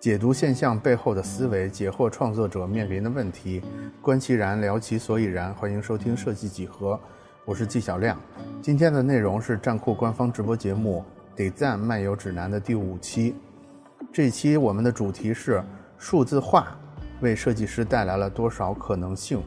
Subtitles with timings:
[0.00, 3.62] 解读现象背后的思维，解惑创作者面临的问题，
[4.00, 5.52] 观其然，聊其所以然。
[5.52, 6.98] 欢迎收听设计几何，
[7.44, 8.18] 我是纪晓亮。
[8.62, 11.04] 今天的内容是站酷官方直播节目
[11.36, 13.34] 《得赞漫游指南》的第五期。
[14.10, 15.62] 这期我们的主题是
[15.98, 16.74] 数字化
[17.20, 19.42] 为设计师带来了多少可能性。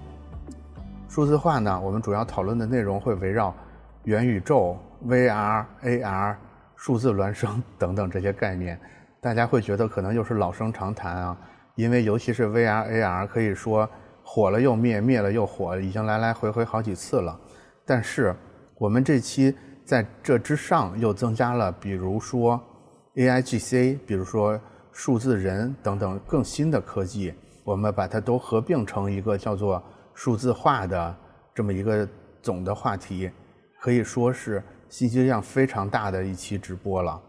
[1.10, 3.56] 数字化呢，我们主要讨论的内容会围绕
[4.04, 4.78] 元宇宙、
[5.08, 6.36] VR、AR、
[6.76, 8.80] 数字孪生 等等这些概念。
[9.24, 11.38] 大家会觉得可能又是老生常谈啊，
[11.76, 13.90] 因为尤其是 VR、AR，可以说
[14.22, 17.40] 火了又灭，灭了又火，已经来来回回好几次了。
[17.86, 18.36] 但是
[18.78, 19.56] 我们这期
[19.86, 22.62] 在这之上又增加了，比如说
[23.16, 24.60] AIGC，比如说
[24.92, 29.82] 数字人等等更新的科技，我们把它都合并成一个叫做。
[30.16, 31.16] 数字化的
[31.56, 32.08] 这么一个
[32.40, 33.32] 总的话题，
[33.82, 37.20] 可以说是信息量非常大的一期直播了。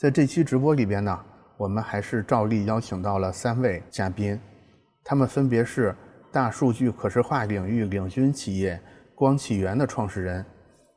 [0.00, 1.20] 在这期直播里边呢，
[1.58, 4.40] 我们还是照例邀请到了三位嘉宾，
[5.04, 5.94] 他们分别是
[6.32, 8.80] 大数据可视化领域领军企业
[9.14, 10.42] 光启源的创始人，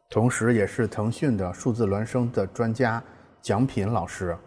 [0.10, 3.04] 同时也是腾讯的数字孪生的专家
[3.42, 4.38] 蒋品老师，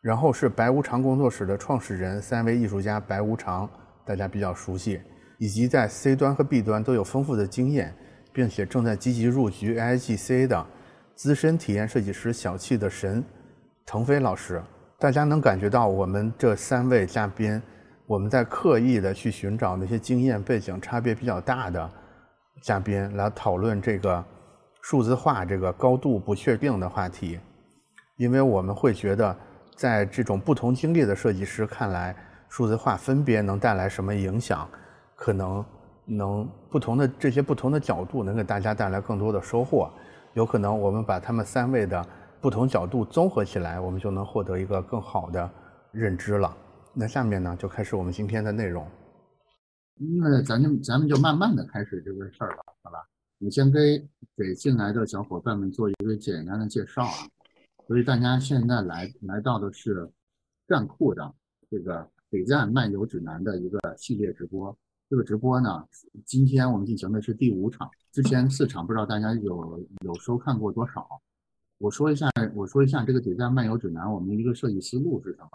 [0.00, 3.68] 然后是白无常工作室的创始人、三位艺术家白无常，
[4.06, 5.00] 大家比较熟悉。
[5.40, 7.92] 以及在 C 端和 B 端都有丰富的经验，
[8.32, 10.64] 并且正在积极入局 AIGC 的
[11.16, 13.22] 资深体验设计师小气的神
[13.86, 14.62] 腾飞老师，
[14.98, 17.60] 大家能感觉到我们这三位嘉宾，
[18.06, 21.90] 我们在刻意的去寻找那些经验背景差别比较大的
[22.62, 24.24] 嘉宾来讨论这个
[24.80, 27.38] 数字化这个高度不确定的话题，
[28.16, 29.36] 因为我们会觉得，
[29.76, 32.16] 在这种不同经历的设计师看来，
[32.48, 34.66] 数字化分别能带来什么影响。
[35.16, 35.64] 可能
[36.06, 39.90] 能不同的这些不同的角度能给大家带来更多的收获，
[40.32, 42.04] 有可能我们把他们三位的
[42.44, 45.50] 不同角度综合起来，我们就能获得一个更好的
[45.92, 46.54] 认知了。
[46.92, 48.86] 那下面呢，就开始我们今天的内容。
[50.20, 52.98] 那咱就咱们就慢慢的开始这个事儿吧，好吧？
[53.38, 54.06] 我先给
[54.36, 57.24] 给进来的小伙伴们做一个简单的介绍啊。
[57.86, 60.06] 所以大家现在来来到的是
[60.68, 61.34] 站酷的
[61.70, 64.76] 这个北站漫游指南的一个系列直播。
[65.08, 65.82] 这个直播呢，
[66.26, 71.08] 今天我们进行的是第五场，之前四场不知道大家有有收看过多少？
[71.84, 75.50] 我说一下，我说一下这个迭代漫游指南，我们的一个设计思路是什么？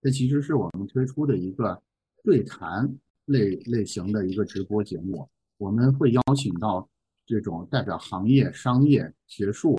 [0.00, 1.78] 这其实是我们推出的一个
[2.24, 2.90] 对谈
[3.26, 6.88] 类类型的一个直播节目，我们会邀请到
[7.26, 9.76] 这种代表行业、商业、学术、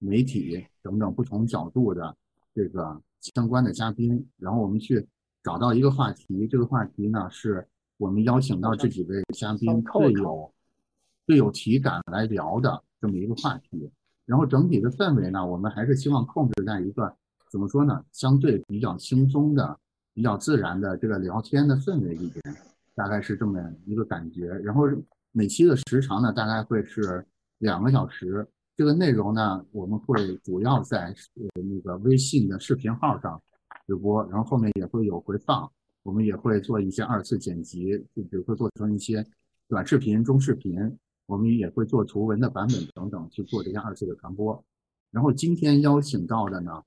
[0.00, 2.16] 媒体等等不同角度的
[2.52, 5.06] 这个相关的嘉宾，然后我们去
[5.44, 7.64] 找到一个话题，这个话题呢是。
[7.98, 10.52] 我们邀请到这几位嘉宾最有
[11.24, 13.88] 最有体感来聊的这么一个话题，
[14.26, 17.14] 然后整体的氛围呢，我们还是希望控制在一个
[17.50, 19.78] 怎么说呢，相对比较轻松的、
[20.14, 22.56] 比较自然的这个聊天的氛围里边，
[22.94, 24.48] 大概是这么一个感觉。
[24.48, 24.84] 然后
[25.32, 27.24] 每期的时长呢，大概会是
[27.58, 28.46] 两个小时。
[28.74, 31.14] 这个内容呢，我们会主要在
[31.54, 33.40] 那个微信的视频号上
[33.86, 35.70] 直播，然后后面也会有回放。
[36.02, 39.24] 我们也会做一些二次剪辑，就比如说做成一些
[39.68, 40.98] 短视频、中视频，
[41.32, 44.62] 我们也会做图文的版本等等去做这些二次的传播。
[45.10, 46.82] 然后今天邀请到的呢，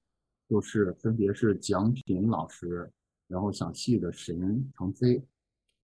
[0.47, 2.91] 就是分别是蒋品老师，
[3.27, 5.19] 然后小细的神腾飞，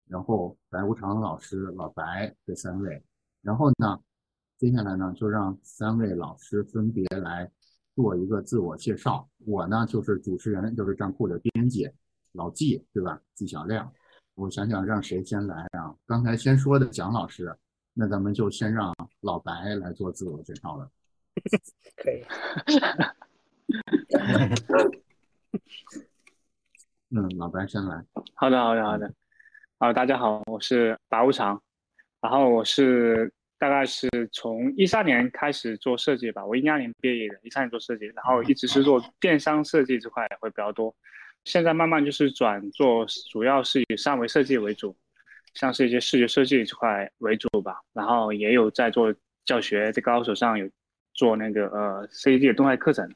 [0.07, 3.03] 然后白无常老师老白这三位。
[3.41, 3.99] 然后呢，
[4.59, 7.51] 接下来呢就让三位老师分别来
[7.95, 9.27] 做一个自我介绍。
[9.39, 11.89] 我呢就是主持人，就是站酷的编辑。
[12.33, 13.19] 老纪对吧？
[13.33, 13.91] 纪晓亮，
[14.35, 15.95] 我想想让谁先来啊？
[16.05, 17.57] 刚才先说的蒋老师，
[17.93, 20.89] 那咱们就先让老白来做自我介绍了。
[21.97, 22.23] 可以。
[27.13, 28.01] 嗯，老白先来。
[28.35, 29.13] 好的，好的，好的。
[29.79, 31.61] 啊，大家好，我是白无常，
[32.21, 40.95] 然后我是大概是从一三年开始做设计吧，我一二年毕业的，一三年做设计，然后一直是做电商设计这块会比较多。
[41.43, 44.95] 现在慢慢就是转做，主要是以三维设计为主，
[45.53, 47.79] 像是一些视觉设计这块为主吧。
[47.93, 49.13] 然后也有在做
[49.45, 50.69] 教学，在高手上有
[51.13, 53.09] 做那个呃 CAD 的动态课程。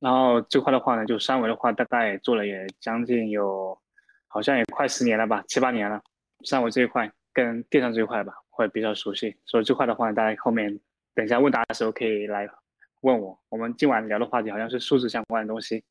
[0.00, 3.76] 然后这块的话呢，就三维的话，大概做了也将近有，
[4.28, 6.00] 好像也快十年了吧，七八年了。
[6.44, 9.36] 三维这一块跟电商这一块吧，会比较熟悉。
[9.44, 10.78] 所以这块的话，大家后面
[11.14, 12.48] 等一下问答的时候可以来
[13.00, 13.36] 问我。
[13.48, 15.82] 我们今晚聊的话题好像是数字相关的东西。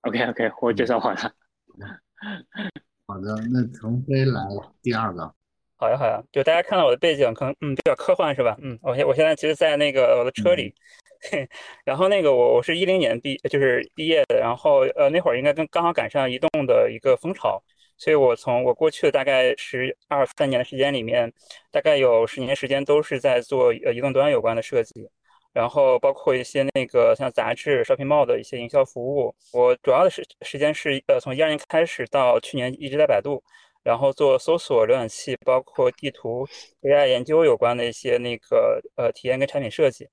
[0.00, 1.32] OK OK，我介绍完了。
[3.06, 4.40] 好的，那腾飞来
[4.82, 5.34] 第二个。
[5.76, 8.56] 好呀好呀，就大家看到我的背景，可能嗯比较科幻是吧？
[8.62, 10.72] 嗯，我现我现在其实，在那个我的车里，
[11.84, 17.62] 然后那个我我是一零年毕就是毕业的，然后呃那会儿应该跟刚好赶上移动的一个风潮，
[17.98, 21.30] 所以我从我过去的大概十二三年的时间里面，
[21.70, 25.10] 大概有十年时间都是在做呃移动端有关的设计。
[25.54, 33.40] 然后包括一些那个像杂志、shopping mall 的一些营销服务，我主要的时时间是呃从一二年开始到去年一直在百度，
[33.84, 36.44] 然后做搜索、浏览器，包括地图、
[36.82, 40.08] AI 研究有关的一些那个呃体验跟产品设计。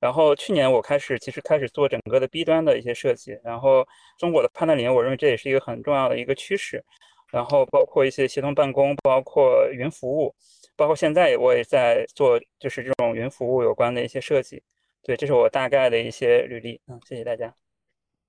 [0.00, 3.38] 然后去年我开始其实开始做整个的 B 端的一些设计。
[3.44, 3.86] 然后
[4.18, 6.82] 中国的判断领域，我认为这也是一个很重要的一个趋势。
[7.30, 10.34] 然后包括一些协同办公，包括云服务，
[10.76, 14.62] 包括现在我也在做就是这种云服务有关的一些设计。
[15.02, 17.54] 对，这是我大概的一些履历，嗯，谢谢大家。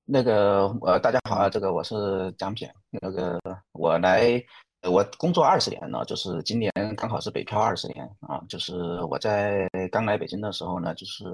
[0.05, 3.39] 那个呃，大家好啊，这个我是蒋品，那个
[3.73, 4.41] 我来，
[4.89, 11.25] 我工作二十年了，就是今年刚好是北漂二十年啊，就是我在刚来北京的时候呢，就是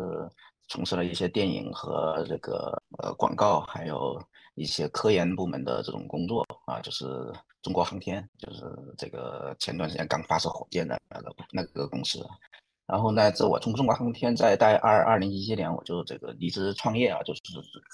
[0.67, 4.19] 从事了一些电影和这个呃广告，还有
[4.55, 7.05] 一些科研部门的这种工作啊，就是
[7.61, 8.63] 中国航天，就是
[8.97, 12.25] 这个前段时间刚发射火箭的那个那个公司。
[12.87, 17.41] 然后呢，这我从中国航天在在二二零一一年我就这个离职创业啊，就是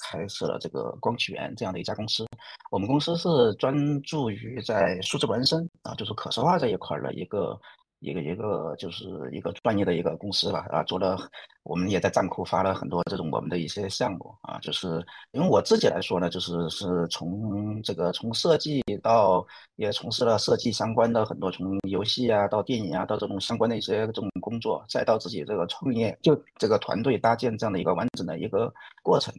[0.03, 2.25] 开设了这个光启源这样的一家公司。
[2.69, 7.59] 我们公司是专注于在数字孪生啊，就是可视化这一块的一个。
[8.01, 11.17] 一个一个就是一个专业的一个公司吧，啊，做了，
[11.61, 19.45] 我们也在站库发了很多这种我们的一些项目啊，就是因为我自己来说呢，就是是从这个从设计到
[19.75, 28.73] 也从事了设计相关的很多，从游戏啊到电影啊到这种相关的一些这种工作，再到自己这个创业，就这个团队搭建这样的一个完整的一个
[29.03, 29.31] 过程，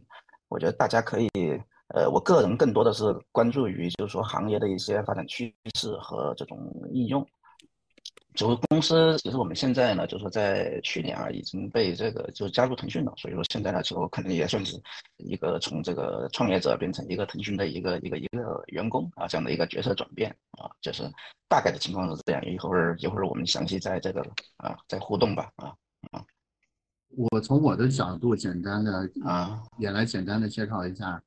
[0.47, 1.29] 我觉得大家可以，
[1.89, 6.57] 呃，我个人更多的是关注于就是说行业的一些发展趋势和这种
[6.93, 7.27] 应用。
[8.35, 14.81] 就公司，其实我们现在呢，就是说在去年啊，已经被这个就加入腾讯了，所以说现在呢，就可能也算是
[15.17, 21.03] 一个从这个创业者变成一个腾讯的一个一个一个员工啊，这样的一个角色转变啊，就是
[21.47, 22.43] 大概的情况是这样。
[22.45, 24.21] 一会儿一会儿我们详细在这个
[24.57, 25.67] 啊再互动吧啊
[26.11, 26.25] 啊。
[27.15, 31.21] 我从我的角度简单的啊也来简单的介绍一下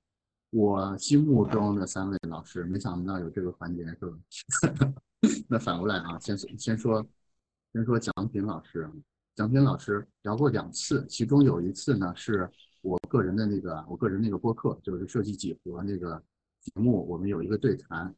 [0.51, 3.95] 我心目中的三位老师，没想到有这个环节是
[4.75, 4.93] 吧？
[5.49, 7.07] 那反过来啊，先先说，
[7.73, 8.89] 先说蒋平老师。
[9.35, 16.23] 蒋平老师聊过两次，其中有一次呢，是我个人的那个我个人那个播客，就是设计几何那个
[16.63, 18.15] 题目，我们有一个对谈。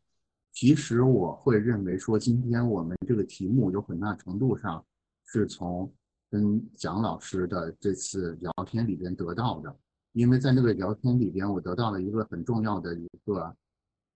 [0.53, 4.85] 其实我会认为说，今天我们这个题目有很大程度上
[5.25, 5.93] 是从
[6.31, 9.77] 跟蒋老师的这次聊天里边得到的，
[10.12, 13.56] 因为在那个聊天里边，我得到了一个很重要的一个。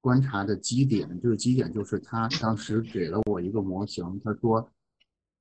[0.02, 4.68] 观察的基点，这个基点就是他当时给了我一个模型，他说，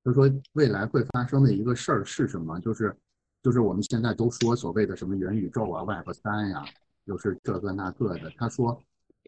[0.03, 2.59] 他说未来会发生的一个事儿是什么？
[2.59, 2.95] 就是，
[3.41, 6.63] 就是我们现在都说所谓的什么元宇宙啊、Web 三呀，
[7.05, 8.31] 又是这个那个的。
[8.37, 8.79] 他说，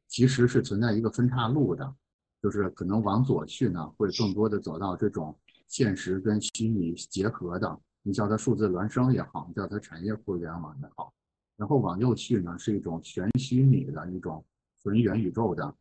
[0.07, 1.95] 其实是存在一个分岔路的，
[2.39, 5.35] 就是可能往左去呢，会更多的走到这种
[5.67, 11.11] 现实跟虚拟结合的，你叫它数字孪生也好，叫它产业互联网也好，
[11.57, 14.45] 然后往右去呢，是一种全虚拟的一种。
[14.83, 15.73] 纯元宇宙的、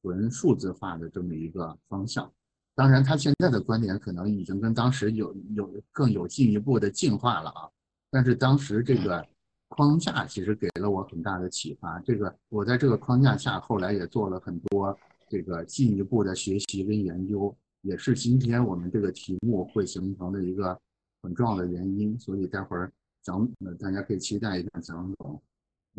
[0.00, 2.32] 纯数字化的这么一个方向，
[2.74, 7.68] 当然，他现在的观点可能已经跟当时有有更有进一步的进化了啊。
[8.10, 9.26] 但是当时这个
[9.68, 11.98] 框架其实给了我很大的启发。
[12.00, 14.96] 这个我在这个框架下，后来也做了很多
[15.28, 20.78] 这个进一步的学习跟研究，也是今天我们这个题目会形成的一个
[21.22, 22.18] 很重要的原因。
[22.18, 22.90] 所以待会儿
[23.22, 23.46] 蒋，
[23.78, 25.42] 大家可以期待一下蒋总。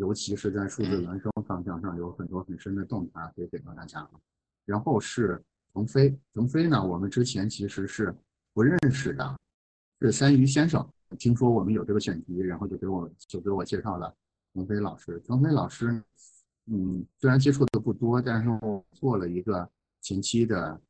[0.00, 4.08] 尤其是在数字孪生方向上有很多很深的洞察可以给到大家。
[4.64, 5.42] 然后是
[5.74, 8.14] 腾飞，腾飞呢，我们之前其实是
[8.54, 9.36] 不认识的，
[10.00, 10.88] 是三鱼先生
[11.18, 14.14] 听说我们有这个选题，然后就给我就给我介绍了
[14.54, 15.20] 腾飞老师。
[15.26, 16.02] 腾飞老师，
[16.64, 19.68] 嗯，虽然接触的不多，但是我做了一个
[20.00, 20.80] 前期的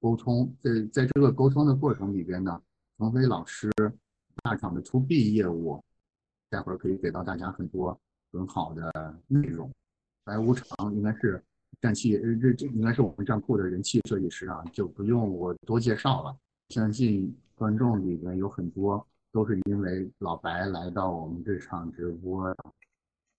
[0.00, 2.60] 沟通，在在这个沟通的过程里边呢，
[2.96, 3.70] 腾飞老师
[4.42, 5.80] 大厂的 To B 业务，
[6.50, 8.00] 待会儿可以给到大家很多。
[8.32, 8.92] 很好的
[9.26, 9.70] 内容，
[10.24, 11.42] 白无常应该是
[11.80, 16.36] 战气，这这应该是我们站库的人气设计师啊，就不用我多介绍了。
[16.68, 22.54] 相信观众里面有很多都是因为老白来到我们这场直播。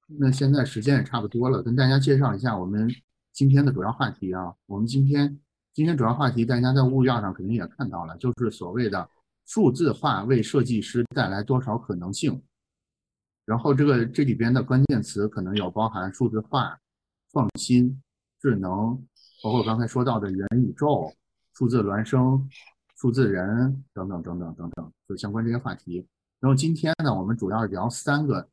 [0.07, 2.89] 那现在时间也差不多了，跟大家介绍一下我们
[3.31, 4.53] 今天的主要话题啊。
[4.65, 5.39] 我们今天
[5.71, 9.07] 今天主要话题，大家在物料上肯定也看到了，就是所谓的
[9.45, 12.41] 数字化为设计师带来多少可能性。
[13.49, 16.79] 然后这个这里边的关键词可能有包含数字化、
[17.31, 17.99] 创新、
[18.39, 18.95] 智能，
[19.41, 21.11] 包括刚才说到的元宇宙、
[21.55, 22.47] 数字孪生、
[22.95, 26.05] 数字人等等等等等等，就相关这些话题。
[26.39, 28.47] 然后今天呢，我们主要聊三个，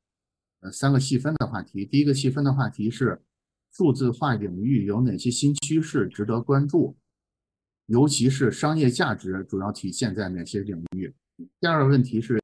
[0.60, 1.84] 呃，三个细分的话题。
[1.84, 3.20] 第一个细分的话题是
[3.72, 6.96] 数字化领域有哪些新趋势值得关注，
[7.84, 11.14] 尤其是商业价值主要体现在哪些领域。
[11.60, 12.40] 第二个问题是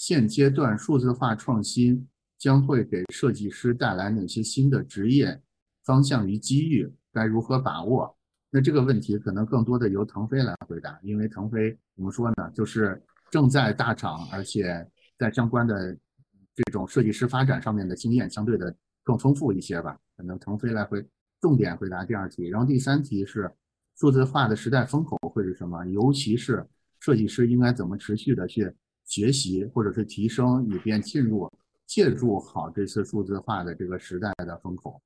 [0.00, 5.38] 现阶段数字化创新将会给设计师带来哪些新的职业
[5.84, 8.16] 方向与机遇，该如何把握？
[8.48, 12.98] 那这个问题可能更多的由腾飞来回答，因为腾飞怎么说呢，就是。
[13.30, 14.84] 正在大厂，而且
[15.16, 15.96] 在相关的
[16.52, 19.96] 这种设计师发展上面的经验相对的更丰富一些吧。
[20.16, 21.06] 可能腾飞来回
[21.40, 23.48] 重点回答第二题，然后第三题是
[23.94, 25.84] 数字化的时代风口会是什么？
[25.86, 26.66] 尤其是
[26.98, 28.74] 设计师应该怎么持续的去
[29.10, 31.50] 学习或者是提升，以便进入
[31.86, 34.98] 借助好这次数字化的这个时代的风口。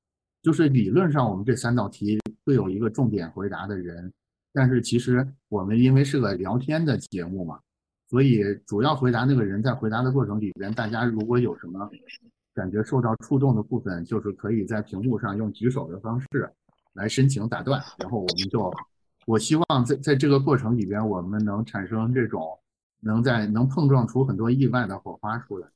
[0.43, 4.13] 就是理论上我们这三道题会有一个重点回答的人，
[4.53, 7.59] 但是其实我们因为是个聊天的节目嘛。
[8.07, 11.89] 所以，主要回答那个人在回答的过程里边，大家如果有什么
[12.53, 16.47] 感觉受到触动的部分，就是可以在屏幕上用举手的方式
[16.93, 18.71] 来申请打断，然后我们就，
[19.25, 22.55] 我希望在在这个过程里边，我们能产生这种
[23.05, 25.67] 能在能碰撞出很多意外的火花出来。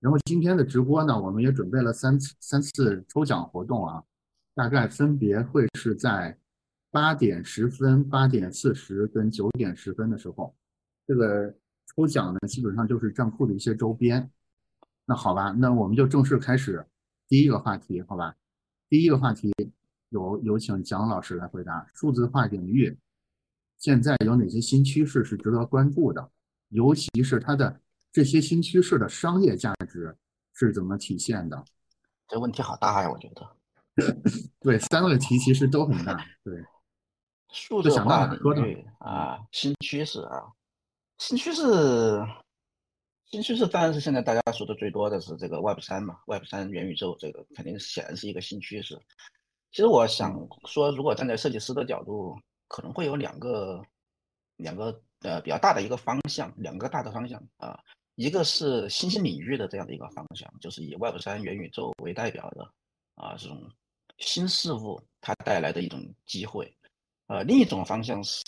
[0.00, 4.02] 然后今天的直播呢，我们也准备了三次三次抽奖活动啊，
[4.54, 6.36] 大概分别会是在
[6.90, 10.54] 八点十分、八点四十跟九点十分的时候，
[11.06, 11.54] 这个。
[11.96, 14.30] 抽奖呢，基本上就是账户的一些周边。
[15.06, 16.84] 那好吧，那我们就正式开始
[17.26, 18.36] 第一个话题，好吧？
[18.90, 19.52] 第一个话题
[20.10, 22.96] 有有请蒋老师来回答：数字化领域
[23.78, 26.30] 现在有哪些新趋势是值得关注的？
[26.68, 27.80] 尤其是它的
[28.12, 30.16] 这些新趋势的商业价值
[30.52, 31.64] 是怎么体现的？
[32.26, 33.56] 这问题好大呀，我觉得。
[34.60, 36.24] 对，三个题其实都很大。
[36.44, 36.62] 对，
[37.50, 40.42] 数字化领域啊，新趋势啊。
[41.18, 41.62] 新趋势，
[43.24, 48.96] 新趋势当然是现在大家说的最多的是这个 Web 三嘛，Web 三元宇宙这个肯定显然是一个新趋势。
[49.72, 52.36] 其实我想说，如果站在设计师的角度，
[52.68, 53.82] 可能会有两个
[54.56, 57.78] 两个呃比较大的一个方向，两个大的方向啊，
[58.14, 62.70] 一个是新兴领域的这样的一个方向，就是以 Web 三元宇宙为代表的
[63.14, 63.70] 啊这种
[64.18, 66.72] 新事物它带来的一种机会，
[67.26, 68.44] 呃，另一种方向是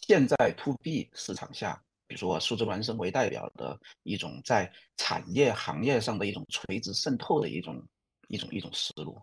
[0.00, 1.82] 现在 To B 市场下。
[2.06, 7.86] 比如说数字孪生为代表的一种在产业行业上的一种垂直渗透的一种
[8.28, 9.20] 一种一种思路。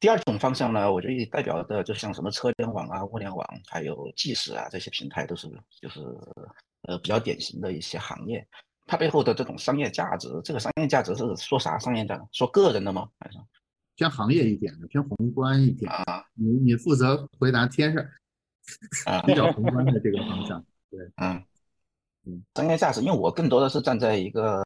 [0.00, 5.48] 第二种方向呢，我觉得代表的就像什么车联网啊、物联网，还有即时啊这些平台，都是
[5.80, 6.00] 就是
[6.82, 8.46] 呃比较典型的一些行业。
[8.86, 12.22] 它背后的这种商业价值，这个商业价值是说啥商业价值？
[12.32, 13.08] 说个人的吗？
[13.18, 13.38] 还是
[13.96, 16.24] 偏行业一点的，偏宏观一点啊？
[16.34, 18.04] 你你负责回答天上
[19.06, 21.42] 啊比较宏观的这个方向，对， 嗯。
[22.54, 24.62] 商业价值，因为我更多的是站在一个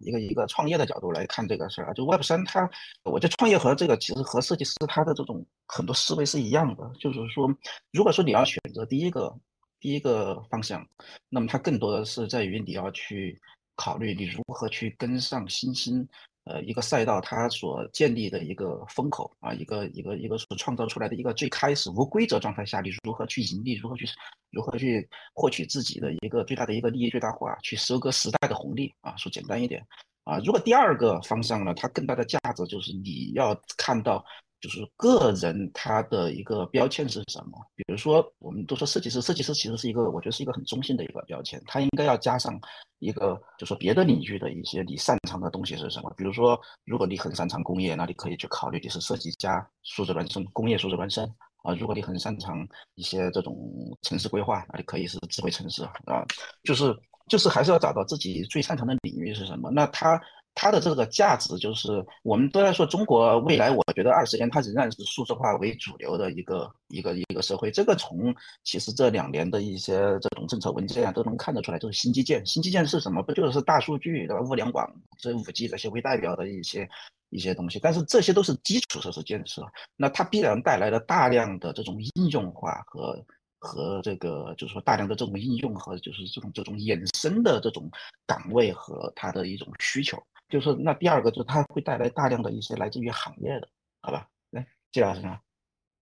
[0.00, 1.92] 一个一个创业的角度来看这个事儿啊。
[1.92, 2.68] 就 Web 三，它，
[3.04, 7.48] 我觉得创业和这个其实和设计师他的这种很多思维是一样的，就是说，
[7.92, 9.34] 如果说你要选择第一个
[9.80, 10.86] 第一个方向，
[11.28, 13.40] 那么它更多的是在于你要去
[13.76, 16.06] 考虑你如何去跟上新兴。
[16.50, 24.04] 呃，一个赛道它所建立的一个风口啊，一个一个一个所创造出来的一个最开始无规则状态下，你如何去盈利，如何去
[24.50, 29.80] 如何去获取自己的一个最大的一个利益最大化，去收割时代的红利啊，说简单一点
[30.24, 30.38] 啊。
[30.44, 34.24] 如果第二个方向呢，它更大的价值就是你要看到。
[34.60, 37.58] 就是个人他的一个标签是什么？
[37.74, 41.62] 比如说，我们都说设计师，设计师其实是一个，我觉得是一个很中性的一个标签。
[41.66, 42.60] 他应该要加上
[42.98, 46.12] 一个，就说别的领域的一些你擅长的东西是什么？
[46.14, 51.24] 比如说，如果你很擅长工业，那你可以去考虑你是设计加、数字孪生、工业数字孪生
[51.62, 51.74] 啊。
[51.74, 53.56] 如果你很擅长一些这种
[54.02, 56.22] 城市规划，那你可以是智慧城市啊。
[56.64, 56.94] 就是
[57.28, 59.70] 就是还是要找到自己最擅长的领域是什么。
[59.70, 60.20] 那他。
[60.54, 67.70] 它的这个价值就是，我们都在说中国未来，我觉得二十年它仍然是数字化为主流的一个一个一个社会。
[67.70, 72.44] 这个从其实这两年的一些这种政策文件啊都能看得出来，就是新基建。
[72.44, 73.22] 新基建是什么？
[73.22, 74.42] 不就是大数据对吧？
[74.42, 76.86] 物联网这五 G 这些为代表的一些
[77.30, 77.78] 一些东西。
[77.78, 79.62] 但是这些都是基础设施建设，
[79.96, 83.18] 那它必然带来了大量的这种应用化和。
[83.62, 87.90] 和这个就是说大量的这种应用和就是这种这种衍生的这种
[88.26, 90.16] 岗位和它的一种需求，
[90.50, 93.68] 就是那第二个就是它会带来大量的一些来自于行业的，
[94.02, 94.28] 好吧？
[94.50, 95.38] 来，季老师呢？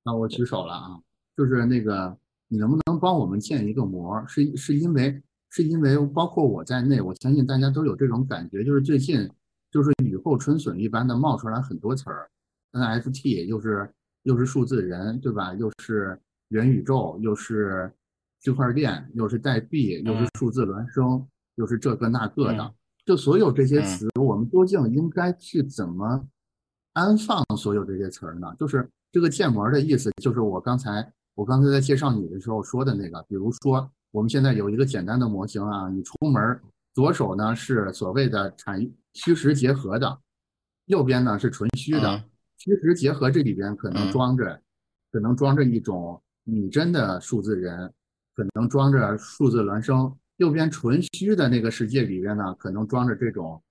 [0.02, 1.00] 那我举手了啊，
[1.36, 2.16] 就是那个
[2.48, 4.26] 你能不能帮我们建一个模？
[4.26, 9.30] 是是因为是因为包括我在内，我相信大家都有这种感觉，就是最近
[9.70, 12.30] 就是雨后春笋一般的冒出来很多词儿
[12.72, 15.54] ，NFT 又是又是数字人，对吧？
[15.54, 16.18] 又是。
[16.50, 17.92] 元宇宙又是
[18.40, 22.74] 区块链，又是代币，又是数字孪生，又是这个那个的，
[23.04, 24.08] 就所有这些词，
[24.50, 26.26] 究竟应该去怎么
[26.94, 28.54] 安放所有这些词儿呢？
[28.58, 36.60] 就是这个建模的意思，就是我刚才我刚才在介绍你的时候说的那个，比如说我们现在有一个简单的模型啊，你出门
[36.92, 40.18] 左手呢是所谓的产虚实结合的，
[40.86, 42.24] 右边呢是纯虚的。
[42.56, 44.60] 虚实结合这里边可能装着，
[45.12, 47.92] 可能装着一种拟真的数字人，
[48.34, 50.12] 可能装着数字孪生。
[50.38, 53.62] 右边纯虚的那个世界里边呢，可能装着这种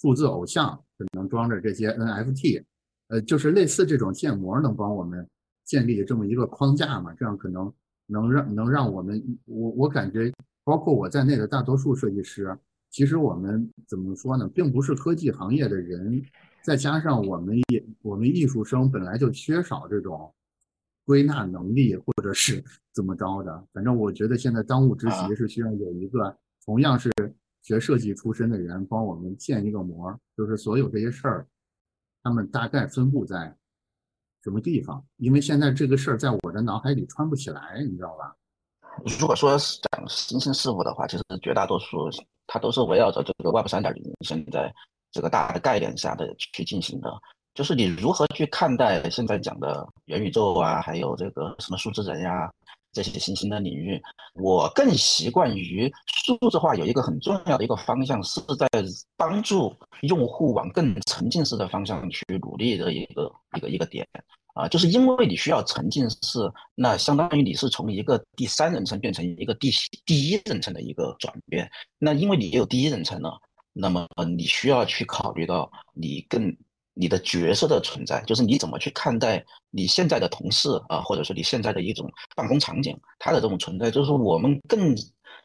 [0.00, 2.64] 数字偶像，可能装着这些 NFT，
[3.08, 5.28] 呃，就是类似这种建模能帮我们
[5.64, 7.12] 建立这么一个框架嘛？
[7.14, 7.72] 这样可能
[8.06, 10.32] 能让能让我们，我我感觉，
[10.64, 12.56] 包括我在内的大多数设计师，
[12.90, 16.22] 其实我们怎么说呢，并不是科技行业的人。
[16.62, 20.30] 再加上我们也我们艺术生本来就缺少这种
[21.06, 22.62] 归纳能力，或者是
[22.94, 23.66] 怎么着的。
[23.72, 27.10] 反正我觉得现在当务之急是需要有一个同样是
[27.62, 31.46] 学设计出身的人帮我们建一个模，就是所有这些事儿，
[32.22, 33.54] 他们大概分布在
[34.42, 35.04] 什么地方？
[35.16, 38.34] 因为现在这个事儿在我的脑海里穿不起来，你知道吧？
[39.18, 42.08] 如果说讲新兴事物的话，其实绝大多数
[42.46, 44.72] 它都是围绕着这个 Web 三点零现在。
[45.12, 47.12] 这个大的概念下的去进行的，
[47.52, 52.48] 就是你如何去看待现在讲的元宇宙啊，还有这个什么数字人呀
[52.92, 54.00] 这些新兴的领域。
[54.34, 58.68] 我更习惯于数字化有一个很重要的一个方向，是在
[59.16, 64.06] 帮助用户往更沉浸式的方向去努力的一个一个一个点
[64.54, 66.38] 啊，就是因为你需要沉浸式，
[66.74, 69.70] 那相当于你是从一个第三人称变成一个第
[70.04, 71.70] 第一人称的一个转变。
[71.98, 73.38] 那因为你有第一人称了。
[73.72, 74.04] 那么
[74.36, 76.54] 你需要去考虑到你更
[76.94, 84.94] 你的角色的存在，就是你怎么去看待你现在的同事啊，或者说你现在的一种办公场景，它的这种存在，就是我们更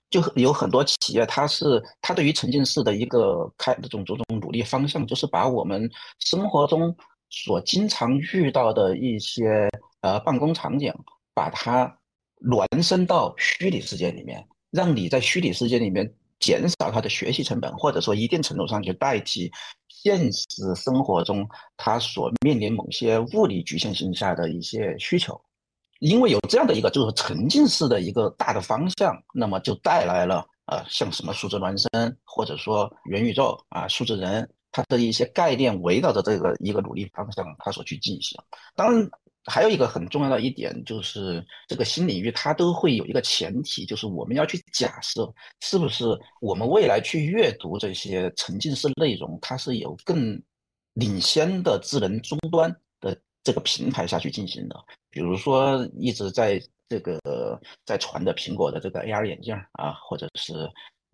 [0.10, 6.96] 就有很多企业，它是它对于沉浸式的一个开这种这种努力方向，就是把我们生活中
[7.30, 9.69] 所经常遇到的一些
[10.02, 10.93] 呃办公场景，
[11.34, 11.98] 把它
[12.41, 16.13] 孪生到虚拟世界里面，让你在虚拟世界里面。
[16.39, 19.52] 减少他的学习成本，或者说一定程度上去代替
[19.88, 25.39] 现实生活中他所面临某些物理局限性下的一些需求，
[26.00, 38.38] 因为有这样的一个就是沉浸式的一个大的方向，那么就带来了呃像什么数字孪生或者说元宇宙啊数字人，它的一些概念围绕着这个一个努力方向，它所去进行，
[38.76, 39.10] 当然。
[39.45, 45.31] 还有一个很重要的一点就是，这个新领域它都会有一个前提，就是我们要去假设，
[45.62, 46.05] 是不是
[46.41, 50.41] 我们未来去阅读这些沉浸式内容，它是有更
[50.93, 54.75] 领先的智能终端的这个平台下去进行的。
[55.12, 57.19] 比如说，一直在这个
[57.86, 60.53] 在传的苹果的这个 AR 眼镜啊，或者是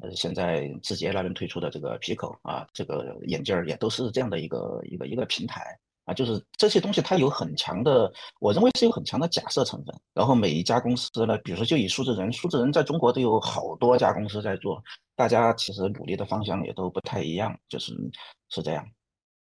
[0.01, 5.77] 呃现在字节那边推出的这个 Pico 啊，这个眼镜也都是这样的一个一个一个平台。
[6.11, 9.95] 啊，就是这些东西，它有很强的，我认为是有很强的假设成分。
[10.13, 14.83] 然后每一家公司呢，比如说就以数字人，数字人在中国都有好多家公司在做，
[15.15, 17.93] 大家其实努力的方向也都不太一样，就是
[18.49, 18.85] 是这样。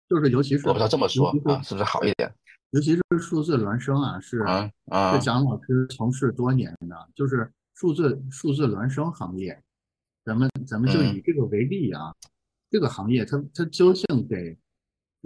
[0.09, 2.33] 就是尤其是我不知道这么说啊，是不是好一点？
[2.71, 4.39] 尤其是数字孪生啊，是
[4.89, 9.61] 啊，是蒋老师从事多年的，就是数字数字孪生行业，
[10.25, 12.13] 咱们咱们就以这个为例啊，
[12.71, 14.57] 这个行业它它究竟给。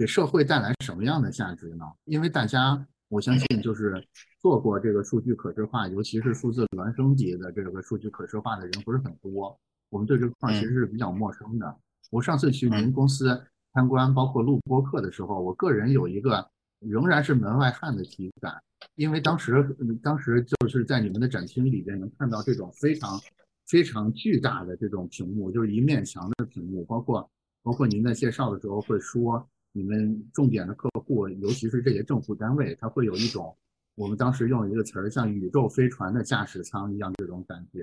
[0.02, 1.84] 给社会带来什么样的价值呢？
[2.06, 4.04] 因为大家，我相信就是
[4.40, 9.56] 做过这个数据可视化，尤其是数字孪生级的这个数据可视化的人不是很多，
[9.90, 11.76] 我们对这块其实是比较陌生的。
[12.10, 13.40] 我上次去您公司
[13.74, 16.44] 参观，包括录播课的时候，我个人有一个
[16.80, 18.60] 仍然是门外汉的体感，
[18.96, 19.64] 因为当时
[20.02, 23.20] 当时就是在你们的展厅里边能看到这种非常
[23.68, 27.30] 非常巨大的这种屏幕，就是一面墙的屏幕，包括
[27.62, 29.48] 包括您在介绍的时候会说。
[29.72, 33.56] 你们重点的客户，尤其是这些政府单位，它会有一种，
[33.94, 37.82] 我们当时用一个词儿，像宇宙飞船的驾驶舱一样这种感觉。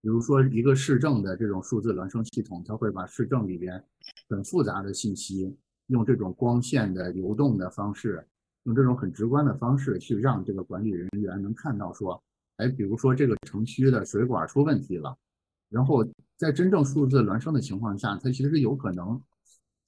[0.00, 3.84] 比如说一个市政的这种数字孪生系统，它会把市政里边
[4.30, 5.54] 很复杂的信息，
[5.88, 8.26] 用这种光线的流动的方式，
[8.62, 12.22] 用这种很直观的方式去让这个管理人员能看到说，
[12.56, 15.14] 哎，比如说这个城区的水管出问题了，
[15.68, 16.02] 然后
[16.38, 19.20] 在真正数字孪生的情况下，它其实是有可能。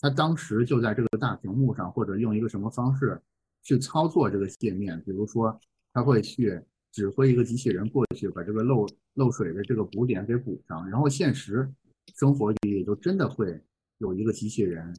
[0.02, 3.22] 他当时就在这个大屏幕上，或者用一个什么方式
[3.62, 5.56] 去操作这个界面，比如说
[5.92, 6.60] 他会去
[6.90, 8.84] 指挥一个机器人过去把这个漏
[9.14, 11.72] 漏水的这个补点给补上，然后现实
[12.16, 13.62] 生活里也就真的会
[13.98, 14.92] 有一个机器人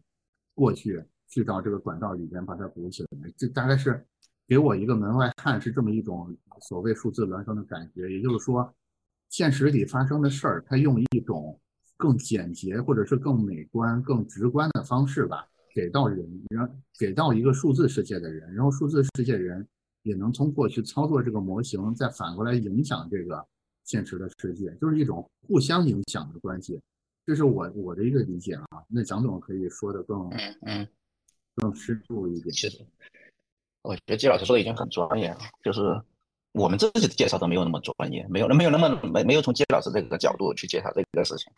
[0.55, 3.29] 过去去到这个管道里边把它补起来。
[3.35, 4.05] 这大概是
[4.47, 8.73] 给我一个门外汉是这么一种所谓数字孪生的感觉，也就是说，
[9.29, 11.59] 现实里发生的事儿，他用一种
[11.97, 19.65] 更简洁或者是更美观、更直观的方式吧，给到人，让给到一个数字世界的人，然后数字世界人
[20.01, 23.45] 也能通过去操作这个模型，再反过来影响这个
[23.85, 26.79] 现实的世界，就是一种互相影响的关系。
[27.25, 28.65] 这是我我的一个理解啊。
[28.89, 30.87] 那蒋总可以说的更嗯嗯，
[31.55, 32.51] 更深入一点。
[32.51, 32.85] 其实
[33.81, 36.01] 我觉得季老师说的已经很专业了，就是
[36.51, 41.51] 我们自己的介绍都没有那么专业，没有没有那么没没有从季老师这个角度去介绍这个事情。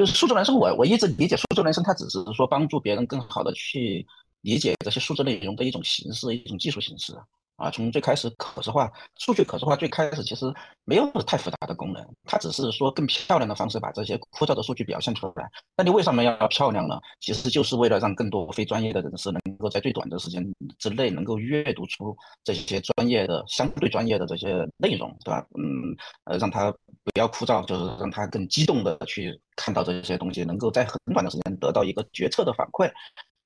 [0.00, 4.06] 就是数字孪生，我我一直理解数字孪生，它只是说帮助别人更好的去
[4.40, 7.14] 理解这些数字内容的一种形式，一种技术形式。
[7.56, 10.50] 啊，从最开始可视化数据可视化，最开始其实
[10.86, 15.46] 没有太复杂的功能，它只是说更漂亮的方式把这些枯燥的数据表现出来。
[15.76, 16.98] 那你为什么要漂亮呢？
[17.20, 20.42] 其实就是为了让更多非专业的人士能够在最短的时间
[20.78, 25.46] 之内能够阅读出这些专业的、相对专业的这些内容，对吧？
[25.58, 26.74] 嗯，呃，让他
[27.12, 32.90] 不要枯燥，就是让他更激动的去看到这些东西，能够在很短的时间得到一个决策的反馈。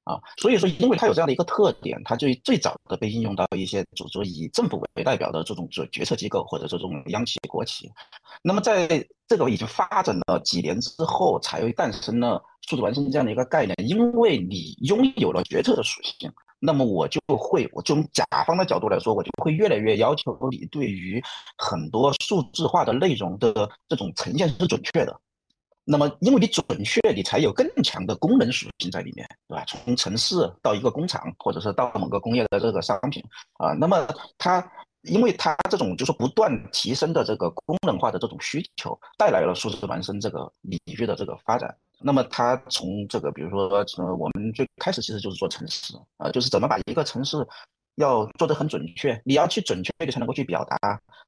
[0.05, 7.91] 啊，所以说，因为它有这样的一个特点，它就最早的被应用到一些组织以政府为代表的这种决决策机构或者这种央企国企。
[8.43, 8.87] 那么，在
[9.27, 13.75] 这个已经发展了几年之后，才会诞生了数字孪生这样的一个概念。
[13.79, 16.31] 因为你拥有了决策的属性，
[16.67, 21.23] 那么我就会，我从甲方的角度来说，我就会越来越要求你对于
[21.59, 25.15] 很多数字化的内容的这种呈现是准确的。
[25.85, 29.63] 那么，因为你准确，你才有更强的功能属性在里面，对吧？
[29.67, 33.23] 从城市到一个工厂，或者是到某个工业的这个商品
[33.59, 34.67] 啊，那么它，
[35.03, 41.77] 因为它这种就是不断提升的这个功能化的这种需求，带来了数字孪生这个领域的这个发展。
[42.01, 47.47] 那么它从这个，比如说，呃，我们最开始其实就是做城市啊，就是怎么把一个城市。
[47.97, 50.77] 要做得很准确，你要去准确的才能够去表达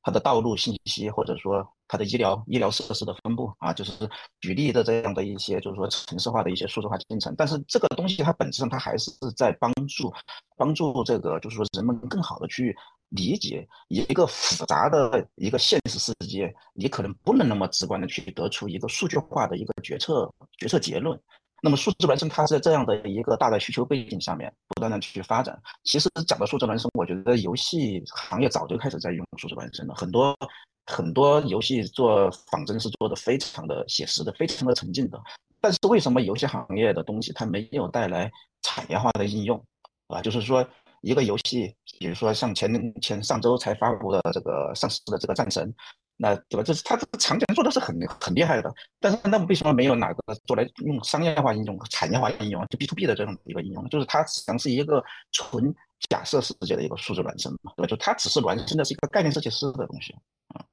[0.02, 3.92] 它的道路信息，或者说它的医疗医疗设施的分布啊，就是
[4.40, 7.32] 举例的这样的一些，就是说城市化的一些数字化进程。
[7.38, 10.12] 但是这个东西它本质上它还是在帮助
[10.56, 12.76] 帮助这个，就是说人们更好的去
[13.10, 21.18] 理解一个复杂的一个现实世界，你可能不能那么直观的去得出一个数据化的一个决策决策结论。
[21.62, 25.58] 那么数字孪生它在这样的一个大的需求背景下面不断的去发展。
[25.84, 29.94] 其实讲到数字孪生，我觉得游戏行业早就开始在用数字孪生了。
[29.94, 30.36] 很多
[30.84, 35.18] 很多游戏做仿真是做的非常的写实的，非常的沉浸的。
[35.60, 38.30] 但是为什么游戏行业的东西它没有带来
[38.62, 39.60] 产业化的应用？
[40.08, 40.64] 啊，就是说
[41.02, 45.74] 一个游戏，比如说像前前上周才发布的这个上市的这个战神。
[46.18, 46.62] 那对吧？
[46.62, 53.86] 就是它这个场景做的是很很厉害的，但是那么为什么没有哪个做来用商业化应用、产业化应用，就 B to B 的这种一个应用？
[53.90, 55.74] 就是它实际上是一个纯
[56.08, 57.86] 假设世界的一个数字孪生嘛，对吧？
[57.86, 60.14] 就它只是孪生的是一个概念设计师的东西
[60.54, 60.64] 啊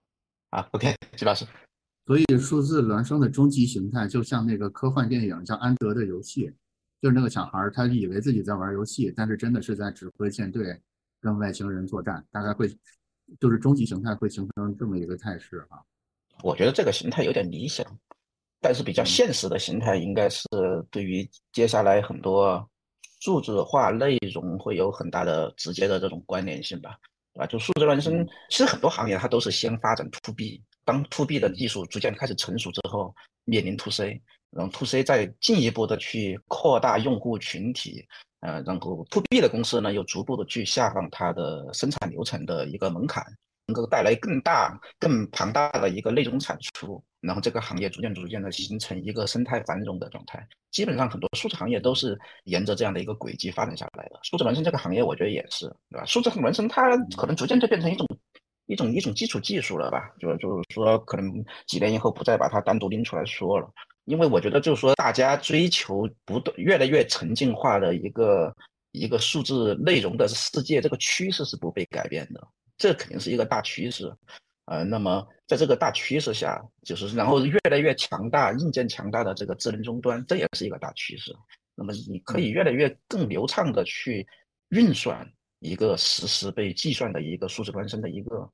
[0.52, 0.70] 啊。
[0.72, 1.46] OK， 徐老师，
[2.08, 6.54] 所以数字孪生的终极形态就像那个科幻电影，像安德的游戏，
[7.04, 10.82] 就是那个小孩他以为自己在玩游戏，但是真的是在指挥舰队
[11.22, 12.68] 跟外星人作战，大概会。
[13.40, 15.80] 就是终极形态会形成这么一个态势啊，
[16.44, 17.84] 我觉得这个形态有点理想，
[18.60, 20.46] 但是比较现实的形态应该是
[20.92, 22.70] 对于接下来很多
[23.22, 27.00] 数字化内容会有很大的直接的这种关联性吧，
[27.34, 27.48] 对吧？
[27.48, 34.22] 就数字孪生，其实很多行业它都是先发展 to B，当 to B 的技术逐渐开始成熟之后，面临 to C，
[34.56, 38.06] 然后 to C 再进一步的去扩大用户群体。
[38.42, 43.24] 呃，然后 to B 的公司呢，又逐步的去下放它的生产流程的一个门槛，
[43.68, 50.46] 能够带来更大、更庞大的一个内容产出，然后这个行业逐渐逐渐的形成一个生态繁荣的状态。
[50.72, 54.20] 基本上很多数字行业都是沿着这样的一个轨迹发展下来的。
[54.24, 56.06] 数字孪生这个行业，我觉得也是，对吧？
[56.06, 58.06] 数字孪生它可能逐渐就变成一种
[58.66, 60.12] 一种一种基础技术了吧？
[60.20, 61.32] 就就是说，可能
[61.66, 63.72] 几年以后不再把它单独拎出来说了。
[64.06, 68.54] 因为我觉得，就是说，大家追求不断越来越沉浸化的一个
[68.92, 74.14] 一个数字内容的世界，这个趋势是不被改变的，这肯定是一个大趋势。
[74.66, 81.34] 呃，那么在这个大趋势下，就是然后越来越强大、硬件强大的这个智能终端，这也是一个大趋势。
[81.76, 84.28] 那么你可以越来越更流畅的去
[84.70, 85.26] 运算
[85.60, 88.50] 一个实时被计算的一个数字孪生的一个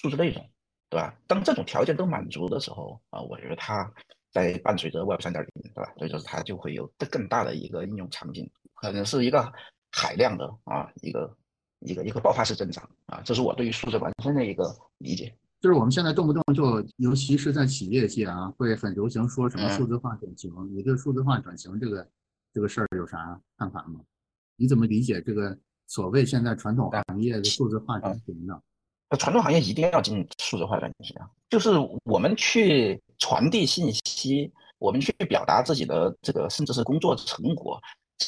[0.00, 0.48] 数字内容，
[0.88, 1.14] 对吧？
[1.26, 3.92] 当这种条件都满足的时候，啊，我觉得它。
[4.32, 5.92] 在伴随着 Web 三点零，对吧？
[5.98, 9.52] 所以就是它就会有更大的一个应用场景，可能是一个
[9.90, 11.36] 海量的啊，一个
[11.80, 15.32] 一个一个爆发式增长啊，这是我对于数字孪生的一个理解。
[15.60, 20.50] 就是我们现在动不动就，尤其是在企业界啊，会很流行说什么数字化转型。
[20.74, 22.08] 你对数字化转型这个
[22.52, 24.00] 这个事儿有啥看法吗？
[24.56, 28.60] 你怎么理解这个所谓现在传统行业的数字化转型呢？
[29.18, 31.70] 传统行业一定要进数字化转型啊，就是
[32.04, 37.80] 我们去传递信息，我们去表达自己的这个，甚至是工作成果，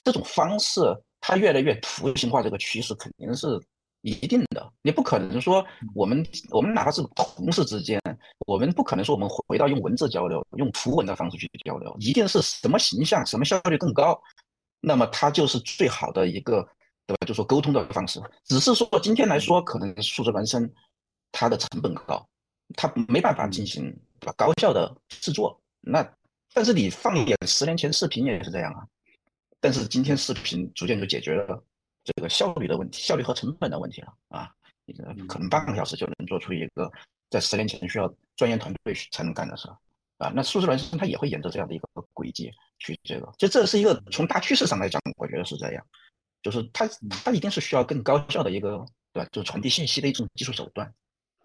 [0.05, 0.81] 这种方式
[1.21, 3.61] 它越来越图形化，这个趋势肯定是
[4.03, 4.73] 一定的。
[4.83, 8.01] 你不可能说我们我们哪怕是同事之间，
[8.47, 14.17] 我们不可能说我们回到用文字交流，用图文的方式去交流，一定是什么形象，什么效率更高，
[14.81, 16.65] 那么它就是最好的一个。
[17.07, 17.27] 对吧？
[17.27, 20.67] 就说沟通的方式，只是说今天来说，可能数字孪生
[21.33, 22.27] 它的成本高，
[22.77, 23.95] 它没办法进行
[24.37, 25.61] 高效的制作。
[25.81, 26.07] 那
[26.53, 28.87] 但是你放眼十年前视频也是这样啊。
[29.61, 31.63] 但是今天视频逐渐就解决了
[32.05, 34.51] 这个效率的问题，效率和成本的问题了啊。
[35.27, 36.91] 可能半个小时就能做出一个
[37.31, 39.67] 在十年前需要专业团队才能干的事
[40.19, 40.31] 啊。
[40.35, 45.87] 那数字孪生它也会沿着这样的一个轨迹去这个，就这是一个从大趋势上来讲，我觉得是这样。
[46.43, 46.87] 就是它，
[47.25, 49.29] 它一定是需要更高效的一个，对吧？
[49.33, 50.93] 就是传递信息的一种技术手段。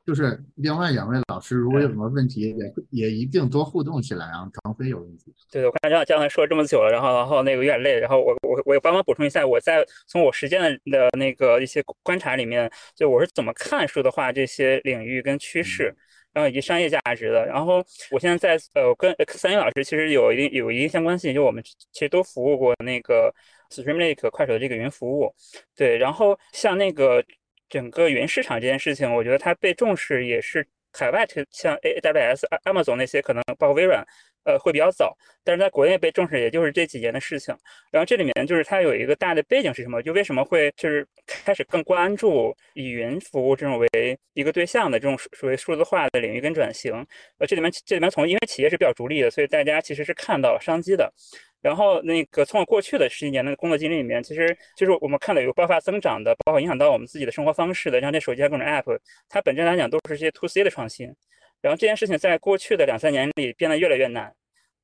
[0.10, 4.50] 就是另外两位老师，如果有什么问题，也也一定多互动起来啊。
[4.64, 5.32] 张飞有问题？
[5.52, 15.96] 对，我看张江才说了这么久了，然后然后那个有点累，然后我我我也帮忙补充一下，我在从我实践的那个一些观察里面，就我是怎么看数字化这些领域跟趋势，
[16.34, 17.46] 然后以及商业价值的。
[17.46, 23.32] 然后我现在在呃跟三云老师其实有一定有一定相关性，就我们其实都服务过那个。
[23.72, 25.32] Streamlake 快手的这个云服务，
[25.76, 27.24] 对，然后像那个
[27.70, 34.04] 整个云市场这件事情，我觉得它被重视也是海外，像 AWS、Amazon 那些可能包括微软，
[34.44, 37.56] 呃，会比较早，但是在国内被重视也就是这几年的事情。
[37.92, 40.02] 然后这里面就是它有一个大的背景是什么？
[40.02, 46.92] 就为什么会就是开始更关注以云服务这种为一个对象的这种属于数字化的领域跟转型？
[47.38, 51.14] 呃，这里面这里面从因为企业是比较逐利的，所以大家其实是看到商机的。
[51.62, 61.14] 然后那个从我过去的十几年的工作经历里面，其实就是我们看到有爆发增长的，包括影响到我们自己的生活方式的，像这手机各种 App，它本质来讲都是些 To C 的创新。
[61.62, 64.34] 然后这件事情在过去的两三年里变得越来越难，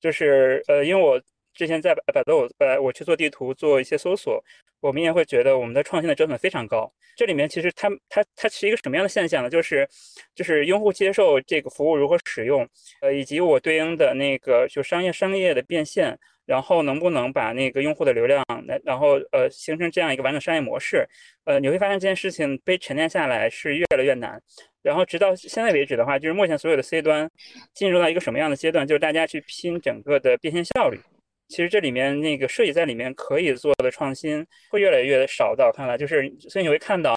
[0.02, 1.18] 就是呃，因为我
[1.54, 4.44] 之前在百度，呃，我去做地图做一些搜索，
[4.82, 6.92] 我们也会觉得我们的创新的成本非常高。
[7.16, 9.50] 这里面其实它它它是一个什么样的现象呢？
[9.50, 9.88] 就是
[10.36, 12.68] 就是用户接受这个服务如何使用，
[13.00, 16.20] 呃，以及我对应的那个就商业商业的变现。
[16.46, 18.44] 然后能不能把那个用户的流量，
[18.84, 21.08] 然后呃形成这样一个完整商业模式？
[21.46, 24.42] 呃，你会发现这件事情被沉淀下来是越来越难。
[24.82, 27.30] 然后直到现在为止的话，就是目前所有的 C 端
[27.74, 28.86] 进入到一个什么样的阶段？
[28.86, 31.00] 就是大家去拼整个的变现效率。
[31.48, 37.16] 其实这里面那个设计在里面可以做的创新会越来越少，在我看来，就是所以你会看到，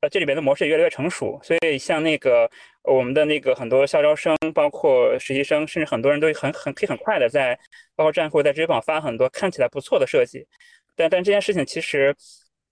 [0.00, 1.40] 呃，这里面的模式也越来越成熟。
[1.42, 2.48] 所以像那个
[2.82, 7.58] 我们的那个很多校招生，包括实习生，甚至很多人都很很可以很快的在
[7.96, 10.46] 包括站酷在直接榜发很多看起来不错的设计。
[10.94, 12.14] 但但这件事情其实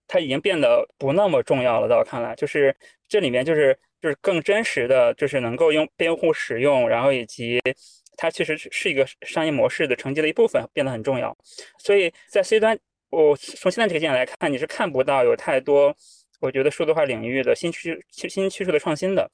[0.07, 2.77] 它已经变得不那么重要了，在我看来，就是
[3.09, 7.59] 这里面就是就是更真实的就是能够用用户使用，然后以及。
[8.17, 11.37] 它其实是一个商业模式的承接的一部分，变得很重要。
[11.79, 12.79] 所以在 C 端，
[13.11, 15.95] 我从现在这个点来看，你是看不到有太多，
[16.41, 19.31] 我觉得数字化领域的新趋新趋势的创新的。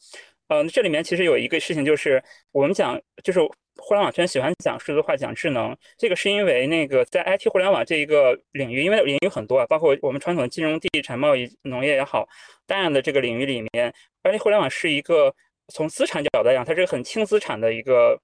[0.49, 3.39] 嗯，这里面其实有一个事情，就是我们讲，就是
[3.77, 12.27] 互联网圈喜欢讲数字化、讲智能，这个是因为那个在 IT 互联网这一个领域，因为领域很多啊，包括我们传统的金融、地产、贸易、农业也好，
[12.67, 15.35] 大量的这个领域里面，IT 互联网是一个
[15.75, 18.19] 从资产角度来讲，它是个很轻资产的一个。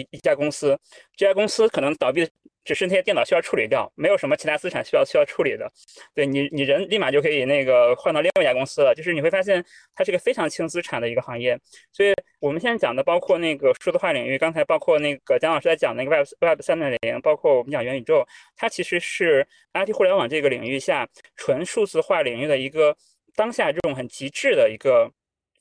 [0.00, 0.78] 一一家公司，
[1.16, 2.28] 这家公司可能倒闭，
[2.64, 5.70] 只是那些电脑需要处理掉，没有什么其他资产需要需要处理的。
[6.14, 8.94] 对你，你人立马就可以那个换到另外一家公司了。
[8.94, 11.58] 就是你会发现，它是个非常轻资产的一个行业。
[11.92, 18.26] 所以我们现在讲的，包括那个数字化领域，刚才包括那个蒋老师在讲那个 Web Web 三点零，包括我们讲元宇宙，
[18.56, 22.96] 它其实是 IT 互联网这个领域下纯数字化领域的一个
[23.36, 25.10] 当下这种很极致的一个。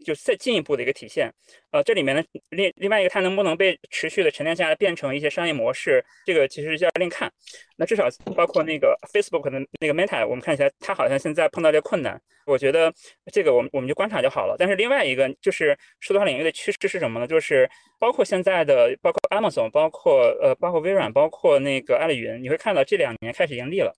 [0.05, 1.31] 就再进一步的一个体现，
[1.71, 7.31] 呃，这里面呢，另另外一个它能不能被持续的沉淀下来，变成一些商业模式，这个其实要另看。
[7.77, 12.93] 那至少包括那个 Facebook 的那个 Meta，我们看起来它好像现在碰到这困难，我觉得
[13.31, 14.55] 这个我们我们就观察就好了。
[14.59, 17.27] 但是另外一个就是数字化领域的趋势是什么呢？
[17.27, 23.95] 就是包括现在的，包括 Amazon，包括呃，包括微软，包括那个阿里云，你会看到这两年开始盈利了，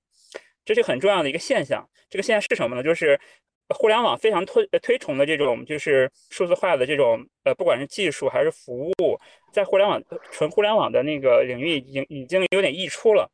[0.63, 1.88] 这是很重要的一个现象。
[2.08, 2.84] 这个现象是什么呢？
[2.84, 3.19] 就是
[3.69, 9.19] 互联网非常推推崇的这种就是数字化的这种呃，不管是技术还是服务，
[9.51, 9.99] 在互联网
[10.32, 13.28] 纯互联网的那个领域已经已经有点溢出了。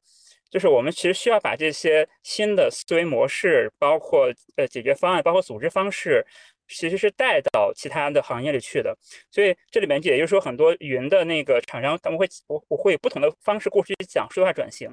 [0.49, 6.25] 就是我们其实需要把这些新的思维模式，包括呃解决方案，包括组织方式，
[6.67, 8.97] 其实是带到其他的行业里去的。
[9.29, 14.89] 所以这里面也就是说，很多云的那个厂商他们会我我会以不同的方式过去讲数字化转型。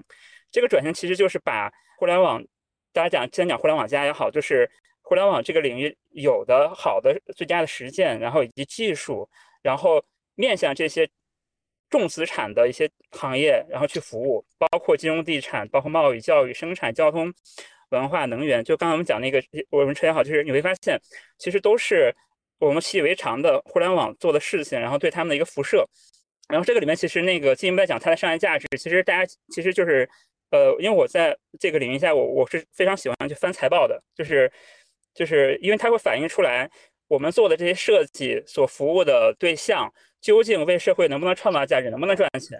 [0.51, 2.43] 这个转型其实就是把互联网，
[2.93, 4.69] 大家讲，先讲互联网加也好，就是。
[5.09, 9.27] 互联网这个领域有的好的最佳的实践，然后以及技术，
[9.63, 11.09] 然后面向这些
[11.89, 17.33] 重资产的一些行业，然后去服务，包括金融、地产，包括贸易、教育、生产、交通、
[17.89, 18.63] 文化、能源。
[18.63, 21.01] 就刚才我们讲那个，我们车也好，就是你会发现，
[21.39, 22.15] 其实都是
[22.59, 25.89] 我们习以为常的互联网做的事情，然后对他们的一个辐射。
[26.51, 30.07] 然后这个里面其实那个进一步来讲它的商业价值，其实大家其实就是，
[30.51, 34.53] 呃，因为我在这个领域下，我我是非常喜欢去翻财报的，就是
[35.19, 36.71] 就是因为它会反映出来
[37.09, 42.57] 我们做的这些设计所服务的对象究竟为社会能不能创造价值，能不能赚钱。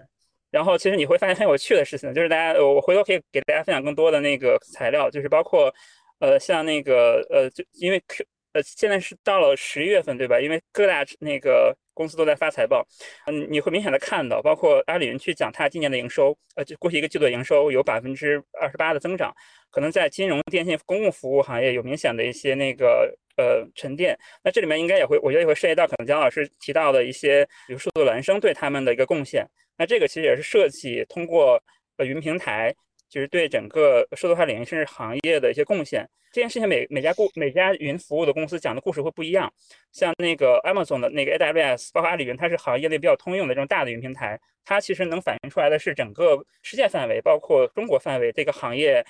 [0.51, 5.73] 然后其实你会发现很有趣的事情，就是大家我回头可以给大家分享更多的那个材料，就是包括
[6.19, 10.41] 呃像那个呃就因为 Q 呃现在是到了十一月份对吧？
[10.41, 11.77] 因为各大那个。
[11.99, 12.87] 公司都在发财报，
[13.27, 19.35] 嗯，你会明显的看到，包括阿里云去讲它今年的营收，呃，就过去一个季度的营收有百分之二十八的增长，
[19.69, 24.17] 可能在金融、电信、公共服务行业有明显的一些那个呃沉淀。
[24.45, 29.45] 那这里面应该也会，我觉得也会涉及到可能姜老师提到的一些，比如数字孪生对他们的一个贡献。
[29.77, 31.61] 那这个其实也是设计通过
[31.97, 32.73] 呃云平台。
[33.09, 39.53] 就是对整个数字化领域甚至行业的一些贡献，这件事情每每家故每家云服务的公司讲的故事会不一样。
[39.93, 49.05] 像那个 Amazon 的那个 AWS，包括阿里云，它是行业内比较通用的这种大的云平台，它其实能反映出来的是整个世界范围，包括中国范围这个行业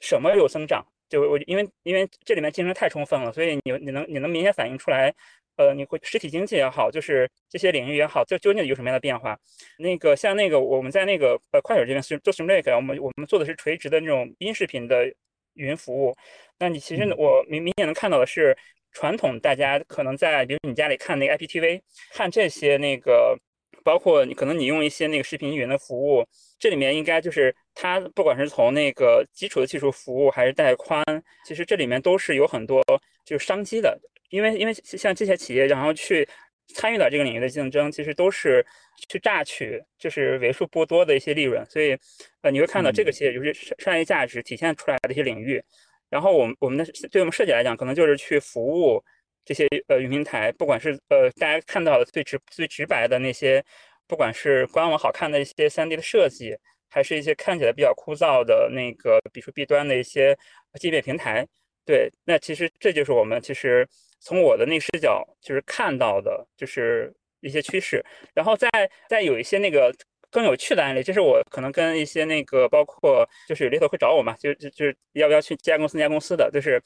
[0.00, 0.86] 什么有增长。
[1.08, 5.14] 就我因为因为这里面竞争太充分了，所以你你能你能明显反映出来。
[5.56, 9.38] 呃，你会实体经济也好，就是这些领域也好，这究竟有什么样的变化？
[9.78, 15.10] 那个像那个我们在那个呃快手这边是做 Streamlake，我们我们做的是垂直的那种音视频的
[15.54, 16.14] 云服务。
[16.58, 18.56] 那你其实我明明显能看到的是，
[18.92, 21.80] 传统大家可能在比如你家里看那个 IPTV，
[22.12, 23.38] 看这些那个，
[23.82, 26.26] 包括你可能你用一些那个视频云的服务，
[26.58, 31.02] 这里面应该就是它不管是从那个基础的技术服务还是带宽，
[31.46, 32.82] 其实这里面都是有很多
[33.24, 33.98] 就是商机的。
[34.36, 36.28] 因为因为像这些企业，然后去
[36.74, 38.64] 参与到这个领域的竞争，其实都是
[39.08, 41.96] 去榨取就是为数不多的一些利润，所以
[42.42, 45.62] 呃你会看到这个企业就是商业价值体现出来的一些领域。
[46.10, 49.02] 然后我们我们的对我们设计来讲，可能就是去服务
[49.42, 53.64] 这些呃云平台，不管是呃大家看到的最直最直白的那些，
[54.06, 56.54] 不管是官网好看的一些三 D 的设计，
[56.90, 60.36] 还是一些看起来比较枯燥的那个，比如说 B 端的一些
[60.78, 61.46] 界面平台。
[61.84, 63.88] 对，那其实这就是我们其实。
[64.20, 68.68] 从我的那视角，就是看到的，就是一些趋势，然后再
[69.08, 69.94] 再有一些那个
[70.30, 76.80] 更有趣的案例，就是我可能跟一些那个包括就是猎头会找我嘛，就就就是要不要去这家公司那家公司的，就是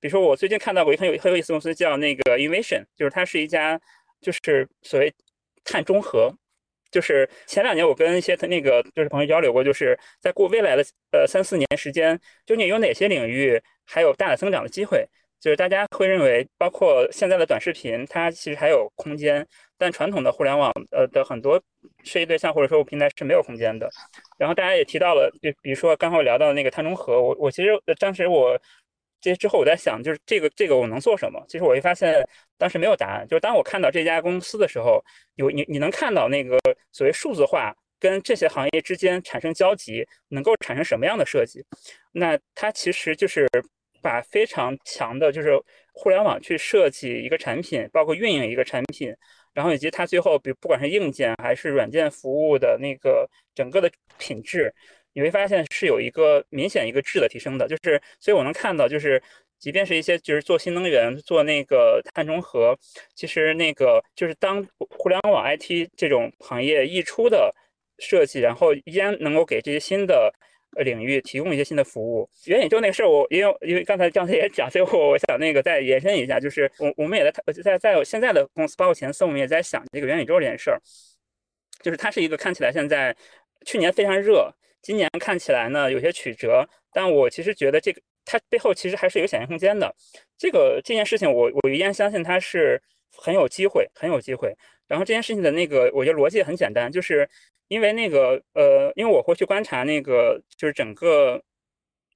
[0.00, 3.78] 比如说我最近看到过一个很有很有意思公司叫那个 Invasion，就是它是一家
[4.20, 5.12] 就是所谓
[5.64, 6.32] 碳中和，
[6.90, 15.06] 就是前两年我跟一些那个就是朋友交流过，就是在过未来的呃三四年时间，究竟有哪些领域还有大的增长的机会？
[15.46, 19.46] 就是大家会认为，包括现在的短视频，它其实还有空间，
[19.78, 21.56] 但传统的互联网呃的很多
[22.02, 23.88] 设计对象或者说平台是没有空间的。
[24.38, 28.60] 然后大家也提到了，就比如说刚才我聊到那个碳中和，我我其实当时我
[29.20, 31.40] 这之后我在想，就是这个这个我能做什么？
[31.46, 32.28] 其实我会发现
[32.58, 33.24] 当时没有答案。
[33.28, 35.00] 就是当我看到这家公司的时候，
[35.36, 36.58] 有你你能看到那个
[36.90, 41.64] 所谓数字化跟这些行业之间产生交集，能够产生什么样的设计？
[42.10, 43.48] 那它其实就是。
[44.06, 45.60] 把非常强的，就是
[45.92, 49.12] 互联网去设计一个产品，包括运营一个产品，
[49.52, 54.72] 然后以及它最后，比不管是硬件还是软件服务的那个整个的品质，
[55.12, 57.66] 你会发现是有一个明显一个质的提升的。
[57.66, 59.20] 就是，所以我能看到，就是
[59.58, 62.78] 即便是一些就是做新能源、做那个碳中和，
[63.16, 67.52] 其实那个就是当互联网 IT 这种行业溢出的
[67.98, 70.32] 设计，然后依然能够给这些新的。
[70.72, 80.80] 领域提供一些新的服务，元宇宙那个事儿，我因为因为刚才刚才也讲，所以我我想那个再延伸一下，就是我我们也在在在现在的公司，包括前司，我们也在想这个元宇宙这件事儿，
[81.82, 83.16] 就是它是一个看起来现在
[83.64, 84.52] 去年非常热，
[84.82, 89.94] 今年看起来呢有些曲折，但我其实觉得这个它背后其实还是有想象空间的。
[90.36, 92.80] 这个这件事情，我我依然相信它是
[93.16, 94.54] 很有机会，很有机会。
[94.88, 97.28] 然后这件事情的那个，我觉得逻辑很简单，就是。
[97.68, 101.42] 因为那个呃，因为我会去观察那个，就是整个，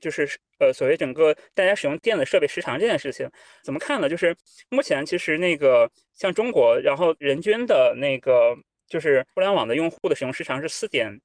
[0.01, 0.23] 就是
[0.61, 3.29] 呃，所谓整个大家使用电子设备时长这件事情，
[3.65, 4.09] 怎么看呢？
[4.09, 4.33] 就是
[4.69, 11.21] 目前其实那个像中国，然后人均的那个就是互联网的用户的使用时长是四点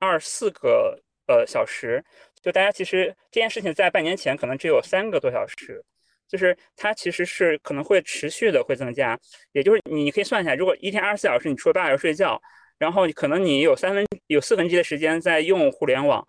[0.00, 2.04] 二四个呃小时，
[2.42, 5.84] 就大家其实这件事情在半年前可能只有三个多小时，
[6.28, 9.18] 就是它其实是可能会持续的会增加，
[9.52, 12.40] 也就是你可以算一下，如果一天二十四小时，你除了八小时睡觉。
[12.78, 16.24] 然后可能你有三分有四分之一的时间在用互联网，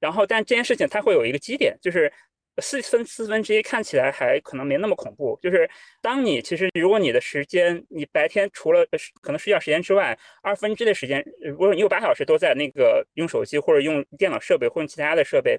[0.00, 2.12] 然后但这件事情它会有一个基点，就是
[2.60, 5.38] 四分四分之一看起来还可能没那么恐怖。
[5.40, 8.84] 就是当你其实如果你的时间，你白天除了
[9.20, 15.56] 可能睡觉时间之外，二分之的时间，如果你有八小时都在那个用手机或者用电脑设备或者其他的设备，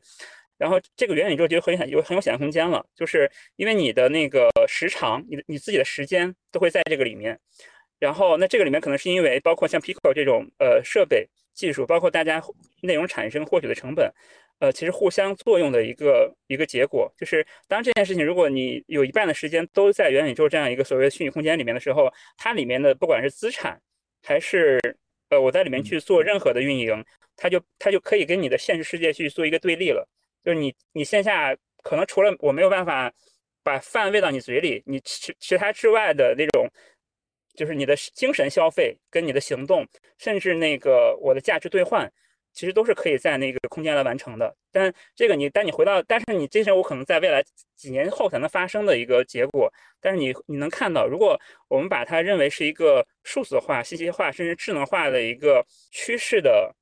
[0.57, 7.39] 然后这个元宇宙就很有很有想象空间了，就是因为你的那个时长，你的你自己的时间都会在这个里面。
[7.99, 11.27] 然后那这个里面可能是因为包括像 Pico 这种呃设备。
[11.53, 12.41] 技术包括大家
[12.81, 14.11] 内容产生获取的成本，
[14.57, 23.79] 呃，其实互相作用的一个一个结果，就是当这件事情如果你有一半的时间都在元宇宙这样一个所谓的虚拟空间里面的时候，它里面的不管是资产
[24.23, 24.79] 还是
[25.29, 27.05] 呃我在里面去做任何的运营，
[27.37, 30.09] 它就它就可以跟你的现实世界去做一个对立了。
[30.43, 33.11] 就是你你线下可能除了我没有办法
[33.63, 36.69] 把饭喂到你嘴里，你其其他之外的那种。
[37.55, 39.87] 就是你的精神消费跟你的行动，
[40.17, 42.11] 甚至那个我的价值兑换，
[42.51, 44.57] 其实都是可以在那个空间来完成的。
[44.71, 47.43] 但这个你，但你回到，但是你这些我可能在未来
[47.75, 49.71] 几年后才能发生的一个结果。
[50.01, 56.75] 但是你你能看到，如果我们把它认为是一个数字化、信息化甚至智能化的一个趋势的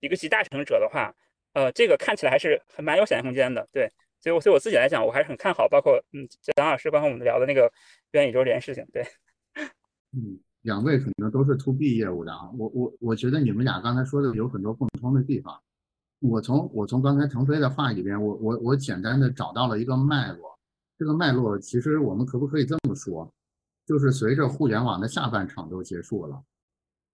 [0.00, 1.14] 一个集大成者的话，
[1.52, 3.66] 呃，这个看起来还是很蛮有想象空间的。
[3.72, 3.90] 对，
[4.20, 6.26] 所以我所以我自己来讲，我还是很看好，包括嗯，
[6.56, 7.70] 蒋老师包括我们聊的那个
[8.12, 8.86] 元宇宙这件事情。
[8.92, 9.02] 对。
[10.12, 15.60] 嗯，两位可能都是 to B 业务的啊，我我我觉得你们俩刚才说的有很多共通的地方。
[16.20, 20.58] 我从我从刚才腾飞的话里边，我我我简单的找到了一个脉络。
[20.98, 23.32] 这个脉络其实我们可不可以这么说，
[23.86, 26.42] 就是随着互联网的下半场都结束了，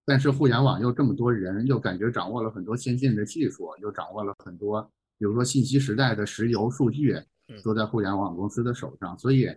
[0.05, 4.81] 但是互联网又这么多人，又感觉掌握了很多先进的技术，又掌握了很多，
[5.17, 7.19] 比如说信息时代的石油数据，
[7.63, 9.49] 都在互联网公司的手上，所以。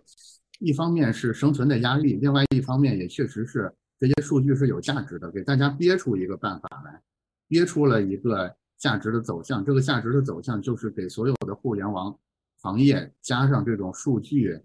[0.61, 7.01] 一方面是生存的压力，另外一方面也确实是这些数据是有价值的，给大家憋出一个办法来，
[7.47, 9.63] 憋出了一个价值的走向。
[9.63, 12.13] 这个价值的走向就是给所有的互联网
[12.61, 14.59] 行业加上这种数据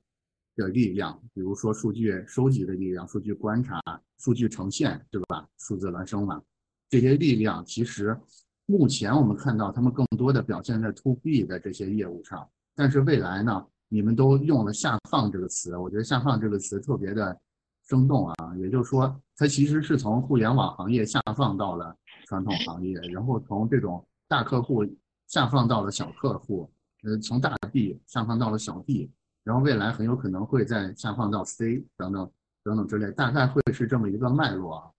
[0.56, 3.80] 的力量，比如说数据收集的力量、数据观察、
[4.18, 5.46] 数据呈现，对吧？
[5.58, 6.40] 数字孪生嘛，
[6.88, 8.18] 这些力量其实
[8.66, 13.66] 目前我们看到他们更多的表现在 to B 的这些业务上，但是未来呢？
[13.90, 17.38] 你们都用了“下放”这个词，我觉得“下放”这个词特别的
[17.86, 18.34] 生动啊。
[18.56, 21.96] 也就是说，它其实是从互联网行业下放到了
[22.26, 24.84] 传统行业，然后从这种大客户
[25.28, 26.68] 下放到了小客户，
[27.04, 29.12] 呃，从大 B 下放到了小 B，
[29.44, 32.30] 然后未来很有可能会再下放到 C 等等
[32.64, 34.90] 等等之类，大概会是这么一个脉络啊。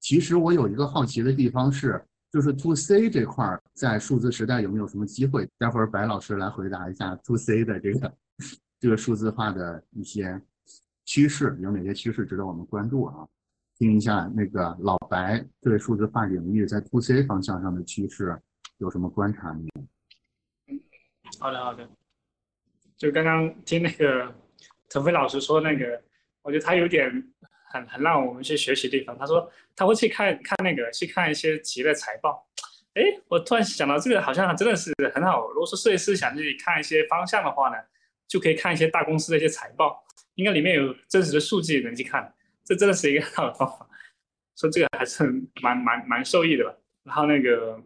[0.00, 5.48] 其实我有一个好奇的地方是，就是 To C 这块在数字时代有没有什么机会？
[5.58, 8.12] 待会儿白老师来回答一下 To C 的这个。
[8.80, 10.40] 这个数字化的一些
[11.04, 13.28] 趋势有哪些趋势值得我们关注啊？
[13.76, 18.40] 听一下那个老白对数字化领域在 to C 方向上的趋势
[18.78, 19.82] 有什么观察没有？
[20.68, 20.80] 嗯，
[21.38, 21.86] 好的好的。
[23.00, 24.30] 就刚刚听那个
[24.90, 26.02] 腾飞老师说那个，
[26.42, 27.10] 我觉得他有点
[27.72, 29.16] 很很让我们去学习的地方。
[29.16, 32.46] 他说他会去看看那个去看一些企业的财报。
[32.92, 35.48] 哎，我突然想到这个好像真的是很好。
[35.48, 37.76] 如果说设计师想去看一些方向的话呢？
[38.28, 40.04] 就可以看一些大公司的一些财报，
[40.36, 42.32] 应该里面有真实的数据能去看，
[42.64, 43.88] 这真的是一个很好的方法。
[44.56, 45.24] 说这个还是
[45.60, 46.72] 蛮蛮蛮受益的吧。
[47.02, 47.82] 然后那个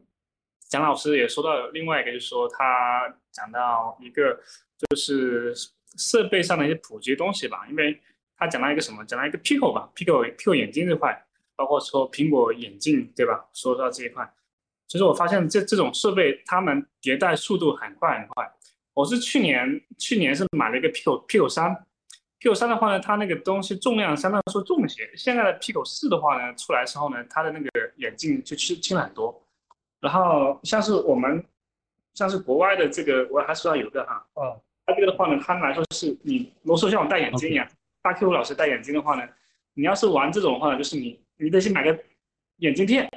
[0.75, 4.37] 蒋老师也说到另外一个，就是说他讲到一个
[4.77, 5.55] 就是
[5.97, 7.97] 设备上的一些普及东西吧，因为
[8.37, 13.47] 他讲到一个什么，讲到一个 Pico 吧，Pico Pico 眼镜这块，包括说苹果眼镜对吧？
[13.53, 14.29] 说到这一块，
[14.89, 18.53] 其实我发现这这种设备他们迭代速度很快很快。
[18.95, 21.71] 我是去年去年是买了一个 Pico Pico 三
[22.41, 25.09] ，Pico 三的话呢，它那个东西重量相对来说重一些。
[25.15, 29.41] 现在的 Pico 四的话呢，出来之后呢，它的那个眼镜就轻轻了很多。
[30.05, 31.43] 然后像是我们
[32.13, 37.67] 像是国外的这个，我还说到有个哈，哦，它这个的话呢，他们来说是你，如果说像我戴眼镜一样，
[38.03, 39.27] 大 Q 老师戴眼镜的话呢，
[39.73, 41.99] 你要是玩这种的话，就是你你得去买个
[42.59, 43.11] 眼镜片，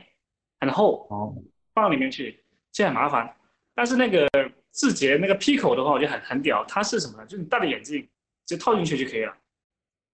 [0.62, 1.36] 很厚，哦，
[1.74, 3.36] 放里面去，这很麻烦。
[3.76, 4.28] 但是那个。
[4.70, 6.64] 字节那个 Pico 的话，我觉得很很屌。
[6.66, 7.26] 它是什么呢？
[7.26, 8.08] 就是你戴着眼镜，
[8.46, 9.36] 就套进去就可以了，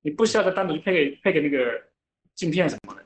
[0.01, 1.83] 你不需要再单独去配个配个那个
[2.33, 3.03] 镜片什么的。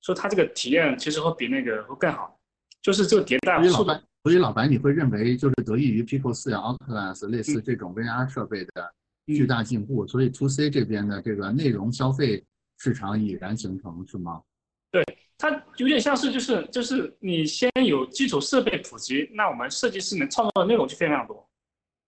[0.00, 2.37] 所以它这个体验其实会比那个会更好。
[2.82, 3.92] 就是这个迭代速度。
[4.24, 8.92] 所以老白，你会认为就是得益于 Pico 四呀、Oculus 类似这种 VR 设备的
[9.26, 12.44] 巨大进步，所以 To C 这边的这个内容消费
[12.78, 14.42] 市场已然形成，是吗？
[14.90, 15.04] 对。
[15.40, 21.48] 它有点像是，就是就是你先有基础设备普及，那我们设计师能创造的内容就非常多。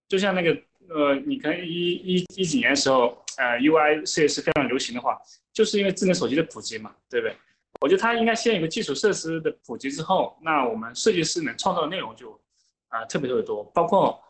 [0.08, 0.50] 就像那个
[0.88, 5.16] 呃，你可能一一一几年的时候，呃，UI 设计师非常流行的话，
[5.52, 7.36] 就是因为智能手机的普及嘛，对不对？
[7.80, 12.38] 我觉得它应该先有个基础设施的普及之后，那我们设计师能创造的内容就
[12.88, 13.64] 啊特别特别多。
[13.74, 14.22] 包括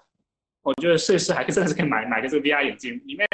[0.62, 3.26] 我觉得设计师还真的是可以买买个这个 VR 眼镜，里面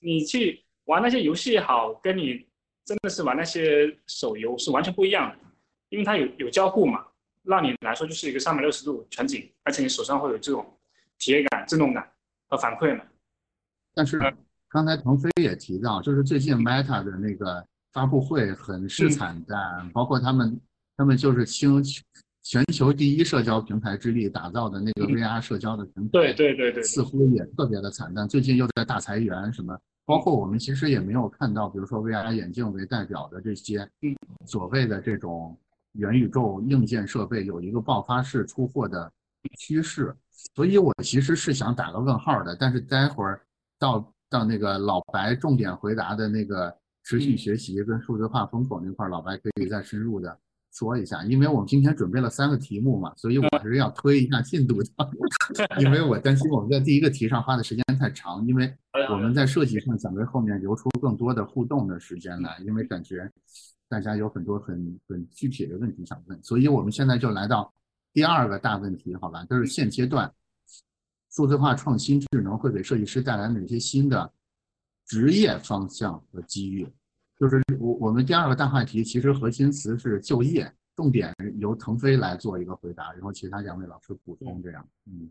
[0.00, 2.46] 你去玩那些游戏也好，跟你
[2.84, 5.36] 真的是玩那些手游是完全不一样的，
[5.90, 7.04] 因为它有有交互嘛，
[7.42, 10.64] 让你来说就是一个三百六十度全景，而且你手上会有这种
[11.18, 12.10] 体验感、震动感
[12.48, 13.04] 和反馈嘛。
[13.92, 14.18] 但是
[14.70, 20.60] 刚才腾飞也提到，就是最近 Meta 的那个发布会很是惨淡，包括他们
[20.96, 21.82] 他们就是倾
[22.42, 28.26] 全球第一社交平台之力打造的那个 VR 社交的平台，对对对对，似乎也特别的惨淡。
[28.26, 33.86] 最近又在大裁员什么，包括我们其实也没有看到，比如说 VR 眼镜为代表的这些
[34.46, 35.58] 所谓的这种
[35.92, 39.12] 元宇宙硬件设备有一个爆发式出货的
[39.58, 40.14] 趋势。
[40.54, 43.40] 所以我其实是想打个问号的，但是待会儿
[43.78, 46.74] 到到那个老白重点回答的那个
[47.08, 50.38] 持续学习跟数字化风口那块，老白可以再深入的。
[50.70, 55.10] 说一下，因为我们今天准备了三个题目嘛，所以我是要推一下进度的，
[55.80, 58.70] 因为我担心我们在第一个题上花的时间太长，因为
[59.08, 63.32] 我们在设计上想为后面留出更多的互动的时间来，因为感觉
[63.88, 67.72] 大家有很多很很具体的问题想问，所以我们现在就来到
[68.12, 70.30] 第二个大问题，好吧，就是现阶段
[71.30, 74.30] 数字化创新智能会给设计师带来哪些新的
[75.06, 76.86] 职业方向和机遇？
[77.38, 84.88] 就是我我们第二个大话题，其实核心词是就业，重点由腾飞来做一个回答，然后其他两位老师补充，这样。
[85.06, 85.30] 嗯，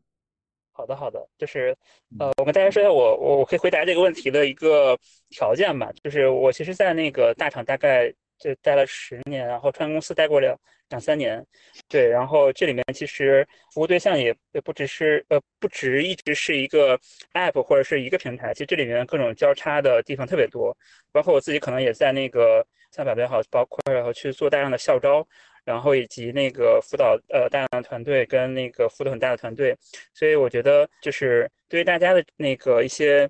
[0.71, 1.75] 好的好的，就是
[2.19, 4.97] 呃，我跟大家说一下，我我我可以回答这个问题的一个
[5.29, 10.57] 条件吧，就是我其实，在那个大厂大概就待了十年，然后创业公司待过了
[10.89, 11.45] 两三年，
[11.87, 16.99] 对，然后这里面其实服务对象也也不只是呃不只一直是一个
[17.33, 20.75] app 或者是一个平台，其实这里面各种交叉的地方特别多，
[21.11, 25.27] 包括我自己可能也在那个像百变好，包括然后去做大量的校招，
[25.65, 29.75] 然后以及那个辅导呃大量的团队跟那个辅导很大的团队，
[30.13, 33.29] 所以我觉得就是对于大家的那个一些。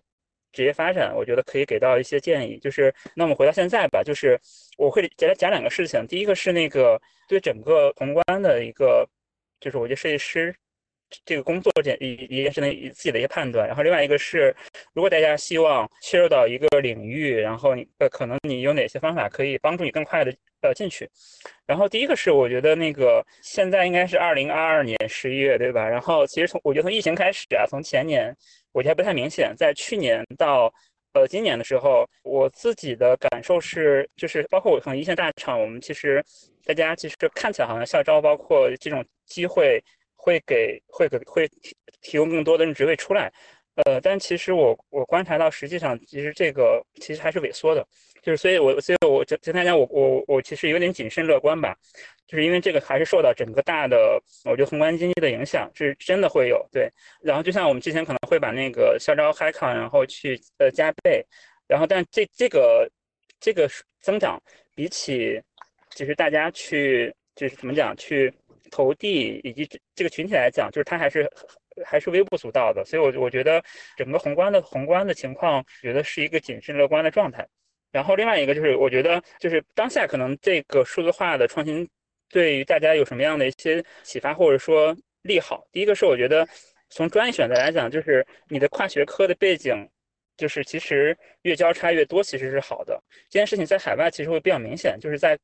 [0.57, 2.57] 职业发展，我觉得可以给到一些建议。
[2.57, 4.39] 就是，那我们回到现在吧，就是
[4.75, 6.03] 我会简单讲两个事情。
[6.07, 9.07] 第一个是那个对整个宏观的一个，
[9.59, 10.55] 就是我觉得设计师
[11.23, 13.67] 这个工作这一一件事情自己的一些判断。
[13.67, 14.55] 然后另外一个是，
[14.93, 20.35] 如果大家希望切入到一个领域，然后你呃可能你有哪些方法可以帮助你更快的
[20.67, 21.09] 要进去。
[21.65, 25.87] 然后第一个是我觉得那个现在应该是二零二二年十一月对吧？
[25.87, 28.35] 然后其实从我觉得从疫情开始啊，从前年。
[28.73, 30.71] 我觉得不太明显，在去年到
[31.13, 36.23] 呃今年的时候，我自己的感受是，就是包括我可能一线大厂，我们其实
[36.63, 39.83] 大家其实看起来好像校招，包括这种机会
[40.15, 43.33] 会给会给会提提供更多的职位出来，
[43.85, 47.85] 呃，但其实我我观察到，实际上其实这个其实还是萎缩的。
[48.23, 51.77] 就是，所以我，所以我就跟大家，我我我其实有点谨慎乐观吧，
[52.25, 56.89] 就是因为这个还是受到整个大的，我觉得宏观经济的影响，是真的会有对。
[57.21, 61.25] 然后就像我们之前可能会把那个校招 h i c o n 然后去呃加倍，
[61.67, 62.89] 然后但这这个
[63.39, 63.69] 这个
[64.01, 64.41] 增长
[64.75, 65.39] 比起
[65.91, 68.33] 就是大家去就是怎么讲去
[68.71, 71.29] 投递以及这个群体来讲，就是它还是
[71.85, 72.83] 还是微不足道的。
[72.85, 73.63] 所以，我我觉得
[73.95, 77.47] 整个宏观的宏观的情况，觉得是一个谨慎乐观的状态。
[77.91, 81.87] 然后另外一个就是，我觉得就是当下可能这个数字化的创新
[82.29, 85.65] 对于大家有什么样的一些启发或者说利好？
[85.71, 86.47] 第一个是我觉得
[86.89, 89.87] 从专业选择来讲，就是你的跨学科的背景。
[90.37, 93.01] 就是其实越交叉越多，其实是好的。
[93.27, 95.35] 这件事情在海外其实会比较明显，就是在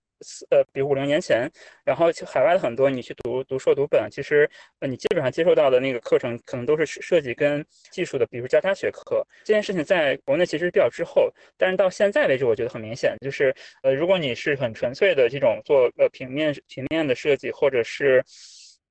[0.50, 1.50] 呃，比如五六年前，
[1.84, 4.50] 然后海外的很多你去读读硕读本，其实
[4.80, 9.26] 呃你基本上接受到的那个课程可能都是设计跟技术的，比如交叉学科。
[9.44, 13.54] 这件事情在国内其实比较滞后，但是到现在为止，我觉得很明显，就是
[13.84, 18.24] 呃，如果你是很纯粹的这种做呃平面平面的设计，或者是。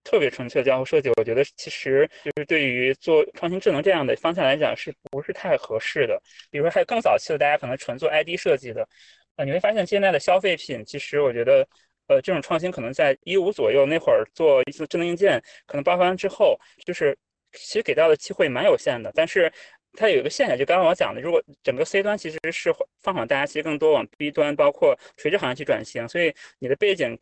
[0.04, 6.20] 特别纯粹的交互设计，我觉得其实就是对于做创新智能这样的方向来讲，是不是太合适的？
[6.50, 8.84] 比如说还有更早期的，大家可能纯做 ID 设计的，
[9.44, 11.66] 你会发现现在的消费品，其实我觉得，
[12.06, 17.16] 呃，这种创新可能在一五左右那会儿做一次智能硬件，可能爆发完之后，就是
[17.52, 19.10] 其实给到的机会蛮有限的。
[19.14, 19.52] 但是
[19.94, 27.18] 它有一个现象，就刚刚我讲的，如果整个 C 端其实是放缓大家其实更多往 B 端，包括垂直行业去转型，所以你的背景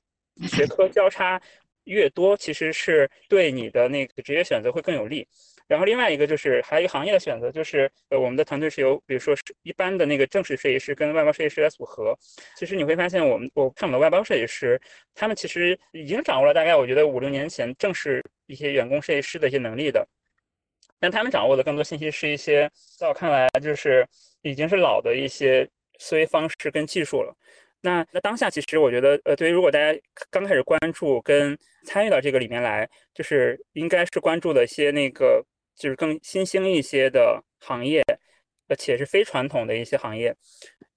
[0.49, 1.41] 学科交叉。
[1.85, 5.27] 越多其实是对你的那个职业选择会更有利，
[5.71, 12.13] 然后另外一个就是还有一个行业的选择，就是呃我们的团队是由比如说是一般的那个正式设计师跟外包设计师来组合。
[12.57, 14.81] 其实你会发现，我们我看我们的外包设计师，
[15.15, 20.05] 他们其实已经掌握了大概我觉得五六年前正式一些员工设计师的一些能力的，
[20.99, 22.69] 但他们掌握的更多信息是一些
[22.99, 24.05] 在我看来就是
[24.43, 25.69] 已经是老的一些
[26.01, 27.33] 思维方式跟技术了。
[27.83, 29.99] 那那当下其实我觉得，呃，对于如果大家
[30.31, 31.57] 刚开始关注跟
[31.87, 35.43] 参与到这个里面来，就是应该是关注的一些那个
[35.81, 38.03] 就是更新兴一些的行业，
[38.69, 40.37] 而且是非传统的一些行业。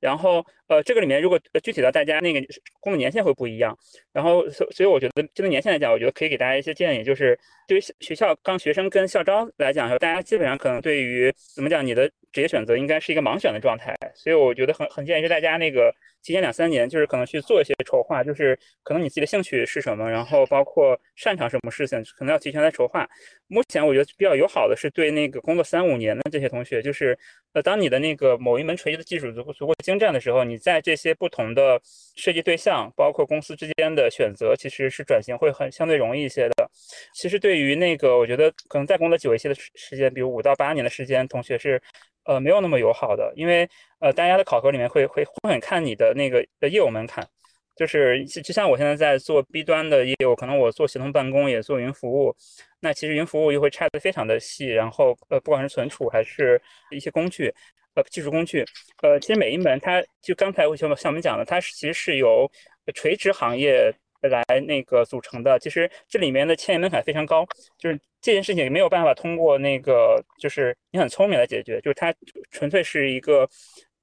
[0.01, 2.41] 然后，呃，这个里面如果具体到大家那个
[2.81, 3.75] 工作年限会不一样。
[4.11, 13.95] 然后，所所以我觉得针对年限来讲，我觉得可以给大家一些建议，就是对于学校刚学生跟校招来讲，大家基本上可能对于怎么讲，你的职业选择应该是一个盲选的状态。
[14.13, 15.89] 所以我觉得很很建议是大家那个
[16.23, 23.07] 提前两三年，就是可能去做一些筹划，就是可能你自己的兴趣是什么，然后包括擅长什么事情，可能要提前来筹划。
[23.47, 27.15] 目前我觉得比较友好的是对那个工作三五年的这些同学，就是
[27.51, 31.79] 呃，当你的那个某一门垂直的技术足够足够精湛的时候，你在这些不同的
[32.15, 36.71] 设计对象，包括公司之间的选择，其实是转型会很相对容易一些的。
[37.13, 41.79] 其实对于那个，我觉得可能再工作久一些的时间，比如五到八年的时间，同学是
[42.25, 43.67] 呃没有那么友好的，因为
[43.99, 47.27] 呃大家的考核里面会会会很看你的那个的业务门槛。
[47.75, 52.31] 就是就像我现在在做 B 端的业务，可能我做协同办公也做云服务，
[52.81, 56.61] 那其实云服务又会拆的非常的细，然后呃不管是存储还是
[56.91, 57.51] 一些工具，
[57.95, 58.63] 呃技术工具，
[59.01, 62.47] 呃其实每一门它就刚才我像像我们讲的，它其实是由
[62.93, 63.91] 垂直行业
[64.29, 67.45] 来那个组成的，其实这里面的迁移门槛非常高，
[67.77, 72.13] 就是这件事情没有办法通过那个就是你很聪明来解决，就是它
[72.51, 73.49] 纯粹是一个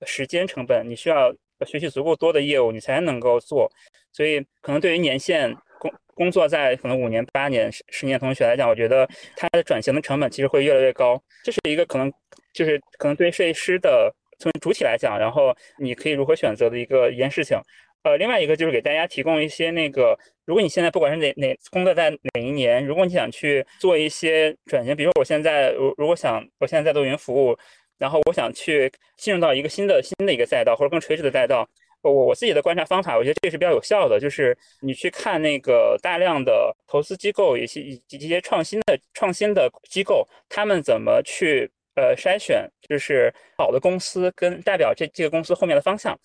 [0.07, 1.35] 时间成本，你需要。
[1.67, 3.71] 学习足够多的业务，你才能够做。
[4.13, 9.07] 所以，可能对于年限工工作在可能五年、八年、十十年同学来讲，我觉得
[9.37, 11.23] 它的转型的成本其实会越来越高。
[11.45, 12.11] 这是一个可能，
[12.55, 17.61] 就是可能对于设计师的从主体来讲，然后你可以如何选择的一个一件事情。
[18.03, 27.57] 呃，另外一个就是给大家提供一些那个，如果你现在不管是哪哪工作在哪一年，如果你想去做一些转型，比如我现在如如果想我现在在做云服务。
[28.01, 31.69] 然后我想去进入到一个新的新的一个赛道，或者更垂直的赛道。
[32.01, 46.19] 我我自己的观察方法，我觉得这个是比较有效的，就是你去看那个大量的投资机构，以及以及一些创新的创新的机构，他们怎么去呃筛选，就是好的公司跟代表这这个公司后面的方向。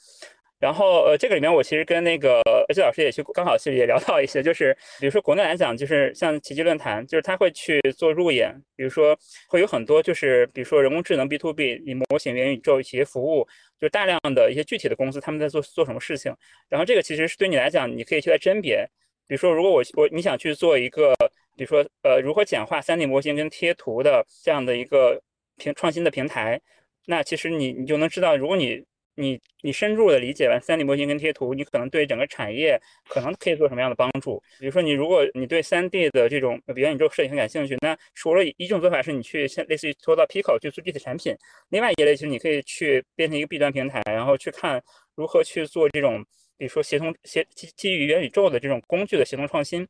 [0.58, 2.42] 然后，呃，这个里面我其实跟那个
[2.74, 9.18] 季老师也去，刚好是也聊到一些，就是比如说国内来讲，就是像奇迹论坛，就是他会去做路演，比如说
[9.50, 13.46] 会有很多，就是比如说人工智能 B to B 以模型、元宇宙企业服务，
[13.80, 16.34] 就大量的一些具体的公司他们在做做什么事情。
[16.70, 18.88] 然后这个其实是对你来讲，你可以去来甄别，
[19.28, 21.14] 比如说如果我我你想去做一个，
[21.58, 25.22] 比如说呃如何简化 3D 模型跟贴图的这样的一个
[25.58, 26.60] 平创新的平台，
[27.06, 28.82] 那其实你你就能知道，如果你
[29.16, 34.42] 你你深入的理解完 3D 模型跟贴图，你可能对整个产业可能可以做什么样的帮助？
[34.60, 41.36] 比如说，你如果你对 3D 的这种元宇宙设计很感兴趣，那除了一种做法是你去像类似于拖到 Pico 去做具体产品，
[41.70, 44.82] 另外一类就是你可以去变成一个 B 端平台，然后去看
[45.16, 46.24] 如何去做这种，
[46.58, 49.88] 比如说协同协基基于元宇宙的这种工具的协同创新。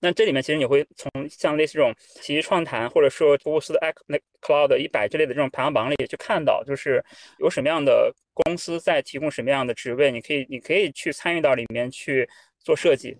[0.00, 7.04] 那这里面其实你会从像类似这种奇艺创谈，或者说福布斯的 X 那 Cloud 一百之类的这种排行榜里去看到，就是
[7.38, 12.28] 有什么样的公司在提供什么样的职位，你可以你可以去参与到里面去
[12.60, 13.16] 做设计。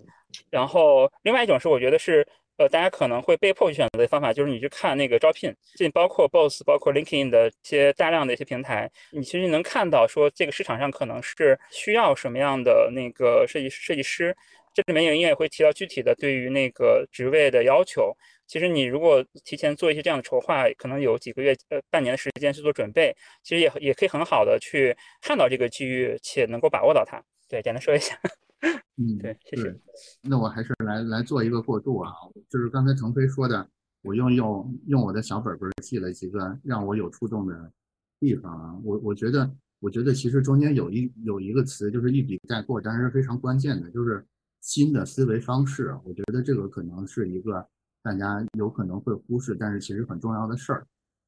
[0.51, 2.25] 然后另外一种是我觉得是
[2.59, 14.37] 呃大家可能会被迫去选择的方法，就是你去看那个招聘，这包括 Boss、包括 LinkedIn 的一些大量的一些平台，你其实能看到说这个市场上可能是需要什么样的那个设计设计师。
[14.75, 18.17] 这里面也应该也会提到具体的对于那个职位的要求。
[18.47, 27.23] 其实你如果提前做一些这样的筹划，可能有几个月呃半年的时间去做准备，其实也也可以很好的去看到这个机遇，且能够把握到它。
[27.47, 28.19] 对，简单说一下。
[28.97, 29.75] 嗯，对，谢谢。
[30.23, 32.11] 那我还是来来做一个过渡啊，
[32.49, 33.69] 就是刚才程飞说的，
[34.01, 37.71] 我用用用我的小本本记了几个让我有触动的
[38.19, 38.75] 地方啊。
[38.83, 44.25] 我我觉得我觉得其实中间有一有一个词就是一笔带过，但是非常关键的，就是。
[44.61, 47.67] 新的思维方式，我觉得这个可能是一个
[48.03, 50.87] 大家有可能会忽视，但是其实很重要的事儿。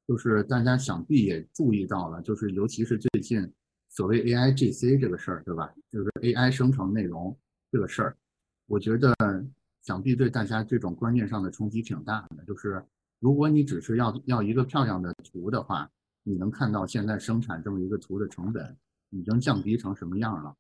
[0.09, 3.49] 就是大家想必也注意到了，就是尤其是最近
[3.89, 5.73] 所谓 AI GC 这个事儿，对吧？
[5.91, 7.37] 就是 AI 生成内容
[7.71, 8.17] 这个事儿，
[8.67, 9.15] 我觉得
[9.83, 12.45] 想必对大家这种观念上的冲击挺大的。
[12.45, 12.85] 就是
[13.21, 15.89] 如果你只是要要一个漂亮的图的话，
[16.25, 18.77] 你能看到现在生产这么一个图的成本
[19.11, 20.57] 已经降低成什么样了？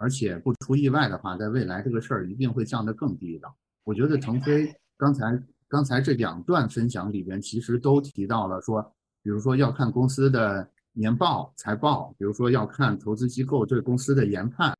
[0.00, 3.46] 而且不出意外的话，在未来这个事儿一定会降得更低的。
[3.84, 5.38] 我觉得腾飞刚才
[5.68, 8.82] 刚才这两段分享里边，其实都提到了说，
[9.22, 14.74] 比如说要看公司的年报、财报，比如说要看投资机构对公司的研判，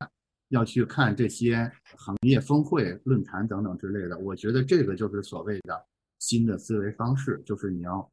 [0.49, 4.17] 要去看这些行业峰会、论坛等等之类的。
[4.17, 5.85] 我觉得这个就是所谓的
[6.17, 8.11] 新的思维方式，就是你要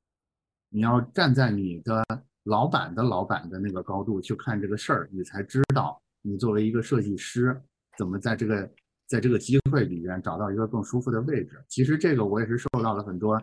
[0.68, 2.04] 你要站在你的
[2.44, 5.98] 老板的老板的那个高度去看这个事儿，你才知道。
[6.29, 7.59] 你作为一个设计师，
[7.97, 8.70] 怎么在这个
[9.07, 11.64] 在这个机会里边找到一个更舒服的位置？
[11.68, 13.43] 其实这个我也是受到了很多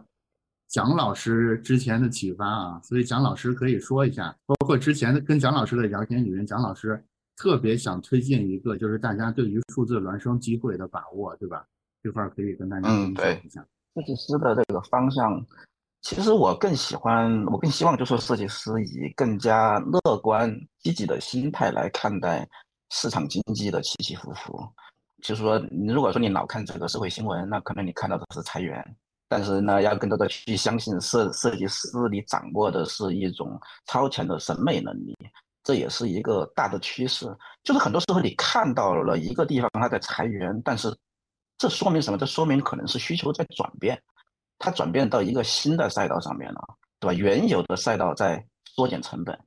[0.68, 7.04] 蒋老师之前的启发啊，所以蒋老师可以说一下，包括之前的跟蒋老师的聊天里面，蒋老师
[7.36, 11.66] 特别想推荐一个，就是大家对于数字孪生机会的把握，对吧？
[12.04, 13.66] 这块可以跟大家分享一下。
[13.96, 15.44] 设计师的这个方向，
[16.02, 22.48] 其实我更喜欢，我更希望就是设计师以更加乐观、积极的心态来看待
[22.92, 24.68] 市场经济的起起伏伏。
[25.24, 28.84] 就是说，你如果说你老看这个社会新闻，那可能你看到的是裁员。
[29.28, 35.18] 但是呢，要更多的去相信设设计师，你掌握的是一种超前的审美能力，
[35.64, 37.26] 这也是一个大的趋势。
[37.64, 40.96] 就是很多时候你看到了一个地方它在裁员，但是
[41.58, 42.20] 这说明什么？
[42.20, 44.00] 这说明可能是需求在转变，
[44.60, 46.62] 它转变到一个新的赛道上面了，
[47.00, 47.14] 对吧？
[47.14, 49.38] 原有的赛道在缩减成本，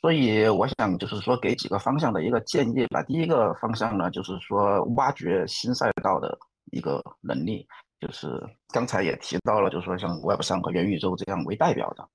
[0.00, 3.02] 所以我想就是说给几个方向的一个建议吧。
[3.02, 6.38] 第一个方向呢，就是说挖掘新赛道的
[6.72, 7.66] 一个能力。
[7.98, 8.38] 就是
[8.74, 12.06] 刚才也提到了，就是说像 Web 三和元宇宙这样为代表的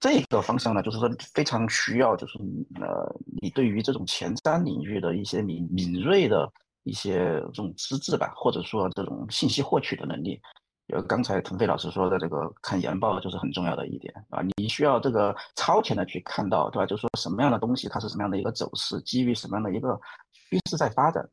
[0.00, 2.38] 这个方向呢，就是说非常需要，就是
[2.80, 6.50] 呃，你对于这种前瞻领域的一些敏敏锐的
[6.84, 7.18] 一些
[7.52, 10.40] 这种资质吧，或者说这种信息获取的能力。
[10.88, 16.86] 有刚才腾飞老师说的这个看研报就是很重要的一点啊，你需要这个超前的去看到，对吧？
[16.86, 19.98] 就是说什么样的东西它是什么样的一个走势，基于什么样的一个
[20.32, 21.28] 趋势在发展。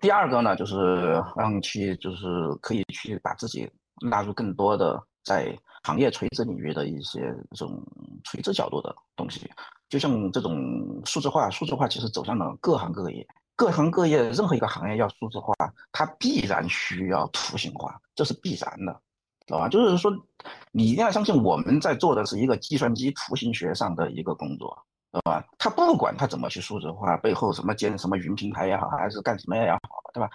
[0.00, 2.26] 第二个呢，就是让去，就是
[2.60, 7.80] 可以去把自己纳入更多的在行业垂直领域的一些这种
[8.24, 9.50] 垂直角度的东西。
[9.88, 10.56] 就像这种
[11.04, 13.26] 数字化，数字化其实走向了各行各业，
[13.56, 15.54] 各行各业任何一个行业要数字化，
[15.92, 18.92] 它必然需要图形化，这是必然的，
[19.46, 19.68] 知道吧？
[19.68, 20.12] 就是说，
[20.70, 24.76] 你一定要相信我们在做的是一个计算机图形学上的一个工作。
[25.12, 25.44] 对吧？
[25.58, 29.78] 它不管它怎么去数字化，背后什么建什么云平台也好，还是干什么也好，
[30.14, 30.30] 对吧？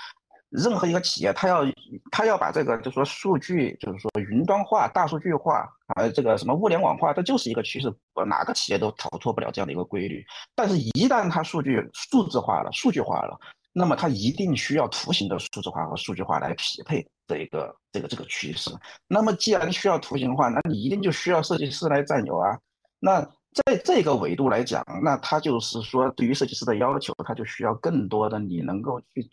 [0.50, 1.66] 任何一个企业，他要
[2.12, 7.94] 他要把这个，就是说数据，就是说云端化、大数据化，啊，这个什么物联网化，这就是一个趋势，
[8.28, 10.24] 哪个企业都逃脱不了这样的一个规律。
[10.56, 13.38] 但是，一旦它数据数字化了、数据化了，
[13.74, 18.72] 那么它一定需要图形的数字化和数据化来匹配这一个这个这个趋势。
[19.08, 22.58] 那么，既然需要图形化，那你一定就需要设计师来占有啊。
[23.00, 23.22] 那
[23.66, 29.30] 在这个维度来讲，那他就是说，对于设计师的要求，他就需要更多的你能够去，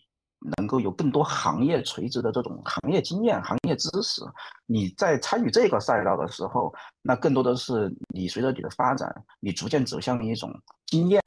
[0.59, 4.23] 能够有更多行业垂直的这种行业经验、行业知识。
[4.67, 6.73] 你在参与这个赛道的时候，
[7.03, 10.53] 那更多的是你随着你的发展，你逐渐走向一种
[10.87, 11.21] 经验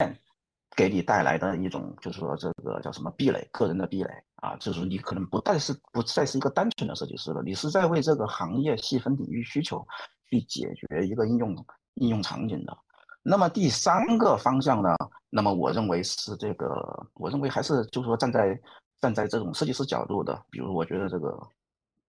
[0.76, 9.84] 给你带来的一种，就是说这个叫什么壁垒，个人的壁垒啊，就是你可能不再是不再是一个单纯的设计师了，你是在为这个行业细分领域需求
[10.30, 11.56] 去解决一个应用
[11.94, 12.76] 应用场景的。
[13.22, 14.94] 那么第三个方向呢？
[15.28, 18.58] 那么我认为是这个，我认为还是就是说站在
[19.00, 21.40] 站在这种设计师角度的，比如我觉得这个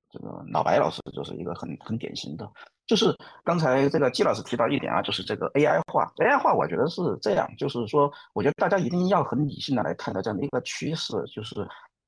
[0.10, 2.50] 这个老白老师就是一个很很典型的，
[2.88, 11.56] 就是刚才这个季老师提到一点啊，就是这个 AI 化，AI 化我觉得是这样，就是说我觉得大家一定要很理性的来看待这样的一个趋势，就是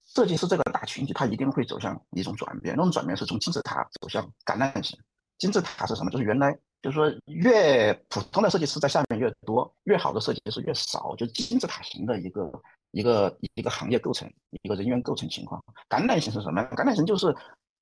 [0.03, 4.99] 设计师这个大群体他一定会走向一种转变，那种转变是从金字塔走向橄榄型。
[5.37, 6.11] 金字塔是什么？
[6.11, 6.57] 就是原来。
[6.81, 12.51] 就是说，越普通的设计师在下面越多，越好的设计师越少，就金字塔型的一个
[12.91, 14.27] 一个一个行业构成，
[14.63, 15.63] 一个人员构成情况。
[15.87, 16.61] 橄榄型是什么？
[16.71, 17.35] 橄榄型就是，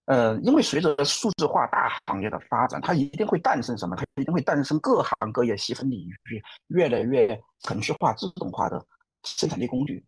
[0.06, 3.96] 呃，因为随着数字化大行业的发展，它一定会诞生什么？
[3.96, 8.86] 它一定会诞生各行各业细分领域越来越程序化、自动化的
[9.24, 10.06] 生产力工具。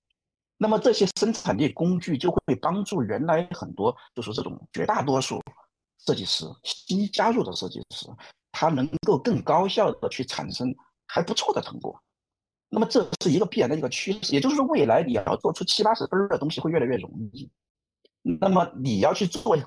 [0.58, 5.42] 那么这些生产力工具就会帮助原来很多，就是这种绝大多数
[6.06, 8.06] 设计师新加入的设计师。
[8.52, 10.74] 它能够更高效的去产生
[11.08, 11.99] 还不错的成果，
[12.70, 17.49] 那么这是一个必然的一个趋势，也就是说，未来你要做出七八十分的东西会越来越容易。
[18.39, 19.58] 那么你要去做，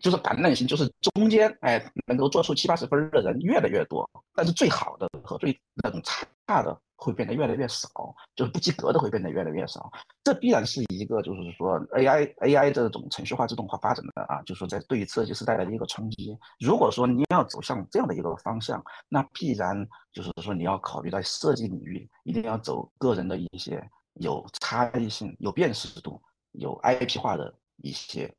[0.00, 6.80] 就是橄榄型，就是中间，哎，能够做出七八十分的人越来越多，但是最好的和最那种差的。
[7.02, 9.90] 会变得越来越少，就是不及格的会变得越来越少，
[10.22, 16.36] 这必然是一个就是说 AI AI 这种程序化自动化发展的啊，就是说在对于设计师带来的一个冲击。
[16.58, 19.74] 如果说你要走向这样的一个方向，那必然
[20.12, 23.82] 就是说你要考虑在设计领域一定要走个人的一些
[24.16, 26.20] 有差异性、有辨识度、
[26.52, 28.30] 有 IP 化的一些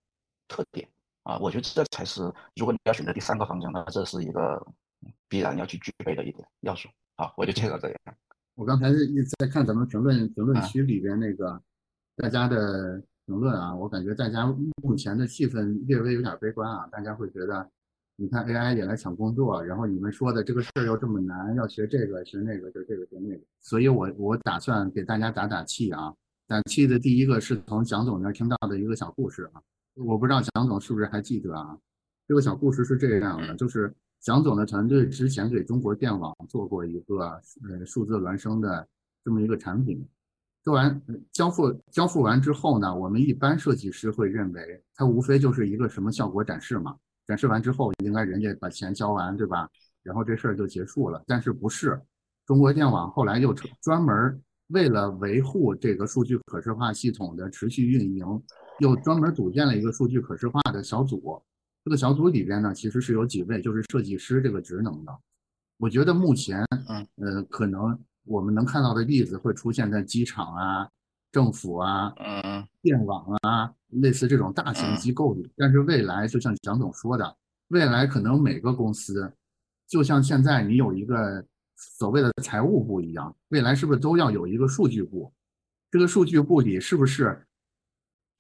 [0.47, 0.88] 特点
[1.24, 1.38] 啊。
[1.39, 2.22] 我觉得这才是
[2.55, 4.65] 如果你要选择第三个方向，那这是一个
[5.28, 6.88] 必然要去具备的一点要素。
[7.17, 7.97] 好，我就介绍这样。
[8.55, 11.61] 我刚才一直在看咱们评论评论区里边那个
[12.17, 14.45] 大家的评论啊，我感觉大家
[14.84, 17.69] 目前的气氛略微有点悲观啊，大家会觉得，
[18.17, 26.13] 你看 AI 也来抢工作，然后你们说的这个事儿又这么难，要学这个学那个，就这个学那个，所以我我打算给大家打打气啊，
[26.45, 29.61] 打气的第一个是从蒋总那儿听到的一个小故事啊，
[29.96, 31.78] 我不知道蒋总是不是还记得啊，
[32.28, 38.88] 这个小故事是这样的，就是蒋总的团队之前给中国电网做过一个呃数字孪生的
[39.24, 40.06] 这么一个产品，
[40.64, 46.96] 做完交付交付完之后呢，我们一般设计师会认为它无非就是一个什么效果展示嘛，
[47.28, 49.70] 展示完之后应该人家把钱交完对吧？
[50.04, 51.24] 然后这事儿就结束了。
[51.28, 52.00] 但是不是？
[52.46, 58.26] 中国电网后来又专门为了维护这个数据可视化系统的持续运营，
[58.82, 61.40] 又专门组建了一个数据可视化的小组。
[61.86, 65.16] 这个小组里边呢，其实是有几位就是设计师这个职能的。
[65.78, 70.90] 我觉得目前，嗯，呃，可能我们能看到的例子会出现在机场啊、
[71.32, 75.48] 政府啊、嗯电网啊，类似这种大型机构里。
[75.56, 79.32] 但是未来，就像蒋总说的，未来可能每个公司，
[79.88, 85.32] 就像现在你有一个所谓的财务部一样，未来是不是都要有一个数据部？
[85.92, 87.46] 这个数据部里是不是？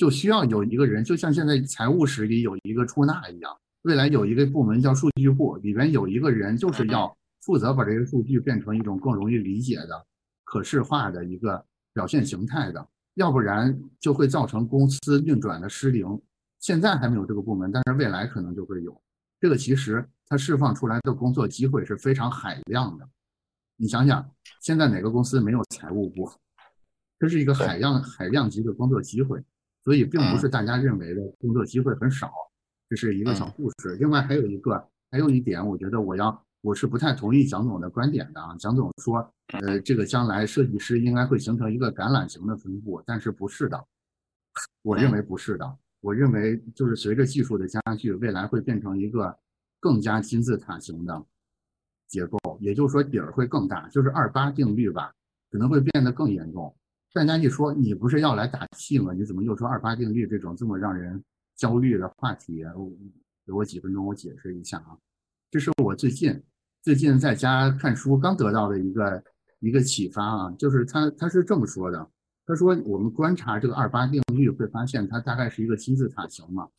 [0.01, 10.03] 就需要有一个人，就像现在财务室里有一个出纳一样，未来有一个部门叫数据部，里边有一个人就是要负责把这些数据变成一种更容易理解的、
[10.43, 12.83] 可视化的一个表现形态的，
[13.13, 16.19] 要不然就会造成公司运转的失灵。
[16.59, 18.99] 现在还没有这个部门，但是未来可能就会有。
[19.39, 23.07] 这个其实它释放出来的工作机会是非常海量的。
[23.77, 24.27] 你想想，
[24.61, 26.27] 现在哪个公司没有财务部？
[27.19, 29.39] 这是一个海量海量级的工作机会。
[29.83, 32.31] 所以并不是大家认为的工作机会很少，
[32.89, 33.95] 这是一个小故事。
[33.99, 38.55] 另外还有一个，还有一点，我觉得我要我是不太同意蒋总的观点的啊。
[38.57, 39.17] 蒋总说，
[39.61, 43.83] 呃，这个将来设计师应该会形成一个橄榄型的分布，但是不是的，
[44.83, 45.77] 我认为不是的。
[46.01, 49.37] 我认为就是随着技术的加剧，未来会变成一个
[49.79, 51.25] 更加金字塔型的
[52.07, 55.13] 结构，也就是说底儿会更大，就是二八定律吧，
[55.51, 56.75] 可能会变得更严重。
[57.13, 59.11] 大家一说你不是要来打气吗？
[59.11, 61.21] 你怎么又说二八定律这种这么让人
[61.57, 62.63] 焦虑的话题？
[63.45, 64.97] 给我几分钟，我解释一下啊。
[65.49, 66.41] 这是我最近
[66.81, 69.21] 最近在家看书刚得到的一个
[69.59, 72.09] 一个启发啊，就是他他是这么说的，
[72.45, 76.69] 他说我们观察这个二八定律会发现它大概是一个金字塔形嘛，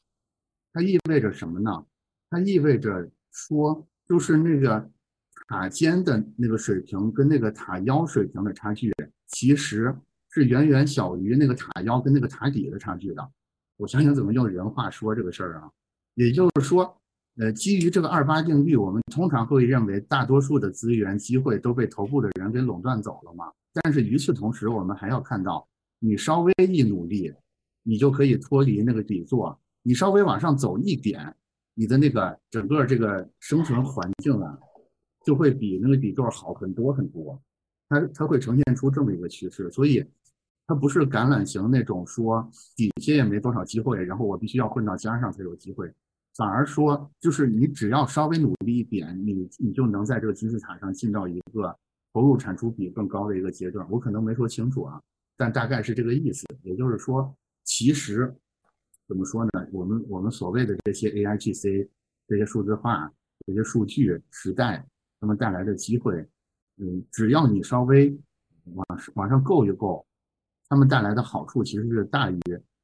[0.73, 1.85] 它意味着什么呢？
[2.31, 4.91] 它意味着说就是那个
[5.47, 8.91] 塔尖的那个水平跟那个塔腰水平的差距，
[9.27, 9.95] 其实。
[10.33, 13.31] 是远远小于那个塔腰跟那个塔底的差距的。
[13.77, 15.71] 我想想怎么用人话说这个事儿啊？
[16.15, 16.97] 也就是说，
[17.37, 23.51] 呃，基于这个二八定律，我们通常会认为大多数的资源机会都被头部的人给垄断走了嘛。
[23.73, 25.67] 但是与此同时，我们还要看到，
[25.99, 27.33] 你稍微一努力，
[27.83, 31.35] 你就可以脱离那个底座，你稍微往上走一点，
[31.75, 34.59] 你的那个整个这个生存环境啊，
[35.25, 37.43] 就会比那个底座好很多很多。
[37.89, 40.03] 它它会呈现出这么一个趋势，所以。
[40.67, 45.93] 它不是橄榄型那种说底下也没多少机会，然后我必须要混到尖上才有机会，
[46.37, 51.77] 反而说就是你只要稍微努力一点，你你就能在这个金字塔上进到一个
[52.13, 53.87] 投入产出比更高的一个阶段。
[53.91, 55.01] 我可能没说清楚啊，
[55.37, 56.47] 但大概是这个意思。
[56.63, 57.35] 也就是说，
[57.65, 58.35] 其实
[59.09, 59.51] 怎么说呢？
[59.73, 61.89] 我们我们所谓的这些 AIGC
[62.29, 63.13] 这些数字化
[63.47, 64.87] 这些数据时代，
[65.21, 66.27] 他们带来的机会，
[66.79, 68.17] 嗯，只要你稍微
[68.75, 70.07] 往往上够一够。
[70.73, 72.41] 他们带来的好处其实是大于，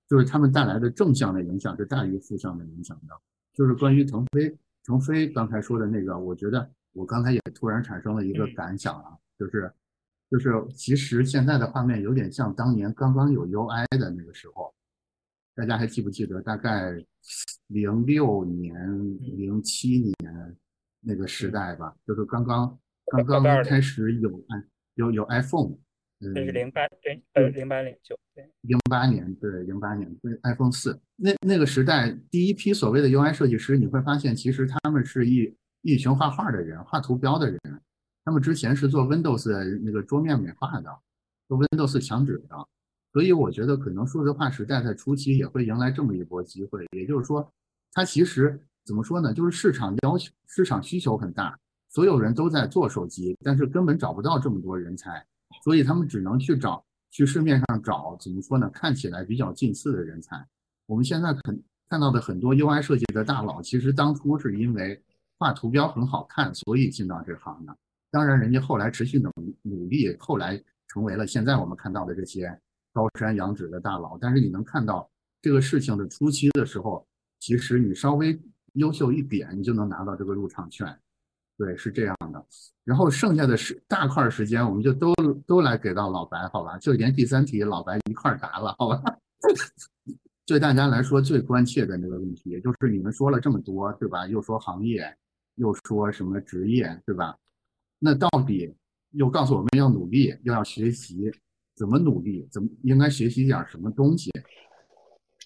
[0.07, 3.14] 就是他们带来的正向的影响是大于负向的影响的。
[3.55, 9.72] 就是关于腾飞，腾飞刚才说的那个，我觉得我刚才也突然产生了一个感想啊，就是，
[10.30, 14.70] 就是其实现在的画面有点像当年刚刚有 UI 的那个时候，
[15.55, 16.43] 大家还记不记得？
[16.43, 17.03] 大概
[17.68, 20.57] 零六年、零七年
[21.01, 24.45] 那个时代吧，就是刚刚刚刚开始有
[24.97, 25.78] 有有 iPhone。
[26.20, 37.60] 这是零八零呃零八零九对零八年对零八年对 iPhone 四那那个时代第一批所谓的 UI 设计师，你会发现其实他们是一一群画画的人，画图标的人。
[38.24, 39.48] 他们之前是做 Windows
[39.82, 40.90] 那个桌面美化的，
[41.46, 42.68] 做 Windows 墙纸的。
[43.12, 46.84] 所以我觉得可能数字化时代在初期也会迎来这么一波机会。
[46.90, 47.50] 也就是说，
[47.92, 49.32] 它其实怎么说呢？
[49.32, 51.58] 就是市场要求市场需求很大，
[51.88, 55.24] 所有人都在做手机，但是根本找不到这么多人才。
[55.62, 58.68] 所以他们只能去找，去市面上找，怎么说呢？
[58.70, 60.46] 看起来比较近似的人才。
[60.86, 65.03] 我们现在看看到的很多 UI 设计的大佬，其实当初是因为
[65.38, 67.76] 画图标很好看，所以进到这行的。
[68.11, 69.30] 当然，人家后来持续努
[69.62, 72.59] 努力，后来成为了现在我们看到的这些
[72.92, 74.16] 高山仰止的大佬。
[74.18, 75.11] 但是你能看到
[75.42, 77.07] 这个事情的初期的时候，
[77.38, 78.40] 其实你稍微
[78.74, 80.99] 优秀一点，你就能拿到这个入场券。
[81.59, 82.46] 对，是这样的。
[82.84, 85.12] 然后剩下的是大块时间，我们就都
[85.44, 86.78] 都来给到老白，好吧？
[86.78, 89.02] 就连第三题老白一块答了，好吧？
[90.46, 94.26] 对大家来说最关切的那个问题，也就是你们说了这么多，对吧？
[94.28, 95.14] 又说行业，
[95.56, 97.36] 又说什么职业，对吧？
[97.98, 98.72] 那到底
[99.11, 101.30] 又告诉我们要努力，又要学习，
[101.74, 102.48] 怎么努力？
[102.50, 104.30] 怎么应该学习点什么东西？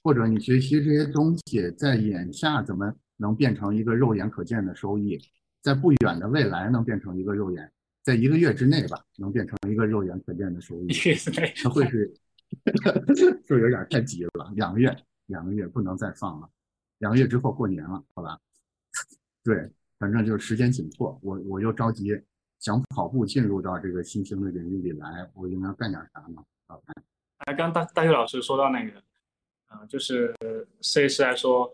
[0.04, 5.18] 或者你学习这些东西，在眼下怎么能变成一个肉眼可见的收益？
[5.62, 10.92] 在不远的未来能变成一个肉眼，在一个月之内吧，能变成一个肉眼可见的收益？
[11.62, 12.12] 它会是
[13.46, 14.94] 是有点太急了，两个月，
[15.26, 16.50] 两个月不能再放了，
[16.98, 18.38] 两个月之后过年了，好吧？
[19.44, 22.10] 对，反正就是时间紧迫，我我又着急
[22.58, 26.44] 想跑步进入到这个新兴的领域里来，我应该干点啥呢？
[26.66, 26.92] 好吧？
[27.38, 29.02] 哎，刚大大学老师说到那个，
[29.68, 30.34] 呃，就是
[30.80, 31.72] 设计师来说，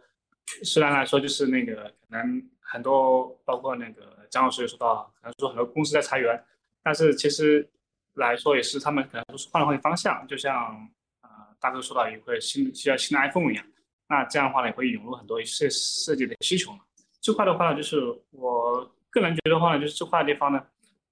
[0.63, 6.39] 虽然来说就是那个可能很多，包括那个张老师也说到，可能说很多公司在裁员，
[6.83, 7.67] 但是其实
[8.15, 10.87] 来说也是他们可能都是换了换方向，就像
[11.23, 13.65] 呃大哥说到一个新需要新的 iPhone 一样，
[14.09, 16.81] 那这样的话呢也会涌入很多设设计的需求嘛。
[17.21, 18.01] 这块的话呢，就是
[18.31, 20.63] 我个人觉得话呢，就是这块地方呢，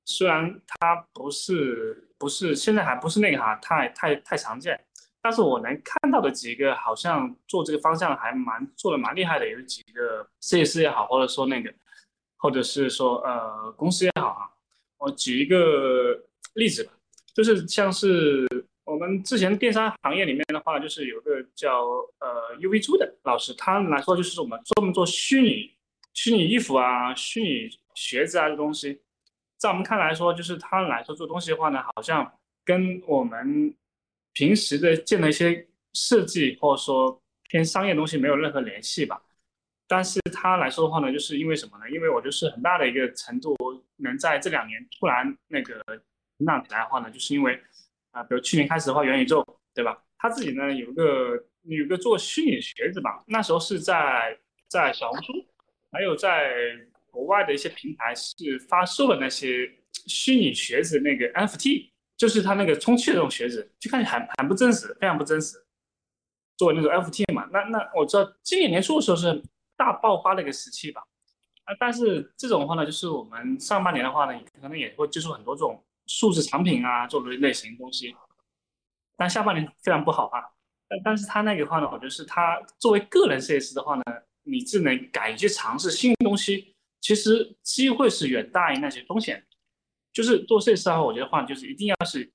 [0.05, 4.79] 虽然它不是不是现在还不是那个哈，太太太常见，
[5.27, 11.75] 但是我能看到的几个好像做这个方向还蛮做的蛮厉害的，有几个设计师也好，或者说那个，
[12.37, 14.47] 或者是说呃公司也好啊，
[14.99, 16.17] 我举一个
[16.55, 16.93] 例子吧，
[17.35, 18.47] 就是像是
[18.85, 21.83] 我们之前电商行业里面的话，就是有个叫
[22.21, 25.73] 呃 UV 猪的老师，他来说就是我们专门做虚拟。
[26.15, 29.03] 虚拟衣服啊，虚拟鞋子啊，这东西，
[29.59, 32.33] 在我们看来说，就是他来说做东西的话呢，好像
[32.65, 33.75] 跟我们
[34.37, 39.19] 平时的见的一些设计或者说偏商业东西没有任何联系吧。
[39.89, 41.89] 但是他来说的话呢，就是因为什么呢？
[41.91, 43.57] 因为我就是很大的一个程度
[43.97, 45.83] 能在这两年突然那个
[46.37, 47.59] 成长起来的话呢，就是因为
[48.11, 49.43] 啊，比如去年开始的话，元宇宙，
[49.75, 49.97] 对吧？
[50.19, 55.33] 他自己呢有个有个做虚拟鞋子吧，那时候是在在小红书。
[55.93, 56.53] 还有在
[57.11, 59.71] 国外的一些平台是发售了那些
[60.07, 65.57] 虚拟鞋子，那个 NFT，就是它那个充气的那种鞋子，就看起来很很不真实，非常不真实。
[66.57, 69.43] 作为那种 FT 嘛，那那我知道今年年初的时候是
[69.77, 71.03] 大爆发的一个时期吧。
[71.65, 78.15] 啊，但是这种的话呢，就是我们上半年的话呢，可能也会接触很多这种数字产品啊，这种类型东西。
[79.17, 80.41] 但下半年非常不好啊。
[80.89, 84.03] 但但是他那个话呢，我觉得是他作为个人设计师的话呢。
[84.49, 89.45] 你只能敢于去尝试新东西，其实机会是远大于那些风险。
[90.17, 92.33] 就是做设计师的话，我觉得话就是一定要是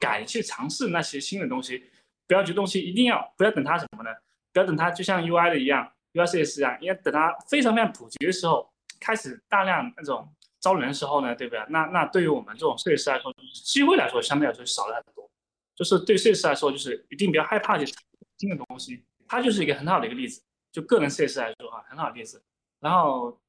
[0.00, 1.84] 敢去尝试那些新的东西，
[2.26, 4.10] 不要觉得东西一定要不要等它什么呢？
[4.52, 8.68] 不要等它就像 UI 的一样，UI 设计师一样，应该等它非常非常普及的时候，
[8.98, 10.28] 开始大量那种
[10.60, 11.64] 招人的时候呢，对不对？
[11.68, 13.32] 那那对于我们这种设计师来说，
[13.64, 15.30] 机会来说相对来说少了很多。
[15.76, 18.02] 就是对设计师来说，就是一定不要害怕去尝
[18.38, 20.42] 新的东西，它就是一个很好的一个例子。
[20.72, 22.42] 就个人设计师来说啊，很好的例子。
[22.80, 23.40] 然后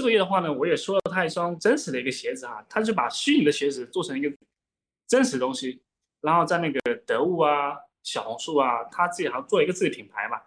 [0.00, 4.34] 这个月的话呢，我也收了他一双真实的一个鞋子哈，他就把虚拟的鞋子做成一个
[5.06, 5.82] 真实东西，
[6.22, 10.40] 然后在那个得物啊、小红书啊，他自己好像做一个自己品牌嘛。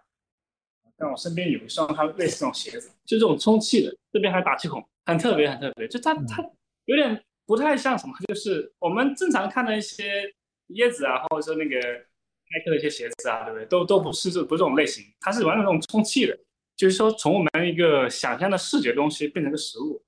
[0.96, 5.86] 但我身边有一双他类似这种鞋子，就这种充气的，这边还打气孔，很特别，很特别。
[5.86, 6.44] 就它它
[6.86, 10.22] 有点不太像什么，就是我们正常看的一些
[10.70, 11.78] 椰子啊，或者说那个。
[12.52, 13.64] 耐克的一些鞋子啊，对不对？
[13.66, 16.38] 都都不是这不是这种类型，它是完全这种充气的，
[16.76, 20.04] 就是说从我们一个想象的视觉东西变成个实物。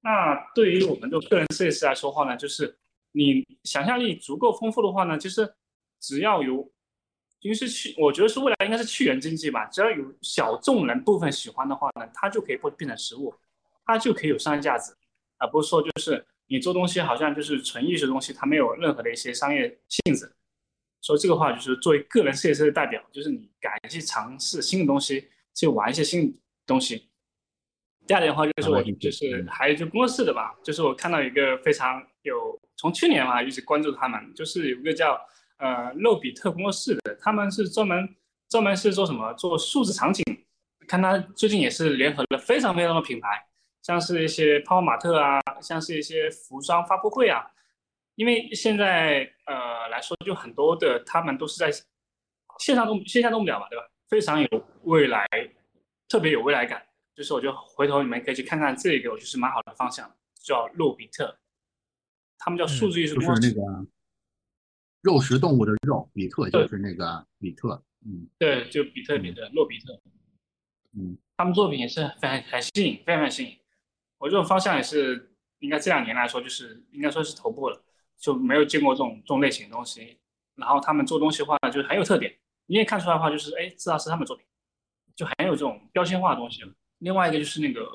[0.00, 2.78] 那对于我们这种个人设计师来说话呢，就是
[3.12, 5.54] 你想象力足够丰富的话呢，就是
[6.00, 6.70] 只要有，
[7.40, 13.34] 因为是去，我觉得是未来应该是去源经济吧，只要有小众人部分喜欢的话呢，它就可以变变成实物，
[13.84, 14.94] 它就可以有商业价值，
[15.38, 20.32] 而不是说就是你做东西好像就是纯艺术东西，它没有任何的一些商业性质。
[21.00, 27.08] 所以这个话就是作为个人设计师的代表，就是你敢去尝试新的东西，去玩一些新东西。
[28.06, 35.20] 第二点的话就是我就是还有就工作室的吧，就是我看到一个非常有从去年嘛一直关注他们，就是有一个叫
[35.58, 38.08] 呃肉比特工作室的，他们是专门
[38.48, 40.22] 专门是做什么做数字场景，
[40.86, 43.44] 看他最近也是联合了非常非常多品牌，
[43.82, 47.44] 像是一些泡泡玛特啊，像是一些服装发布会啊。
[48.14, 51.72] 因为现在呃来说，就很多的他们都是在
[52.58, 53.84] 线上动线下动不了嘛，对吧？
[54.08, 55.26] 非常有未来，
[56.08, 56.86] 特别有未来感。
[57.14, 61.38] 就是我就回头你们可以去看看这个，我就是蛮好的方向，叫肉比特，
[62.38, 63.86] 他们叫数字艺术就是那个
[65.02, 69.98] 肉食动物的肉，比特就是那个比特，嗯，对，就比特比特，洛比特，
[70.92, 73.58] 嗯，他们作品也是非常很新颖，非常非常新颖。
[74.18, 77.82] 我这种方向也是应该这两年来说，就是应该说是头部了。
[78.18, 80.16] 就没有见过这种这种类型的东西，
[80.54, 82.34] 然后他们做东西的话，就是很有特点，
[82.66, 84.44] 你也看出来的话，就是哎，知道是他们作品，
[85.14, 86.62] 就很有这种标签化的东西。
[86.98, 87.86] 另外一个就是那个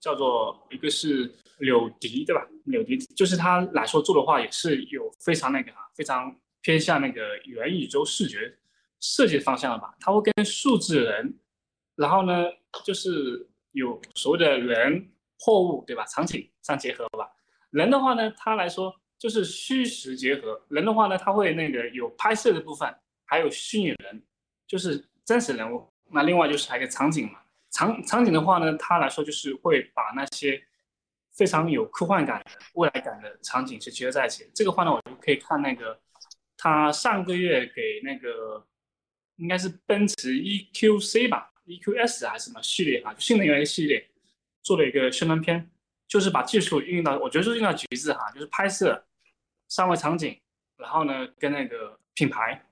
[0.00, 2.46] 叫做一个是柳迪，对吧？
[2.64, 8.52] 柳迪就是他来说做的话，也是有非常那个非常偏向那个元宇宙视觉
[9.00, 9.94] 设计方向的吧。
[10.00, 11.38] 它会跟数字人，
[11.96, 12.44] 然后呢，
[12.84, 16.04] 就是有所谓的人、货物，对吧？
[16.06, 17.30] 场景相结合吧。
[17.70, 20.60] 人的话呢，它来说就是虚实结合。
[20.68, 22.92] 人的话呢，它会那个有拍摄的部分，
[23.32, 24.22] 还有虚拟人，
[24.66, 25.90] 就是真实人物。
[26.10, 27.40] 那另外就是还有个场景嘛。
[27.70, 30.62] 场场景的话呢，它来说就是会把那些
[31.32, 34.50] 非常有科幻感的未来感的场景是结合在一起。
[34.54, 35.98] 这个话呢，我就可以看那个
[36.58, 38.66] 他上个月给那个
[39.36, 44.06] 应该是奔驰 EQC 吧，EQS 还是什么系列啊，新能源系列
[44.62, 45.70] 做了一个宣传片，
[46.06, 49.02] 就是把技术运用到，我觉得是运用到极致哈，就是拍摄
[49.68, 50.38] 三维场景，
[50.76, 52.62] 然后呢跟那个品牌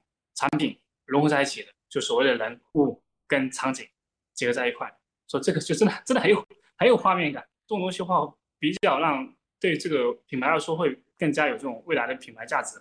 [0.41, 3.87] 产品融合在一起的，就所谓的人物跟场景。
[4.33, 4.91] 结合在一块，
[5.29, 6.43] 说这个就真的真的很有
[6.79, 7.47] 很有画面感。
[7.67, 8.27] 这种东西的话，
[8.59, 9.31] 比较让
[9.61, 12.81] 对这个品牌来说会更加有这种未来的品牌价值。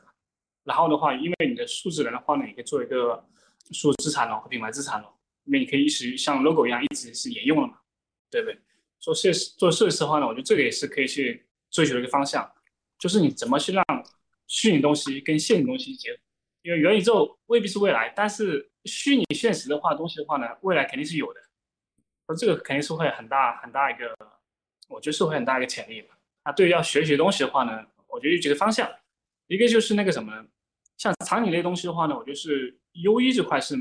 [0.64, 3.28] 然后的话，因为你的数字人的话呢，也可以做一个
[3.72, 7.78] 数字资产咯和品牌资产咯，因为你可以一直像 logo 一样一直是沿用了嘛，
[8.30, 8.58] 对不对？
[9.02, 12.50] 做设做设计师的话呢，我觉得这个也是可以去追求的一个方向，
[12.98, 13.84] 就是你怎么去让
[14.48, 16.20] 虚拟东西跟现实东西结合。
[16.70, 21.42] 因为元宇宙未必是未来，但是虚拟现实的话东西的话呢，未来肯定是有的。
[22.28, 24.16] 那这个肯定是会很大很大一个，
[24.88, 26.08] 我觉得是会很大一个潜力的。
[26.46, 28.88] 那对于要学习东西的话呢，我觉得有几个方向，
[29.48, 30.32] 一个就是那个什么，
[31.00, 33.76] 像场景类东西的话呢，我觉得是 U E 这块是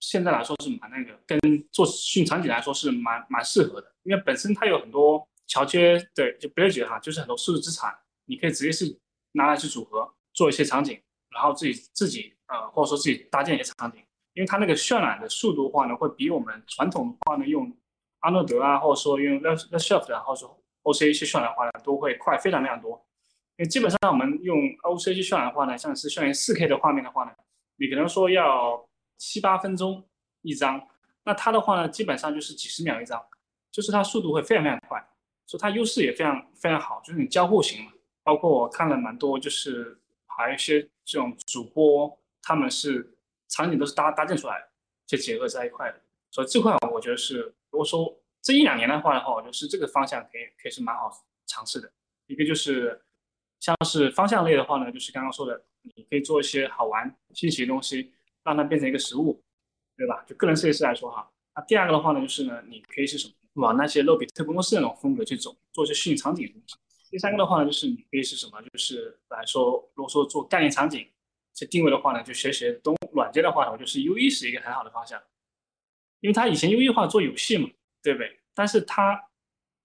[0.00, 1.38] 现在来说是蛮那个，跟
[1.70, 8.98] 做虚拟场景来说是蛮蛮适合的，因为本身它有很多桥接的，就不要觉得哈，就是很多数字资产，你可以直接是
[9.32, 10.98] 拿来去组合做一些场景，
[11.32, 14.00] 然后自己自己呃或者说自己搭建一些场景，
[14.34, 17.74] 因为它那个渲染的速度的话呢，会比我们传统的话呢用
[18.20, 23.04] 阿诺德啊，或者说用 The The Shift，然后说 OCA 去渲染的话呢，都会快非常非常多。
[23.56, 27.32] 因为基本上我们用 OCA 去渲染的话呢，像是渲染 4K 的画面的话呢，
[27.76, 28.82] 你可能说要
[29.18, 30.04] 七八分钟
[30.40, 30.80] 一张，
[31.24, 33.22] 那它的话呢，基本上就是几十秒一张，
[33.70, 34.98] 就是它速度会非常非常快，
[35.46, 37.92] 所以它优势也非常非常好，就是你交互型嘛。
[38.24, 40.00] 包括我看了蛮多，就是
[40.36, 43.16] 还有一些这种主播，他们是
[43.48, 44.68] 场景都是搭搭建出来，
[45.06, 46.00] 就结合在一块的。
[46.30, 47.54] 所以这块我觉得是。
[47.70, 51.10] 如果说这一两年的话的话，我觉得是这个方向可以可以是蛮好
[51.46, 51.90] 尝试的。
[52.26, 53.00] 一个就是
[53.60, 55.64] 像是方向类的话呢，就是刚刚说的，
[55.96, 58.12] 你可以做一些好玩新奇的东西，
[58.44, 59.42] 让它变成一个实物，
[59.96, 60.22] 对吧？
[60.26, 61.30] 就个人设计师来说哈。
[61.54, 66.76] 那第二个的话呢，就是呢，你可以是什么往那些露比特公司那种风格去走，做一些虚拟场景的东西。
[67.12, 71.06] 第三个的话呢，就是你可以是什么，就是来说，如果说做概念场景
[71.52, 75.22] 这定位的话呢，就学学东软件的话，我就是 U E 是一个很好的方向。
[76.20, 77.68] 因为它以前 U E 话做游戏嘛，
[78.02, 78.40] 对不对？
[78.54, 79.28] 但是它，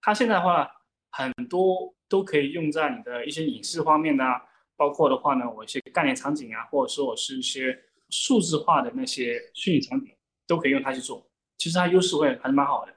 [0.00, 0.70] 它现在的话
[1.10, 4.40] 很多都可以用在你的一些影视方面呐，
[4.74, 10.16] 包括的话呢，我一些概念场景啊，或者说我是一些数字化的那些虚拟场景，
[10.46, 11.30] 都可以用它去做。
[11.58, 12.96] 其实它优势会还是蛮好的。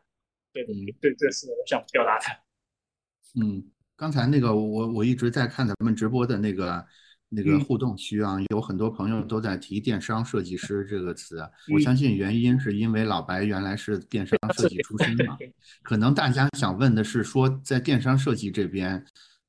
[0.54, 2.26] 对对，对，这是我想表达的。
[3.42, 3.71] 嗯，
[4.02, 6.84] 刚才那个我我一直在看咱们直播的那个。
[7.34, 11.42] 那个互动区啊，有很多朋友都在提“电商设计师”这个词。
[11.74, 15.38] 我相信原因是因为老白原来是电商设计出身嘛。
[15.82, 19.02] 可能大家想问的是，说在电商设计这边，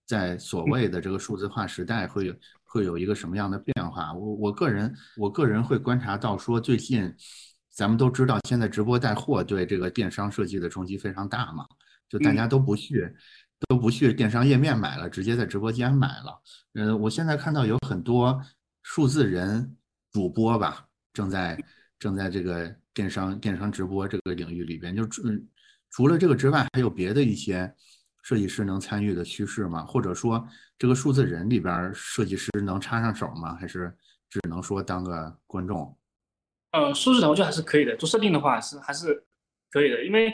[0.07, 4.13] 在所谓的这个数字化时代，会有会有一个什么样的变化？
[4.13, 7.13] 我我个人我个人会观察到，说最近
[7.69, 11.67] 咱们都知道，现在直播带货对这个电商设计的冲击非常大嘛，
[12.09, 13.13] 就大家都不去。
[13.69, 16.41] 都不去电商页面买了，直接在直播间买了。
[16.75, 18.41] 嗯，我现在看到有很多
[18.83, 19.77] 数字人
[20.13, 21.59] 主播吧，正在
[21.99, 25.23] 正在这个电商电商直播这个领域里边，就除
[25.91, 27.73] 除了这个之外，还有别的一些
[28.23, 29.85] 设计师能参与的趋势吗？
[29.85, 30.47] 或者说，
[30.79, 33.55] 这个数字人里边设计师能插上手吗？
[33.57, 33.95] 还是
[34.31, 35.97] 只能说当个观众？
[36.73, 39.25] 呃，数字人我觉得还是可以的，做设定的话是还是
[39.71, 40.33] 可以的，因为。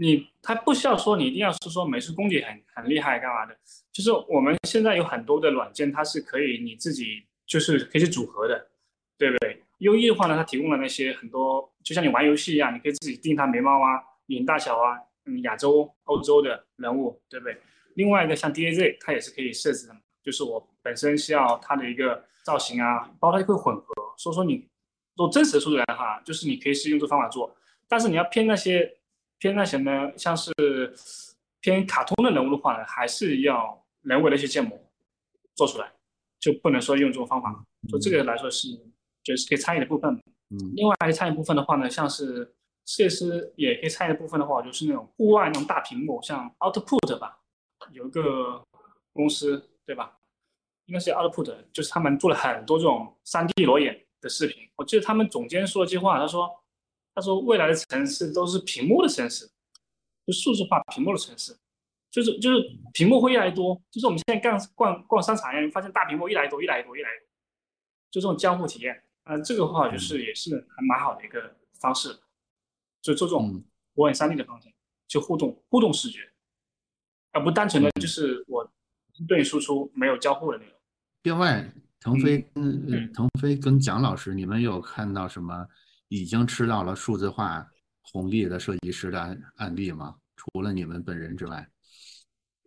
[0.00, 3.54] 你他不需要说你一定要是说美术功底很很厉害干嘛的，
[3.92, 8.66] 就是我们现在有很多的软件，它是可以你自己就是可以去组合的，
[9.18, 17.60] 对不对？U E 的话呢，它提供了那些很多，就像你玩游戏一样，你可以自己定它眉毛啊、眼大小啊，嗯，亚洲、欧洲的人物，对不对？
[17.96, 23.84] 另外一个像 D A Z，它也是可以设置的，就是我本身需要它的一个造型啊，包括它会混合，
[24.16, 24.66] 所以说你
[25.14, 27.54] 做真实的数字人哈，就是你可以是用这方法做，
[27.86, 28.96] 但是你要偏那些。
[29.40, 30.52] 偏那些呢，像是
[31.60, 34.78] 偏卡通的人物的话呢，还是要人为的一些建模
[35.56, 35.90] 做出来，
[36.38, 37.64] 就不能说用这种方法。
[37.88, 38.68] 就这个来说是，
[39.24, 40.12] 就是可以参与的部分。
[40.50, 40.58] 嗯。
[40.76, 42.54] 另外还参与部分的话呢，像是
[42.84, 47.40] 设计师也可以参与的部分的话，就是那种户外那种大屏幕，像 Output 吧，
[47.92, 48.62] 有一个
[49.14, 50.18] 公司对吧？
[50.84, 54.68] 应该是 Output，就是他们做了很多这种 3D 裸眼的视频。
[54.76, 56.50] 我记得他们总监说了句话，他说
[57.20, 59.46] ：“他说未来的城市都是屏幕的城市，
[60.26, 61.54] 就数字化屏幕的城市，
[62.10, 62.62] 就是就是
[62.94, 67.26] 屏幕会越来越多，就是我们现在逛逛逛商场一样，发现大屏幕越来越多，越来越多，越来越多，
[68.10, 69.02] 就这种交互体验。
[69.24, 72.18] 啊，这个话就是也是还蛮好的一个方式。”
[73.02, 73.64] 就做这种
[73.94, 74.70] 裸眼 3D 的方向，
[75.08, 76.20] 就互动互动视觉，
[77.32, 78.70] 而不单纯的就是我
[79.26, 80.74] 对你输出没有交互的那种。
[81.22, 85.66] 另外，腾飞跟腾飞跟蒋老师，你们有看到什么
[86.10, 87.64] 已经吃到了数字化
[88.02, 89.18] 红利的设计师的
[89.56, 90.16] 案例吗？
[90.36, 91.64] 除了你们本人之外？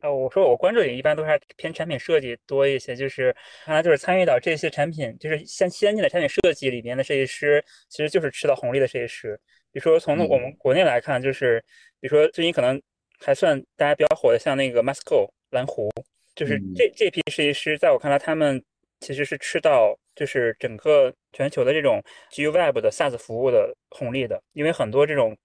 [0.01, 9.39] 呃，我说我关注也一般都是偏产品设计多一些，就是看来就是参与到这些产品，就是先先进的产品设计里边的设计师，其实就是吃到红利的设计师。
[9.71, 11.63] 比如说从我们国内来看，就是
[11.99, 12.81] 比如说最近可能
[13.19, 15.89] 还算大家比较火的，像那个 Masco 蓝湖，
[16.35, 18.63] 就是这这批设计师，在我看来，他们
[18.99, 25.37] 其实是吃到就是整个全球的这种基于 Web 的 SaaS 服务的红利的，因为很多这种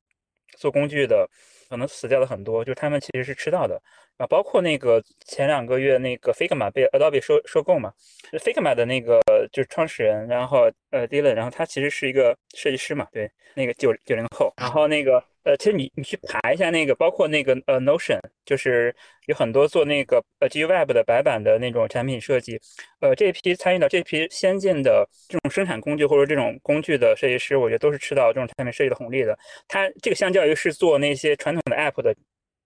[0.56, 1.28] 做工具的
[1.68, 3.80] 可能死掉了很多，就是他们其实是吃到的。
[4.18, 7.92] 啊，包括那个前两个月那个 Figma 被 Adobe 收收购嘛
[8.32, 9.20] ，Figma 的那个
[9.52, 18.94] 就是创始人，然后呃 Dylan，然后他其实是一个设计师嘛，对，那个九九零后，然后那个呃，其实你你去爬一下那个，包括那个呃 Notion，就是
[19.28, 22.60] 有很多做那个呃基于 Web 的白板的那种产品设计，
[23.00, 29.38] 呃，这批参与到这批先进的这种生产工具或者这种工具的设计师，我觉得都是吃到这种产品设计的红利的。
[29.66, 32.14] 他这个相较于是做那些传统的 App 的。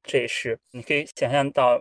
[0.03, 1.81] 这也是你可以想象到，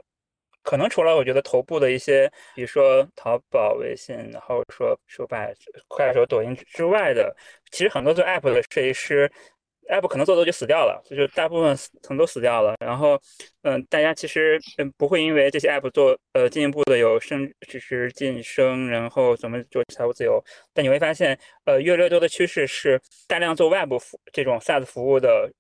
[0.62, 5.48] 可能除了我觉得头部的一些，比如说淘宝、微信，然后说说把
[5.88, 7.36] 快手、抖音之外的，
[7.72, 9.32] 其实很多做 app 的设计师
[9.92, 12.74] ，app 可能做做就死掉了，就是大部分可能都死掉了。
[12.80, 13.22] 然后，
[13.62, 20.44] 嗯，大家其实嗯不会因为这些 app 做呃进一步的有升，就是晋升，然后怎么做财务自由。
[20.74, 25.52] 但你会发现，呃，越来越多的趋势是大量做 web 服这种 SaaS 服务的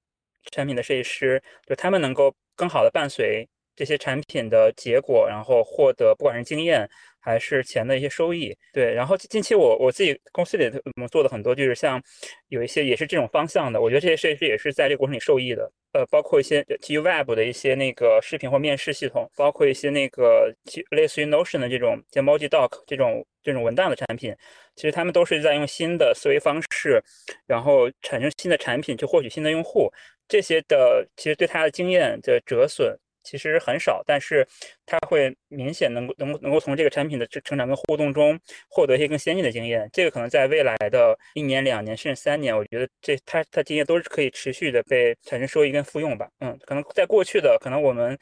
[0.51, 2.33] 产品的设计师，就他们能够。
[2.53, 6.87] 更好的伴随这些产品的结果，然后获得不管是经验
[7.21, 8.53] 还是钱的一些收益。
[8.73, 10.65] 对，然后近期我我自己公司里
[10.95, 12.01] 我们做的很多，就是像
[12.49, 13.79] 有一些也是这种方向的。
[13.79, 15.71] 我觉得这些设计师也是在这个过程里受益的。
[15.93, 20.49] 呃，包括一些基于 Web 的一些那个视频或面试系统，包括一些那个
[20.91, 24.33] 类似于 Notion 的这种像 Moji Doc 这种这种文档的产品，
[24.77, 27.03] 其实他们都是在用新的思维方式，
[27.45, 29.91] 然后产生新的产品去获取新的用户。
[30.29, 34.47] 这些的其实对他的经验的折损其实很少，但是
[34.85, 38.39] 他会明显能够能够能够从这个产品的成长跟互动中
[38.69, 39.89] 获得一些更先进的经验。
[39.93, 46.29] 这个可能在未来的一年、两年甚至三年，我觉得这他他经验都是可以持续的被产生收益跟复用吧。
[46.39, 48.17] 嗯，可能在过去的可能我们。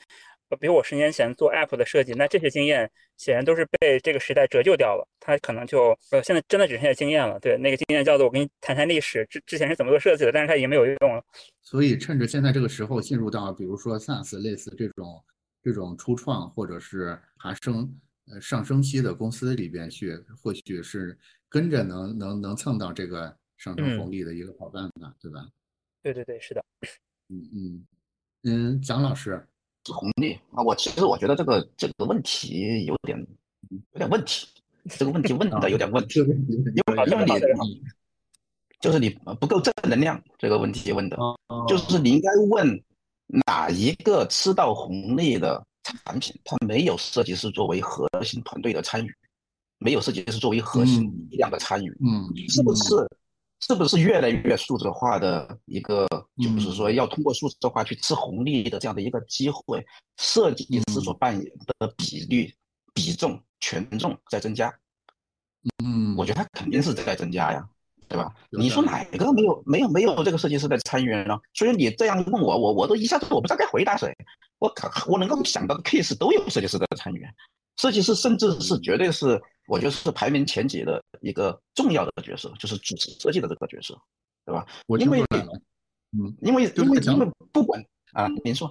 [0.58, 5.08] 比如我十年前做 App 的设计，那这些经验显然都是被这个时代折旧掉了。
[5.20, 7.40] 他可能就呃，现在真的只剩下经验了。
[7.40, 11.24] 对，那个经验叫做我跟你谈谈历史，之之前是怎么做设计的，但是它已经没有用了。
[11.62, 15.24] 所以趁着现在这个时候，进入到比如说 SaaS 类似这种
[15.62, 17.96] 这种初创或者是爬升
[18.32, 21.18] 呃上升期的公司里边去，或许是
[21.48, 25.48] 跟着能能能蹭到这个上升红利的一个好办法，对吧？
[26.02, 26.64] 对对对，是的。
[27.28, 27.88] 嗯嗯
[28.44, 29.46] 嗯，蒋老师。
[29.94, 30.34] 红利。
[30.52, 33.18] 啊，我其实我觉得这个这个问题有点
[33.70, 34.48] 有点问题，
[34.90, 37.82] 这个问题问的有点问题，因为因为你
[38.80, 39.10] 就是你
[39.40, 41.18] 不够正能量，这个问题问的，
[41.68, 42.84] 就是你应该问
[43.46, 49.14] 哪一个吃到红利的产品，它没有设计师作为核心团队的参与，
[49.80, 52.96] 没有设计师作为核心力量的参与，嗯，是不是？
[53.62, 56.08] 是不是越来越数字化的一个，
[56.38, 59.86] 就是说要通过数字化去吃红利的这样的一个机会，
[60.18, 62.54] 设计师所扮演的比率、
[62.94, 64.74] 比重、权重在增加？
[65.84, 67.68] 嗯，我觉得它肯定是在增加呀，
[68.08, 68.34] 对吧？
[68.50, 71.38] 你说哪个没有没有没有这个设计师在参与呢？
[71.54, 74.16] 所以你这样问我，我我都一下子我不知道该回答谁。
[74.58, 77.28] 我靠，我能够想到的 case 都有设计师在参与，
[77.76, 79.40] 设计师甚至是绝对是。
[79.70, 83.96] 我觉得是排名前几的一个重要的角色，就是主持设计的这个角色，
[84.44, 84.66] 对吧？
[84.88, 87.80] 我因为，嗯，因为因为因为不管
[88.14, 88.70] 啊，您说，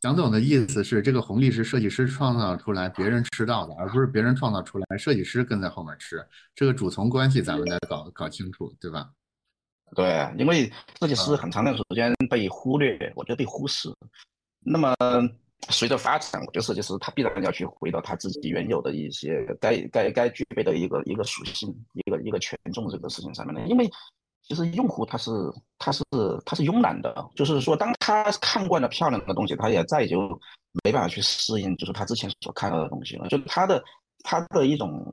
[0.00, 6.24] 蒋总的意思是，这个红利是设计师创造出来，别人吃到的，而不是别人创造出来，设计师跟在后面吃。
[6.54, 9.10] 这个主从关系咱们得搞搞清楚，对吧？
[9.96, 13.92] 对，因为设计师很长一段时间被忽略，我觉得被忽视。
[14.60, 14.94] 那么。
[15.68, 23.66] 随着发展，我觉得设计师他必然要去回到他自己原有的一些该该该具备的一个一个属性，一个一个权重这个事情上面的。
[23.66, 23.90] 因为
[24.42, 25.30] 其实用户他是
[25.78, 26.04] 他是
[26.44, 30.40] 他是慵懒的，就是说当他看惯了漂亮的东西，他也再也就
[30.84, 33.26] 没办法去适应，就是他之前所看到的东西了。
[33.28, 33.82] 就他的
[34.22, 35.04] 他的一种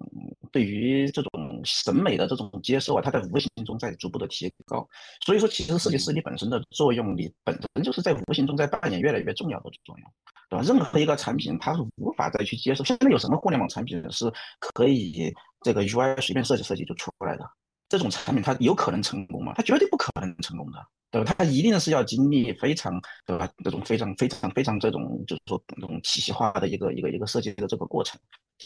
[0.52, 1.32] 对于这种
[1.64, 4.88] 审美的这种接受啊，它在无形中在逐步的提高。
[5.26, 10.12] 所以说，其实设计师你本身的作用，你本身就是在无形中在扮演越来越重要的作用，
[10.50, 10.66] 对吧？
[10.66, 12.84] 任何一个产品，它是无法再去接受。
[12.84, 17.50] 现在有什么互联网产品是可以这个 UI 随便设计设计就出来的？
[17.90, 19.54] 这种产品它有可能成功吗？
[19.56, 20.80] 它绝对不可能成功的，
[21.12, 21.36] 对吧？
[21.38, 23.48] 它一定是要经历非常，对吧？
[23.64, 28.20] 这种非常非常非常这种就是说那种体系化的一个一个一个设计的这个过程，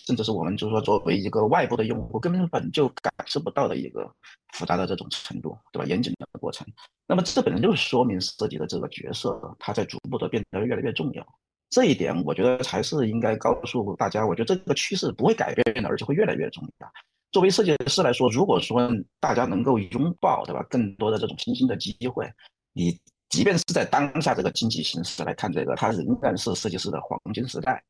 [0.05, 4.09] 甚至是我们就是说作为一个外部的用户根本就感受不到的一个
[4.53, 5.85] 复杂的这种程度，对吧？
[5.85, 6.65] 严谨的过程。
[7.07, 11.25] 那么这本身就是说明设计的这个角色它在逐步的变得越来越重要。
[11.69, 16.91] 这一点我觉得才是应该告诉大家，我觉得这个趋势不会改变的，而且会越来越重要。
[17.33, 20.65] 作为设计师来说，如果说大家能够拥抱，对吧？
[20.69, 22.25] 更多的这种新兴的机会，
[22.71, 22.97] 你
[23.29, 27.83] 即便是在当下这个经济形势来看，这个它仍然是设计师的黄金时代，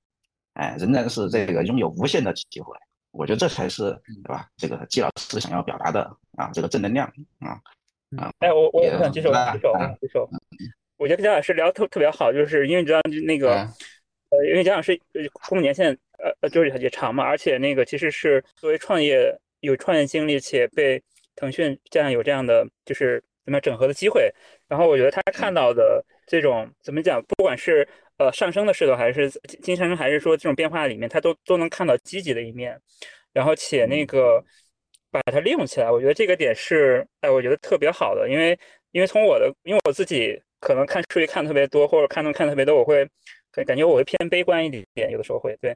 [0.58, 2.76] 哎，仍然是这个拥有无限的机会。
[3.12, 3.92] 我觉得这才是，
[4.24, 4.48] 对吧？
[4.58, 6.02] 这个季老师想要表达的
[6.36, 7.08] 啊，这个正能量
[7.40, 7.58] 啊
[8.18, 8.32] 啊！
[8.40, 10.30] 哎，我我我想举手举手举手。
[10.98, 13.52] 我觉得姜老师聊特特别好，就是因为你知道那个，
[14.30, 15.00] 呃，因为姜老师
[15.48, 15.98] 工作年限。
[16.20, 21.00] 呃呃，就是也长嘛，而且那个其实是作为创业有创业经历，且被
[21.36, 24.34] 腾讯这样有这样的就是怎么样整合的机会。
[24.68, 27.88] 然后我觉得他看到的这种怎么讲，不管是
[28.18, 29.28] 呃上升的势头，还是
[29.64, 32.80] 金上升，还是说这种变化里面，他都都能看到积极的一面。
[33.34, 34.44] 然后且那个
[35.10, 38.56] 把它利用起来，我觉得这个点是哎，我觉得特别好的，因为
[38.91, 43.10] 因为从我的，因为我自己可能看数据看特别多，或者看东看特别多，我会。
[43.66, 45.76] 感觉我会偏悲观一点点，有的时候会对。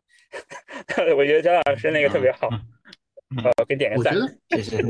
[1.17, 2.47] 我觉得张老师那个特别好，
[3.43, 4.13] 呃，给点个赞。
[4.13, 4.83] 我觉得，谢谢。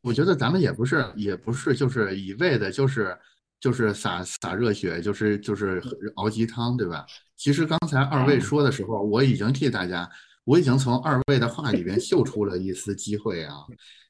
[0.00, 3.14] 我觉得咱们也不是，也不是，就是一味的，就是
[3.60, 5.82] 就是洒洒热血，就是就是
[6.16, 7.04] 熬鸡汤，对吧？
[7.36, 10.10] 其实刚才二位说的时候，我已经替大家，
[10.44, 13.56] 我已经从二位的话里边嗅出了一丝机会啊。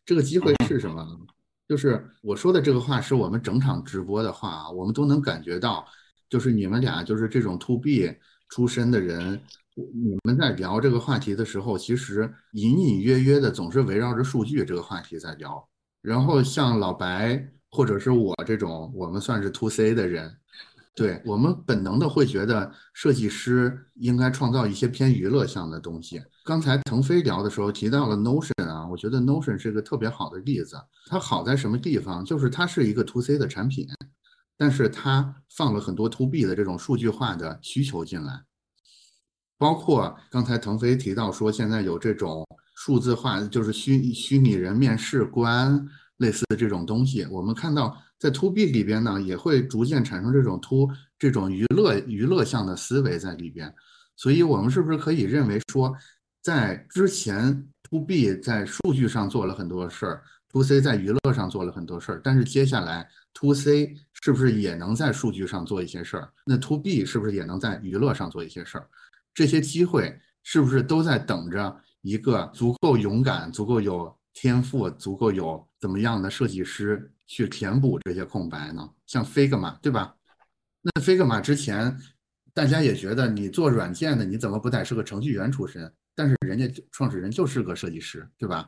[0.04, 1.06] 这个机会是什么？
[1.68, 5.86] 就是我说的这个话，是我们整场直播的话，我们都能感觉到。
[6.28, 8.08] 就是你们俩就是这种 to B
[8.50, 9.40] 出身的人，
[9.74, 15.68] 你们在聊这个话题的时候，其实隐隐约约的总是围绕着数据这个话题在聊。
[16.02, 20.36] 然后像老白或者是我这种，我们算是 to C 的人，
[20.94, 26.22] 对我们本能的会觉得设计师应该创造一些偏娱乐向的东西。
[26.44, 30.76] 刚才腾飞聊的时候提到了 Notion 啊，我觉得 Notion 是个特别好的例子。
[31.06, 32.24] 它好在什么地方？
[32.24, 33.86] 就是它是一个 to C 的产品。
[34.56, 38.42] 但是它放了很多 to B 的这种数据化的需求进来，
[39.56, 45.88] 包括刚才腾飞提到说，现在有这种数字化，就是虚虚拟人面试官
[46.20, 47.26] 类似的这种东西。
[47.26, 50.88] 我们看到在 to B 里边呢，也会逐渐产生这种 to
[51.18, 53.74] 这种娱乐娱乐向的思维在里边。
[54.16, 55.94] 所以，我们是不是可以认为说，
[56.42, 66.30] 在之前 to B 在数据上做了很多事儿，to C 在娱乐上做了很多事儿，但是接下来 to C 是不是也能在数据上做一些事儿？
[66.44, 68.86] 那 to B 是不是也能在娱乐上做一些事儿？
[69.32, 78.88] 这些机会是不是都在等着一个足够勇敢、足够有天赋、足够有怎么样的设计师去填补这些空白呢？
[79.04, 80.16] 像 Figma 对吧？
[80.80, 81.94] 那 Figma 之前
[82.54, 85.92] 大家也觉得你做软件的，你怎么不得是个程序员出身？
[86.14, 88.66] 但是人家创始人就是个设计师，对吧？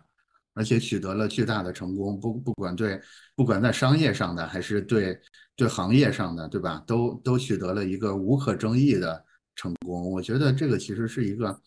[0.53, 3.01] 而且取得了巨大的成功，不不管对，
[3.35, 5.19] 不管在商业上的还是对
[5.57, 6.85] 对行业上的，对吧？
[6.87, 9.25] 都都取得了一个无可争议的
[9.57, 10.13] 成功。
[10.13, 11.59] 我觉得这个其实是一个，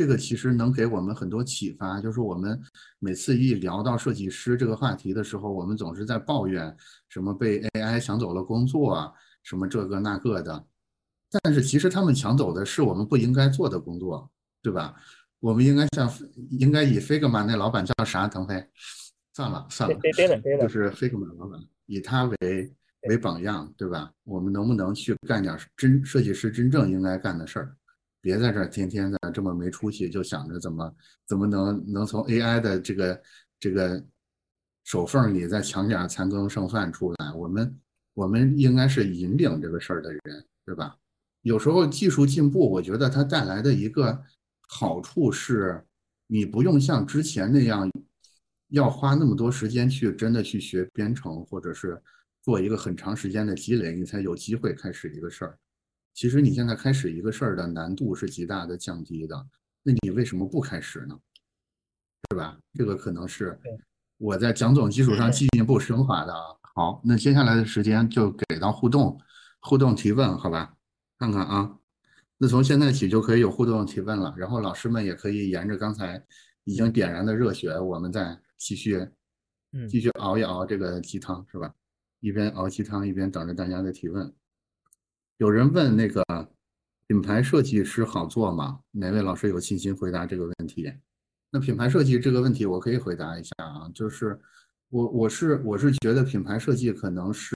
[0.00, 2.00] 这个其实能给我们很多启发。
[2.00, 2.58] 就是我们
[3.00, 6.74] 每次一聊到设计师这个话题的时候，我们总是在抱怨
[7.10, 9.12] 什么被 AI 抢走了工作啊，
[9.42, 10.64] 什么这个那个的。
[11.42, 14.30] 但是其实他们抢走的是我们不应该做的工作，
[14.62, 14.96] 对吧？
[15.38, 16.10] 我们应该像
[16.52, 18.26] 应该以 Figma 那老板叫啥？
[18.26, 18.66] 腾飞，
[19.34, 19.96] 算了算了，
[20.62, 22.74] 就是 Figma 老板，以他为
[23.06, 24.10] 为榜样，对吧？
[24.24, 27.76] 我们能不能去干点真设计师真正应该干的事儿？
[28.20, 30.94] 别在这儿天天的这么没出息，就想着怎么
[31.26, 33.22] 怎么能能从 AI 的这个
[33.58, 34.04] 这个
[34.84, 37.32] 手缝里再抢点残羹剩饭出来？
[37.34, 37.80] 我们
[38.14, 40.96] 我们应该是引领这个事儿的人，对吧？
[41.42, 44.22] 有时候技术进步，我觉得它带来的一个。
[44.72, 45.84] 好处是，
[46.28, 47.90] 你不用像之前那样，
[48.68, 52.00] 要花那么多时间去真的去学编程，或者是
[52.40, 55.58] 做一个很长时间的积累，你才有机会开始一个事儿。
[56.12, 59.46] 其实你现在开始一个事儿的难度是极大的降低的，
[59.82, 61.18] 那你为什么不开始呢？
[62.30, 62.58] 是吧？
[62.74, 63.58] 这个可能是
[64.18, 66.54] 我在蒋总基础上进一步升华的啊。
[66.74, 69.18] 好，那接下来的时间就给到互动，
[69.60, 70.76] 互动提问，好吧？
[71.18, 71.78] 看看啊，
[72.38, 76.22] 那从现在起就可以有互动提问了，然后老师们也可以沿着刚才
[76.64, 79.08] 已经点燃的热血，我们再继续，
[79.72, 81.74] 嗯继续熬一熬这个鸡汤，是吧？
[82.20, 84.32] 一边熬鸡汤一边等着大家的提问。
[85.40, 86.22] 有人问那个
[87.06, 88.78] 品牌设计师好做吗？
[88.90, 90.92] 哪位老师有信心回答这个问题？
[91.50, 94.38] 那品牌设计这个问题我可以回答一下啊，就是
[94.90, 97.54] 我我是我是觉得品牌设计可能是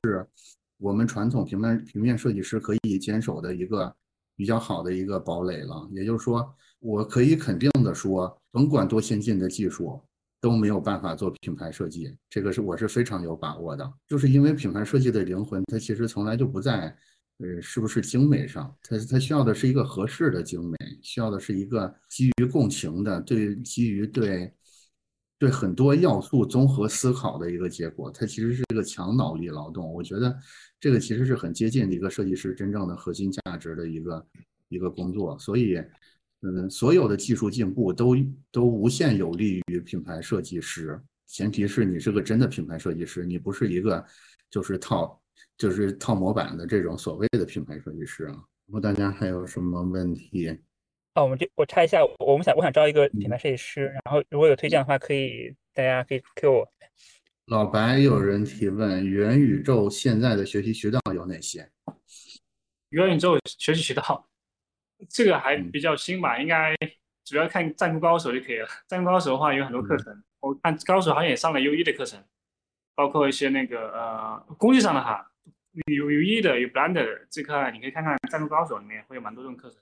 [0.79, 3.95] 我们传统平面平面设计师可以坚守的一个
[4.35, 5.87] 比较好的一个堡垒了。
[5.93, 10.01] 也就是说，我可以肯定的说，甭管多先进的技术
[10.41, 13.93] 都没有办法做品牌设计，这个是我是非常有把握的。
[14.09, 16.97] 就是因为品牌设计的灵魂，它其实从来就不在。
[17.39, 18.73] 呃，是不是精美上？
[18.81, 24.53] 它它需要的是一个合适的精美，需要的是一个基于共情的，对基于对
[25.37, 28.09] 对很多要素综合思考的一个结果。
[28.09, 29.93] 它其实是一个强脑力劳动。
[29.93, 30.35] 我觉得
[30.79, 34.27] 这个其实是很接近一个设计师真正的核心价值的一个
[34.69, 35.37] 一个工作。
[35.37, 35.83] 所以，
[36.43, 38.17] 嗯，所有的技术进步都
[38.53, 44.07] 都无限有利于品牌设计师，前提是你是个真的品牌设计师，你不是一个
[44.49, 45.21] 就是套。
[45.57, 48.33] 就是套模板的这种所谓的品牌设计师啊，
[48.67, 50.51] 然后大家还有什么问题？
[51.15, 56.69] 哦，我们这我插一下，我们想我想招一个品牌设计师，然后如果有推荐的话，可以大家可以 Q 我。
[57.47, 61.71] 老白有人提问：元宇宙现在的学习渠道有哪些？
[62.89, 64.29] 元宇宙学习渠道，
[65.09, 66.75] 这个还比较新吧，应该
[67.25, 68.69] 主要看战酷高手就可以了。
[68.89, 72.25] 战酷高手的话有很多课程，我看高手好像也上了 U 一的课程，
[72.95, 75.31] 包括一些那个呃工具上的哈。
[75.87, 79.79] 有有 E 的，有 Blender 这块，你可以看看《战斗高手》里面会有蛮多这种课程。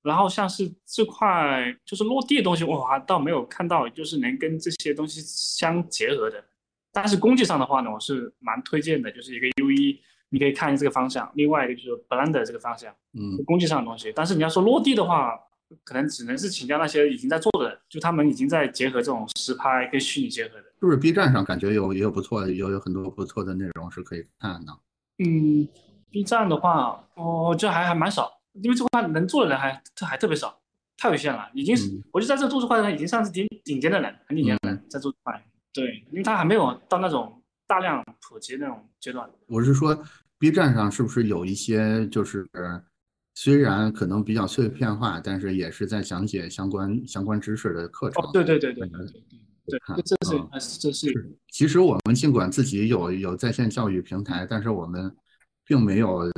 [0.00, 6.44] 然后像是这块就是落地的东西，哇，倒没有看到，就是能跟这些东西相结合的。
[6.92, 14.12] 但是工具上的话呢，我是蛮推荐的，就是一个 U 一，你可以看这个方向；另外一个就是 Blender 这个方向，嗯，工具上的东西。
[14.14, 15.36] 但是你要说落地的话，
[15.82, 20.66] 可能只能是请教那些已经在做的，就他们已经在结合这种实拍跟虚拟结合的。
[20.84, 24.72] 是不是 B 站上感觉有也有不错的，有有很多不错的内容是可以看的？
[25.18, 25.66] 嗯
[26.10, 30.60] ，B 站的话，哦，这还还蛮少，因为这块能做的人还这还特别少，
[30.98, 31.48] 太有限了。
[31.54, 35.42] 已经是，我就在这做这块的人，已经算是顶顶尖的人，很顶尖的人在做这块。
[35.72, 39.26] 对，因为他还没有到那种大量普及那种阶段。
[39.46, 39.98] 我是说
[40.38, 42.46] ，B 站上是不是有一些就是
[43.34, 48.22] 虽然可能比较碎片化，但是也是在讲解相关相关知识的课程？
[48.22, 49.22] 哦，对对对对对对。
[49.66, 50.14] 对，这
[50.60, 51.38] 是这是。
[51.48, 55.10] 其实我们尽管自己有有在线教育平台，但是我们
[55.66, 56.30] 并没有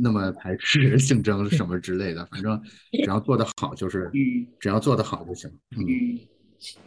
[0.00, 2.24] 那么排斥 竞争什么之类的。
[2.26, 2.58] 反正
[2.92, 4.10] 只要做得好，就是
[4.58, 5.50] 只要做得好就行。
[5.76, 5.84] 嗯。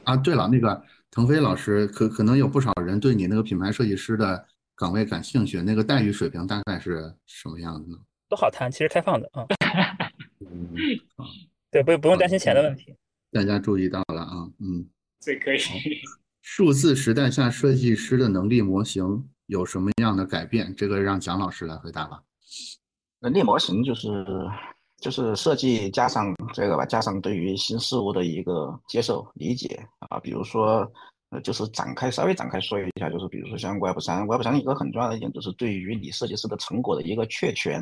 [0.04, 0.82] 啊，对了，那个
[1.12, 4.44] 腾飞老师，可可能有不少人对你那个品牌设计师的
[4.76, 5.62] 岗位感兴趣。
[5.62, 7.98] 那个待遇水平大概是什么样的呢？
[8.28, 9.46] 都好谈，其实开放的啊。
[10.40, 10.74] 嗯。
[11.70, 12.96] 对，不不用担心钱的问题。
[13.32, 14.90] 大家注意到了啊，嗯。
[15.20, 15.60] 这可以。
[16.42, 20.74] 数字时代下设计师的能力模型有什么样的改变？
[20.76, 22.22] 这个让蒋老师来回答吧。
[23.20, 24.26] 能力模型就是
[24.98, 30.20] 就是设计加上这个吧，加上对于新事物的一个接受理解啊。
[30.20, 30.90] 比如说，
[31.30, 37.82] 呃，就是展开稍微展开说一下，就是比如说像 Web 三，Web 三一个很重要的一点就是对于你设计师的成果的一个确权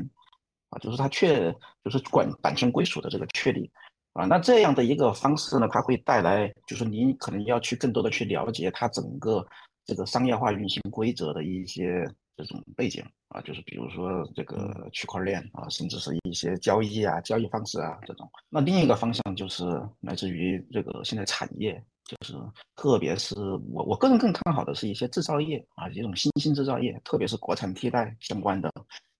[0.70, 3.72] 啊，就是它确就是管版权归属的这个确立。
[4.18, 9.46] 啊，那这样的一个方式呢，它会带来，就是您可能要去更多的去了解它整个
[9.86, 12.04] 这个商业化运行规则的一些
[12.36, 18.28] 这种背景啊，就是比如说这个区块链啊，甚至是一些交易啊、交易方式啊这种。
[18.50, 19.64] 那另一个方向就是
[20.02, 22.34] 来自于这个现在产业，就是
[22.76, 23.36] 特别是
[23.70, 28.72] 我我个人更看好的是一些制造业啊，一种新兴制造业，特别是国产替代相关的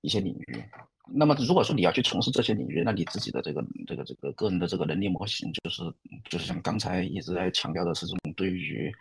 [0.02, 0.64] 一些领域。
[1.10, 5.82] 那么，如果说你要去从事这些领域，那你自己的这个、这个、这个个人的这个能力模型，就是
[6.30, 8.92] 就是像刚才一直在强调的是这种对于，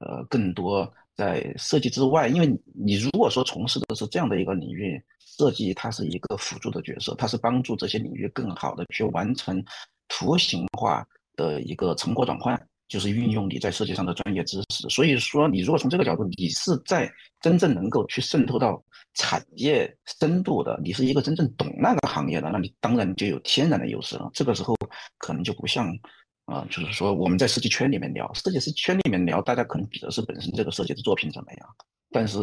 [0.00, 9.64] 呃，更多在设计之外，因为你如果说从事的是这样的一个领域，设计它是一个辅助的角色，它是帮助这些领域更好的去完成
[10.08, 12.60] 图形化的一个成果转换。
[12.94, 18.80] 就是运用你在设计上的专业知识，所以说你如果从这个角度，你是在真正能够去渗透到
[19.14, 24.30] 产业深度的，你是一个真正懂那个行业的，那你当然就有天然的优势了。
[24.32, 24.76] 这个时候
[25.18, 25.88] 可能就不像
[26.44, 31.68] 啊，就是说我们在设计圈里面聊，设计师圈里面聊，大家可能比的是本身这个设计的作品怎么样，
[32.12, 32.38] 但是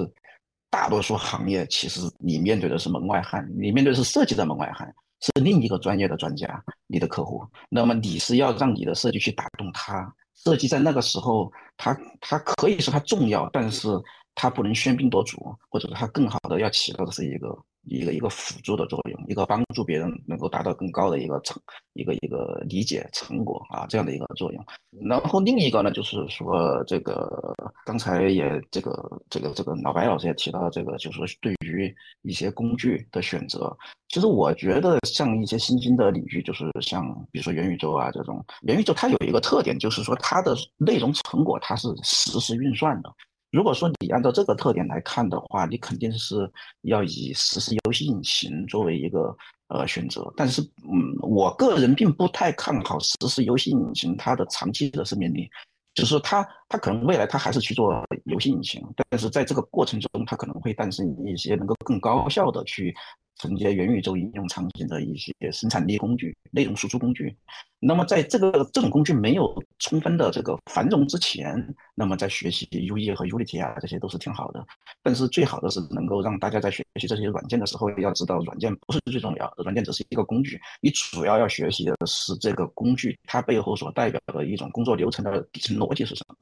[0.69, 10.13] 大多数行业其实你面对的是门外汉，你面对的是设计的门外汉，是另一个专业的专家，你的客户，那么你是要让你的设计去打动他。
[10.43, 13.87] 设计在那个时候，它它可以说它重要，但是
[14.33, 15.37] 它不能喧宾夺主，
[15.69, 17.57] 或者说它更好的要起到的是一个。
[17.83, 21.59] 一个一个辅助的作用，一个帮助别人能够达到更高的一个成
[21.93, 24.65] 一个一个理解成果啊，这样的一个作用。
[25.07, 27.55] 然后另一个呢，就是说这个
[27.85, 33.75] 刚才也这个这个这个老白老师也提到这个，就是说对于一些工具的选择，
[34.09, 43.11] 其实我觉得像一些新兴的领域，就是像比如说元宇宙啊这种，元宇宙它有一个特点，就是说它的内容成果它是实时运算的。
[43.51, 46.49] 如果说你按照这个特点来看的话，你肯定是
[46.83, 49.35] 要以实时游戏引擎作为一个
[49.67, 50.33] 呃选择。
[50.37, 55.49] 但是，嗯，我个人并不太看好实时游戏引擎它的长期的生命力，
[55.93, 62.95] 就是说它它可能未来它还是去做游戏引擎，但是在这个过程中，它可能会诞生一些能够更高效的去。
[63.41, 67.35] 承接元宇宙应用场景的一些生产力工具、内容输出工具。
[67.79, 71.57] 那么，在这个这种工具没有充分的这个繁荣之前，
[71.95, 74.63] 那么在学习 UE 和 Unity 啊，这些都是挺好的。
[75.01, 80.61] 但是最好的是能够让大家在学习这些软件的时候，要知道软件不是最重要的，软件只是一个工具。
[80.79, 86.35] 你主要要学习的是这个工具它背后所代表的一种工作流程的底层逻辑是什么。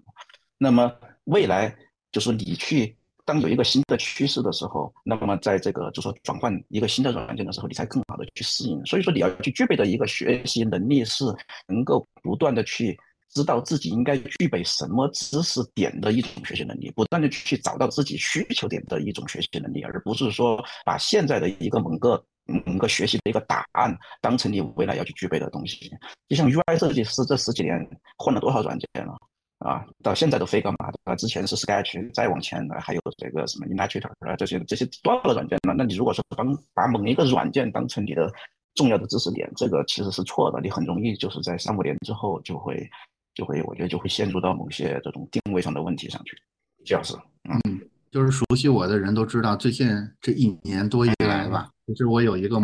[0.57, 0.93] 那么
[1.23, 1.73] 未来
[2.11, 2.98] 就是你去。
[3.29, 8.83] 当有一个新的趋势的时候，那么在这个就说转换一个新的软件的时候，你才更好的去适应。
[8.87, 11.23] 所以说你要去具备的一个学习能力是
[11.67, 12.97] 能够不断的去
[13.29, 22.25] 知道自己应该具备什么知识点的一种学习能力，不断的去找到自己需求点的一种学习能力，而不是说把现在的一个某个
[22.65, 25.91] 某个学习的一个答案当成你未来要去具备的东西。
[26.27, 27.79] 就像 UI 设计师这十几年
[28.17, 29.15] 换了多少软件了？
[29.59, 30.73] 啊，到现在都 Figma
[31.03, 35.73] 啊，之前是 Sketch，再往前呢还有这个什么 Illustrator 啊，这些这些多少个软件呢？
[35.77, 38.31] 那你如果说把把某一个软件当成你的
[38.75, 40.61] 重要的知识点，这个其实是错的。
[40.61, 42.89] 你很容易就是在三五年之后就会
[43.33, 46.37] 就会，我觉得就会陷入到某些这种定位上的问题上去。
[46.85, 47.13] 季老师，
[47.49, 47.81] 嗯，
[48.11, 49.89] 就是熟悉我的人都知道，最近
[50.21, 52.57] 这一年多以来吧，其实我有一个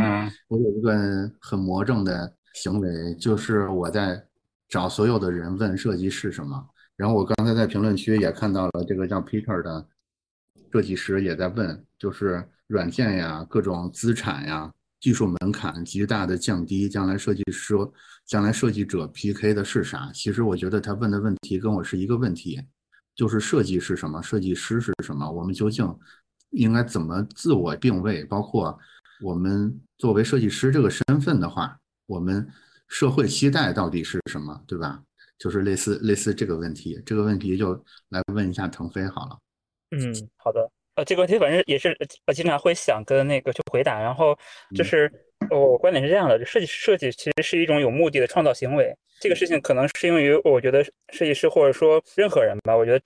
[0.48, 4.18] 我有一个很魔怔的行为，就是我在
[4.70, 6.66] 找所有的人问设计是什么。
[6.98, 9.88] 然后我刚才在评论区也看到了这个叫 Peter 的
[10.72, 17.76] 设计师也在问，就是软件呀、各种资产呀、技术门槛极大的降低，将来设计师、
[18.26, 20.12] 将来设计者 PK 的是啥？
[20.14, 22.62] 其实我觉得他问的问题跟我是一个问题，
[23.14, 24.22] 就是设计是什么？
[24.22, 25.30] 设计师是什么？
[25.30, 25.88] 我们究竟
[26.52, 28.24] 应该怎么自我定位？
[28.26, 28.78] 包括
[29.22, 31.78] 我们作为设计师这个身份的话，
[32.08, 32.48] 我们
[32.88, 34.62] 社会期待到底是什么？
[34.68, 35.02] 对吧？
[35.38, 37.74] 就是类似类似这个问题，这个问题就
[38.10, 39.38] 来问一下腾飞好了。
[39.91, 40.70] 嗯，好的。
[40.95, 41.94] 呃，这个问题反正也是
[42.26, 43.99] 我经常会想跟那个去回答。
[43.99, 44.38] 然后
[44.74, 45.12] 就是
[45.49, 48.95] 我观点是这样的：设计设计其实是一种有目的的创造行为。
[49.20, 50.82] 这个事情可能适用于我觉得
[51.14, 52.76] 设计师或者说任何人吧。
[52.76, 53.02] 我觉得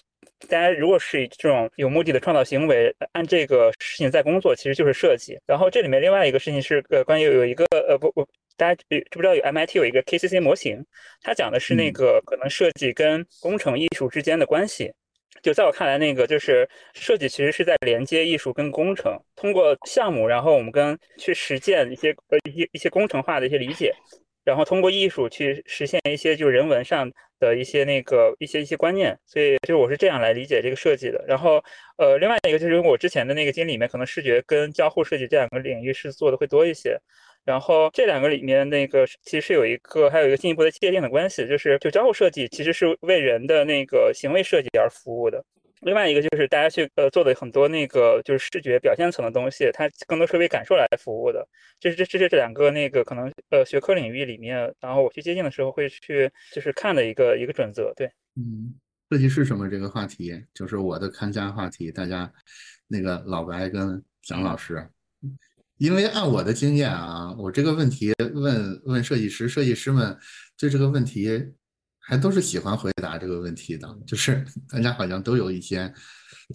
[0.48, 5.38] 大家如果是以这种有目的的创造行为按这个事情在工作，其实就是设计。
[5.46, 8.28] 然后这里面另外一个事情是呃关于有一个呃不不。
[8.58, 10.86] 大家知不知道有 MIT 有一个 KCC 模型，
[11.22, 14.92] 它讲的是那个可能设计跟工程艺术之间的关系。
[15.42, 23.96] 就在我看来，那个就是设计其实是在连接艺术跟工程，通过项目，然后我们跟去实践一些呃一些一些工程化的一些理解，
[24.44, 29.18] 然后通过艺术去实现一些就人文上的一些那个一些一些观念。
[29.26, 31.24] 所以就是我是这样来理解这个设计的。
[31.28, 31.64] 然后
[31.98, 36.98] 呃，另外一个就是我之前的那个经历里面，可能视觉跟交互设计这两个领域是做的会多一些。
[37.46, 45.44] 然后这两个里面，那个其实是有一个，还有一个进一步的界定的关系，就是就交互设计其实是为人的那个行为设计而服务的。
[45.82, 51.48] 另外一个就是大家去呃做的很多那个就是视觉表现层的东西，它更多是为感受来服务的。
[51.80, 57.94] 这是这这是这两个那个可能呃学科领域里面，然后我去接近的时候会去就是看的一个一个准则。
[57.96, 58.74] 对，嗯，
[59.10, 62.32] 设计是什么这个话题，就是我的看家话题，大家
[62.88, 64.86] 那个老白跟蒋老师。
[65.78, 70.18] 因为按我的经验啊，我这个问题问问设计师，设计师们
[70.58, 71.54] 对这个问题
[72.10, 75.94] 还都是喜欢回答这个问题的，就是大家好像都有一些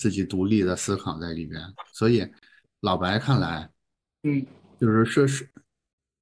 [0.01, 1.63] 自己独立的思考在里边。
[1.93, 2.29] 所以
[2.81, 3.71] 老白看来，
[4.25, 4.45] 嗯，
[4.81, 5.49] 就是设是，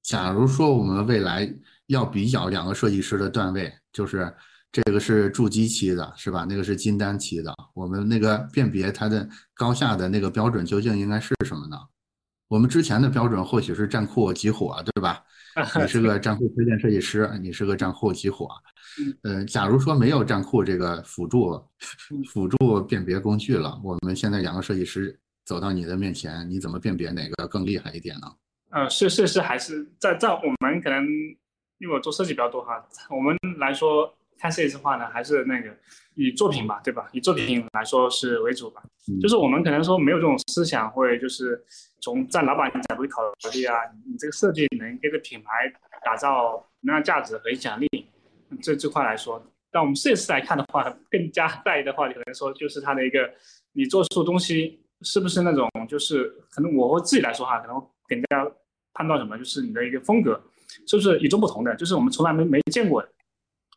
[0.03, 1.51] 假如说我们未来
[1.87, 4.31] 要比较两个设计师的段位，就是
[4.71, 6.45] 这个是筑基期的，是吧？
[6.47, 11.79] 那个是金丹期的，我们那个辨别它的高下的那个标准究竟应该是什么呢？
[12.49, 15.25] 我们之前的标准或许是战库集火，对吧？
[15.81, 18.47] 你是个战库推荐设计师，你是个战库集火。
[19.23, 21.62] 嗯，假如说没有站库这个辅助
[22.28, 28.27] 辅助辨别工具了，我们现在两个设计师走到你的面前，你怎么辨别哪个更厉害一点呢？
[28.70, 31.05] 呃，是是是，还是在在我们可能
[31.78, 35.69] 因为我做设计比较多哈，我们来说看设计师的话呢，还是那个
[36.14, 37.09] 以作品吧，对吧？
[37.12, 38.82] 以作品来说是为主吧。
[39.20, 41.62] 就是我们可能说没有这种思想，会就是
[42.01, 43.74] 从在老板角度考虑啊，
[44.06, 45.48] 你这个设计能给这品牌
[46.05, 47.89] 打造什么样价值和影响力，
[48.61, 49.43] 这这块来说。
[49.70, 53.31] 但我们设计师来看的话，更加在意的话，可能说就是它的一个，
[53.73, 58.47] 你做出东西是不是那种，就是可能我会自己来说哈，可能更加
[58.93, 60.39] 判断什么，就是你的一个风格
[60.87, 63.09] 是不是与众不同的，就是我们从来没没见过的，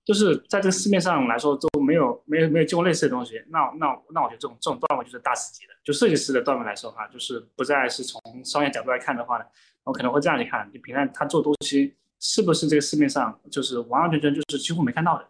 [0.03, 3.41] 就是在这个市面上来说都没有没有没有见过类似的东西。
[3.47, 9.45] 那那那我觉得这种这种段位就是大师级的，就设计师的段位来说哈，就是不再是从商业角度来看的话呢，
[9.85, 15.27] 我可能会这样去看，你评判他做东西是不是这个市面上就是完完全全就是几乎没看到的。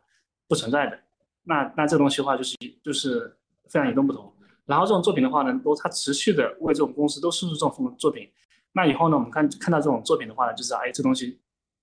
[0.48, 1.00] 不存在的，
[1.46, 3.36] 那那这东西的话就是就是
[3.68, 4.32] 非常与众不同。
[4.66, 8.30] 然后这种作品的话呢，都它持续的为这种公司都输出这种风作品。
[8.74, 11.40] 那以后呢，我们看看到这种作品的话呢，就知道哎，这东西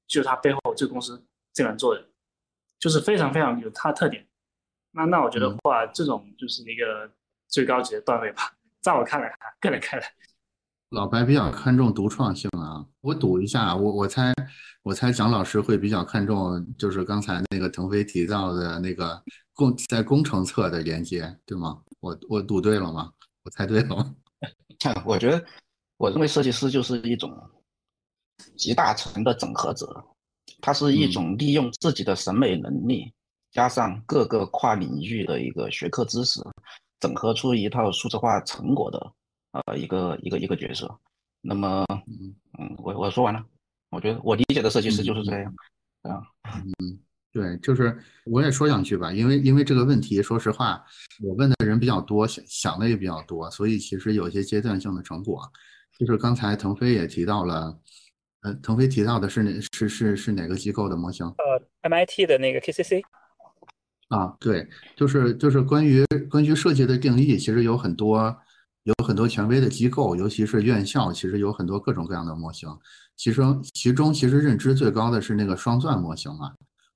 [0.07, 1.21] 就是它背后这个公司
[1.53, 2.05] 这样做的，
[2.79, 4.25] 就是非常非常有它的特点。
[4.93, 7.11] 那那我觉得话，这种就是一个
[7.49, 10.07] 最高级的段位吧，在我看来，个人看来。
[10.91, 14.33] 老白比较看重独创性啊，我赌一下，我我猜，
[14.83, 19.23] 我猜蒋老师会比较看重，就是刚才那个腾飞提到的那个
[19.55, 21.81] 工在工程侧的连接，对吗？
[22.01, 23.13] 我我赌对了吗？
[23.45, 24.15] 我猜对了吗？
[25.07, 25.45] 我觉得，
[25.97, 27.33] 我认为设计师就是一种
[28.57, 30.05] 集大成的整合者，
[30.61, 33.13] 他是一种利用自己的审美能力，
[33.53, 36.41] 加上各个跨领域的一个学科知识，
[36.99, 39.13] 整合出一套数字化成果的。
[39.53, 40.99] 呃，一个一个一个角色，
[41.43, 41.85] 那么，
[42.59, 43.45] 嗯，我我说完了，
[43.93, 45.55] 我觉得我理解的设计师就是这样，
[46.01, 46.23] 啊，
[46.81, 46.99] 嗯，
[47.31, 50.83] 对，就是我也说两句吧，因为因为这个问题，说实话，
[51.23, 55.43] 我问的人比较多，想想的也比较多，所以其实有些阶段性的成果，
[55.99, 57.79] 就是刚才腾飞也提到了，
[58.41, 61.27] 呃，腾飞提到的是哪是是是哪个机构的模型？
[61.27, 63.03] 呃，MIT 的那个 KCC。
[64.09, 64.67] 啊，对，
[64.97, 68.35] 就是就是关于关于设计的定义，其实有很多。
[68.85, 72.69] 有很多权威的机构，尤其是院校，其实有很多各种各样的模型。
[73.17, 76.53] 其中，其中其实认知最高的是那个双钻模型嘛。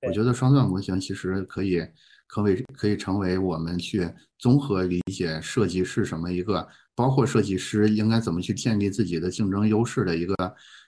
[0.06, 1.80] 我觉得双钻模型其实可以，
[2.26, 10.34] 可为可以成为我们去综合理解设计是什么一个，包括设计师应该怎么去建立自己的竞争优势的一个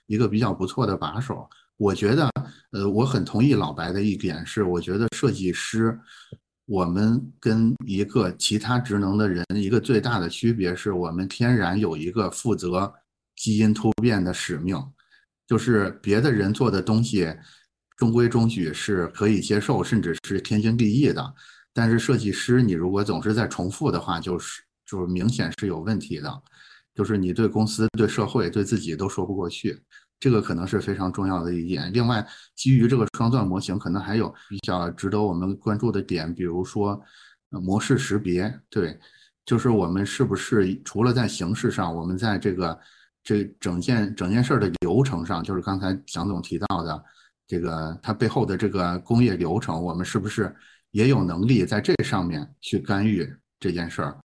[0.07, 1.49] 一个比较不错的把手。
[1.77, 2.29] 我觉得，
[2.71, 5.99] 呃，我很同意老白的一点是，我觉得设计师。
[6.71, 12.93] 我们跟一个其他职能的人一个最大的区别是我们天然有一个负责
[13.35, 14.79] 基因突变的使命，
[15.49, 17.27] 就是别的人做的东西
[17.97, 21.33] 中规中矩是可以接受，甚至是天经地义的。
[21.73, 26.31] 但是设计师，你如果总是在重复的话，就是就是明显是有问题的，
[26.93, 29.81] 就是你对公司、对社会、对自己都说不过去。
[30.19, 31.91] 这个可能是非常重要的一点。
[31.91, 32.23] 另外，
[32.55, 37.01] 基于这个双钻模型，可能还有比较值得我们关注的点，比如说
[37.49, 38.53] 模式识别。
[38.69, 38.99] 对，
[39.45, 42.79] 就是我们是不是除了在形式上，我们在这个
[43.29, 47.03] 这整件整件事的流程上，就是刚才蒋总提到的
[47.45, 50.51] 这个它背后的这个工业流程，我们是不是
[50.89, 54.17] 也有能力在这上面去干预这件事儿？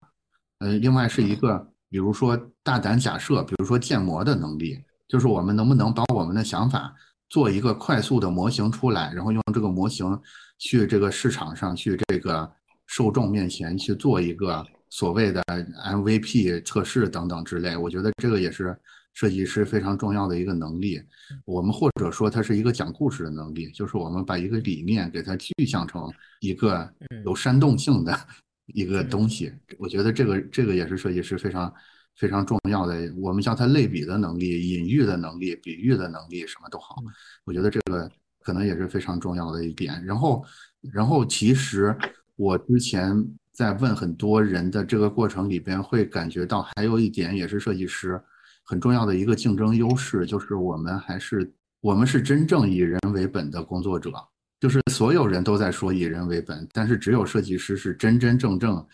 [0.61, 4.83] 呃，另外是一个，比如说大胆假设，比如说建模的能力。
[5.07, 6.93] 就是我们能不能把我们的想法
[7.29, 10.19] 做一个快速的模型出来，然后用这个模型
[10.59, 12.51] 去这个市场上去这个
[12.87, 15.43] 受众面前去做一个所谓的
[15.85, 17.77] MVP 测试等等之类。
[17.77, 18.77] 我觉得这个也是
[19.15, 21.03] 设计师非常重要的一个能力。
[21.47, 26.93] 我们或者说它是一个讲故事的能力，就是我们把一个理念给它具象成一个
[27.25, 28.15] 有煽动性的
[28.75, 29.53] 一个东西。
[29.79, 31.73] 我觉得这个这个也是设计师非常。
[32.17, 37.03] 非常重要的，我们叫它类比的能力、隐喻的能力、比喻的能力，什么都好。
[37.45, 38.09] 我觉得这个
[38.39, 40.01] 可能也是非常重要的一点。
[40.07, 40.45] 然后，
[40.93, 41.93] 然后其实
[42.37, 43.13] 我之前
[43.51, 48.23] 在问很多人的这个过程里边，会感觉到还有一点也是设计师
[48.65, 54.13] 很重要的一个竞争优势，就是我们还是我们是真正以人为本的工作者。
[54.61, 58.85] 就是所有人都在说以人为本，但是只有设计师是真真正正。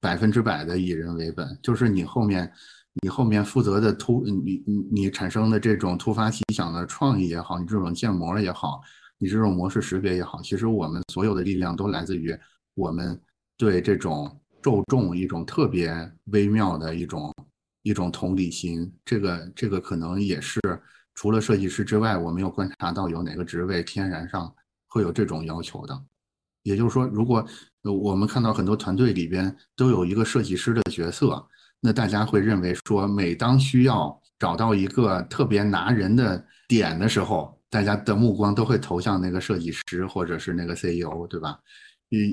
[0.00, 2.48] 百分之百的以人为本，就是你后面，
[3.02, 8.80] 你后面负责的突，你你你产生的这种突发奇想的创意也好，你这种建模也好，
[9.18, 12.32] 你这种模式识别也好，其实我们所有的力量都来自于
[12.76, 13.20] 我们
[13.56, 15.90] 对这种受众一种特别
[16.26, 17.34] 微妙的一种
[17.88, 18.92] 一种同理心。
[19.02, 20.60] 这个这个可能也是
[21.14, 24.54] 除了设计师之外，我没有观察到有哪个职位天然上
[24.88, 25.98] 会有这种要求的。
[26.62, 27.46] 也就是说，如果
[27.82, 31.42] 我们看到很多团队里边都有一个设计师的角色，
[31.80, 41.58] 那大家会认为说，每当需要找到一个特别拿人的点的时候，大家的目光都会投向那个设计师或者是那个 CEO，对吧？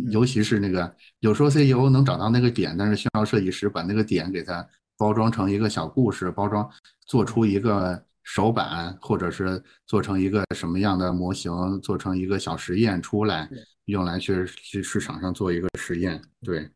[0.10, 4.66] 尤其是那个有时候 CEO 能找到那个点，但是需要设计师把那个点给它
[4.98, 6.70] 包装成一个小故事，包装
[7.06, 11.52] 做出一个手板，或者是做成一个什么样的模型，
[11.82, 13.50] 做成一个小实验出来，
[13.86, 16.22] 用来去去市场上做一个实验。
[16.44, 16.70] 对，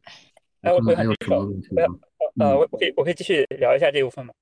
[0.61, 1.83] 哎，我还有什么问题吗？
[2.39, 4.33] 呃，我我可以我可以继续聊一下这部分吗？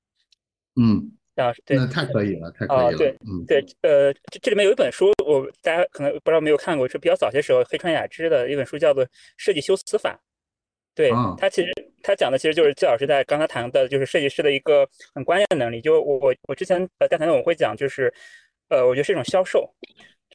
[0.76, 1.12] 嗯。
[1.38, 2.84] 啊，对，那太可以了，太可以了。
[2.86, 9.06] 啊，对，嗯，对，呃，这这里面有一本书，我大家可能不知道没有看过，是比较早些时候黑川雅之的一本书，叫做
[9.38, 10.16] 《设计修辞法》。
[10.96, 11.72] 对，它其实
[12.02, 15.82] 他讲的其实就是季老师在刚才谈的，就是设计师的一个很关键的能力。
[15.82, 18.14] 就我我之前呃在谈的我会讲，就是
[18.70, 19.70] 呃，我觉得是一种销售，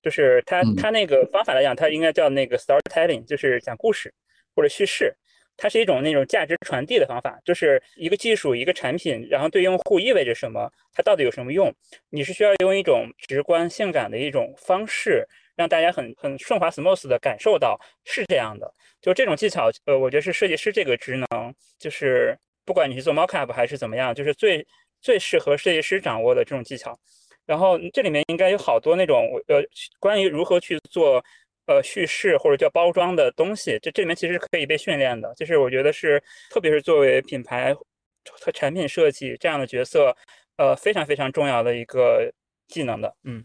[0.03, 4.13] 就是他他那个方法来讲，他应该叫那个 storytelling，就是讲故事
[4.55, 5.15] 或者叙事。
[5.55, 11.73] 它是一种那种价值传递的方法，就是一个技术、一个产品，然后对用户意味着什么，它到底有什么用？
[12.09, 15.29] 你是需要用一种直观、性感的一种方式，
[15.63, 18.69] 让大家很很顺滑、smooth 的感受到是这样的。
[19.01, 24.67] 就这种技巧，呃，我觉得是设计师这个职能，就是不管你是做 mockup 还是怎么样，就是最
[25.01, 26.99] 最适合设计师掌握的这种技巧。
[27.47, 29.63] 然后这里面应该有好多那种呃，
[30.01, 31.25] 关于如何去做。
[31.67, 35.33] 呃，叙事或者叫包装的东西，这这里面其实可以被训练的。
[35.37, 36.21] 就是我觉得是，
[36.51, 40.15] 特别是作为品牌和产品设计这样的角色，
[40.57, 42.29] 呃，非常非常重要的一个
[42.67, 43.15] 技能的。
[43.23, 43.45] 嗯，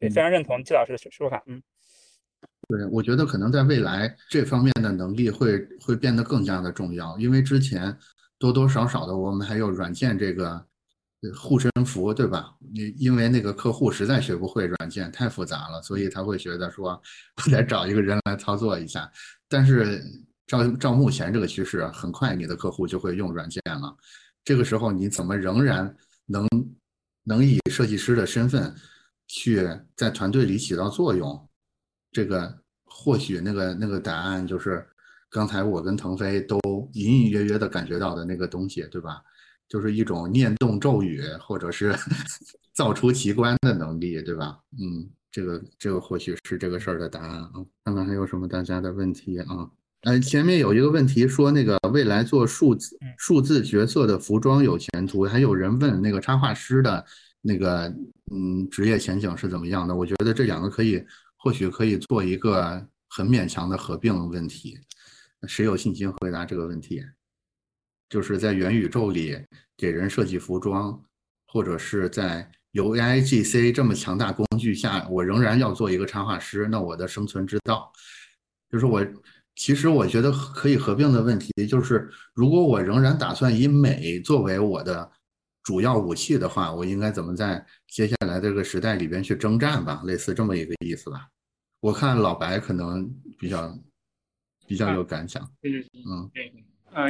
[0.00, 1.42] 也非常认同季老师的说法。
[1.46, 1.62] 嗯，
[2.68, 7.96] 对，我觉得可能在未来这方面的能力会会变得更加的重要，因为之前
[8.38, 10.66] 多多少少的我们还有软件这个。
[11.36, 12.56] 护身符，对吧？
[12.72, 16.98] 你因为那个客户实在学不会软件，太复杂了，所以他会觉得说，
[17.44, 19.06] 我得找一个人来操作一下。
[19.46, 20.02] 但是
[20.46, 23.94] 照照目前这个趋势，很快你的客户就会用软件了。
[24.42, 25.94] 这个时候你怎么仍然
[26.24, 26.48] 能
[27.22, 28.74] 能以设计师的身份
[29.32, 31.48] 去在团队里起到作用？
[32.10, 32.52] 这个
[32.84, 34.84] 或许那个那个答案就是
[35.30, 36.58] 刚才我跟腾飞都
[36.94, 39.22] 隐隐约约的感觉到的那个东西，对吧？
[39.68, 41.94] 就是一种念动咒语，或者是
[42.74, 44.58] 造出奇观的能力，对吧？
[44.72, 47.52] 嗯，这个这个或许是这个事儿的答案啊。
[47.84, 49.70] 看看还有什么大家的问题啊？
[50.02, 57.04] 呃，前面有一个问题说那个未来做数字数字角色的服装有前途，还有人问那个插画师的
[57.40, 57.92] 那个
[58.30, 59.94] 嗯职业前景是怎么样的？
[59.94, 61.04] 我觉得这两个可以
[61.36, 64.78] 或许可以做一个很勉强的合并问题。
[65.48, 67.02] 谁有信心回答这个问题？
[68.08, 69.38] 就是在元宇宙里
[69.76, 71.02] 给人设计服装，
[71.46, 77.90] 或者是在有 AI GC 这么强大工具下，我仍然要做一个插画师，那我的生存之道，
[78.68, 79.06] 就是我
[79.54, 85.10] 其实我觉得可以合并的问题，就是如果我仍然打算以美作为我的
[85.70, 90.02] 主要武器的话，我应该怎么在接下来这个时代里边去征战吧？
[90.04, 91.28] 类似这么一个意思吧。
[91.78, 93.72] 我看老白可能比较
[94.66, 95.48] 比较有感想。
[95.62, 96.28] 嗯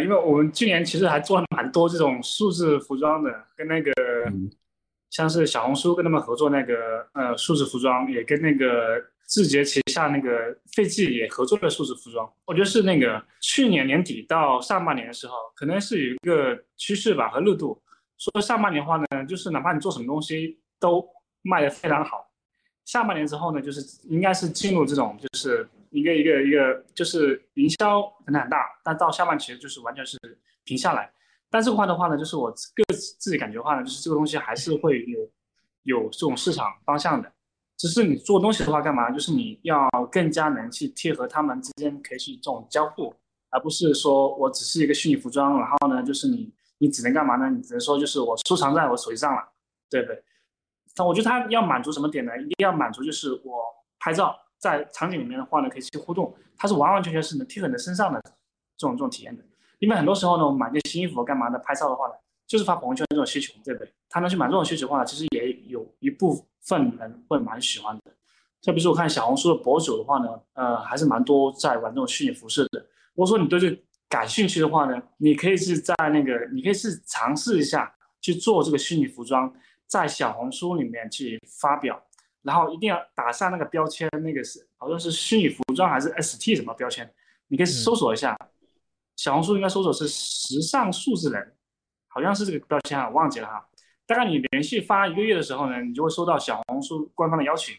[0.02, 3.90] 因为我们去年其实还做了蛮多这种数字服装的，跟那个
[5.08, 6.74] 像是小红书跟他们合作那个
[7.14, 12.30] 呃数字服装，也跟那个字节旗下那个废弃也合作了数字服装。
[12.44, 17.80] 我觉得是那个去年年底到上半年的时候，可能是有一个趋势吧和热度。
[18.20, 21.04] 说上半年话呢，就是哪怕你做什么东西都
[21.42, 22.30] 卖的非常好。
[22.84, 25.68] 下半年之后呢，就是应该是进入这种就是。
[25.92, 30.16] 一个一个一个就是营销很很大，但到下半其实就是完全是
[30.62, 31.12] 平下来。
[31.50, 35.18] 但这块的话呢，就是我个自己感觉的话呢，就是这个东西还是会有
[35.82, 37.32] 有这种市场方向的。
[37.76, 39.10] 只是你做东西的话，干嘛？
[39.10, 43.12] 就是你要更加能去贴合他们之间可以去这种交互，
[43.48, 47.48] 而不是说我只是一个虚拟服装，然后呢，就是你你只能干嘛呢？
[47.48, 49.42] 你只能说就是我收藏在我手机上了，
[49.88, 50.22] 对不对？
[50.96, 52.36] 但我觉得它要满足什么点呢？
[52.36, 53.62] 一定要满足就是我
[53.98, 54.36] 拍照。
[54.58, 58.20] 在场景里面的话呢，可以去互动，它是完完全全是能贴在你身上的
[58.76, 59.42] 这种这种体验的。
[59.78, 61.58] 因为很多时候呢，我们买件新衣服干嘛呢？
[61.60, 62.14] 拍照的话呢，
[62.46, 63.90] 就是发朋友圈这种需求，对不对？
[64.10, 68.12] 他能去满足这种需求的话，其实也有一部分人会蛮喜欢的。
[68.60, 72.80] 特别是我看小红书的博主的话呢，呃，还是蛮多在玩这种虚拟服饰的。
[73.14, 73.70] 如果说你对这
[74.10, 79.50] 感兴趣的话呢，你可以是在那个，你可以是尝试一下去做这个虚拟服装，
[79.86, 82.02] 在小红书里面去发表。
[82.42, 87.08] 然后一定要打上那个标签，那个是好像是虚拟服装还是 ST 什么标签？
[87.48, 88.36] 你可以搜索一下，
[89.16, 91.54] 小红书应该搜索是时尚数字人，
[92.08, 93.68] 好像是这个标签啊，我忘记了哈。
[94.06, 97.76] 大概你连续发一个月的时候呢，你就会收到小红书官方的邀请，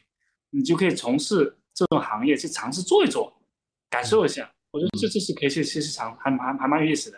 [0.51, 3.33] 你就可以从事这种行业去尝试做一做，
[3.89, 4.49] 感受一下。
[4.71, 7.17] 我觉得这这是可以去去尝，还还还蛮有意思的。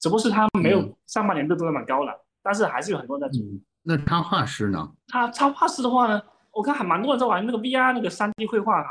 [0.00, 2.12] 只不过是他没有上半年热度那么高了，
[2.42, 3.44] 但是还是有很多人在做。
[3.82, 4.92] 那插画师呢？
[5.08, 6.20] 他插画师的话呢？
[6.52, 8.88] 我看还蛮多人在玩那个 VR 那个 3D 绘画哈，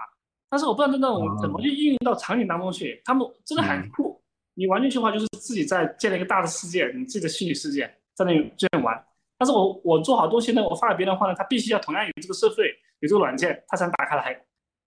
[0.50, 4.22] 但是我不知道那种怎么去运用到场景当中去，他们真的很酷。
[4.54, 7.86] 你玩进去的话，就是自己在建了一个大的世界，你自己的虚拟世界
[8.16, 9.04] 在那这样玩。
[9.38, 12.64] 但是我我做好东西呢，我发给别人的话呢，他必须要同样有这个设备，
[13.00, 14.42] 有这个软件，他才能打开来。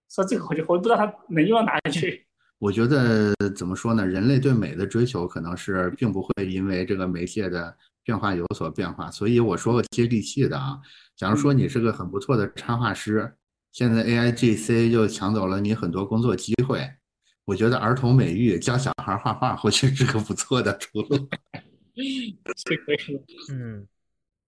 [0.09, 2.25] 所以这个我就我不知道他能用到哪里去。
[2.63, 4.07] 我觉得怎么说呢？
[4.07, 7.75] 人类对美的追求可能是并不会因为这个媒介的
[8.05, 9.11] 变化有所变化。
[9.11, 10.79] 所以我说个接地气的啊，
[11.17, 13.33] 假如说你是个很不错的插画师，
[13.73, 16.89] 现在 A I G C 又抢走了你很多工作机会，
[17.43, 21.27] 我觉得儿童美育教小孩画画或许是个不错的出路。
[22.65, 23.19] 这可以，
[23.51, 23.85] 嗯。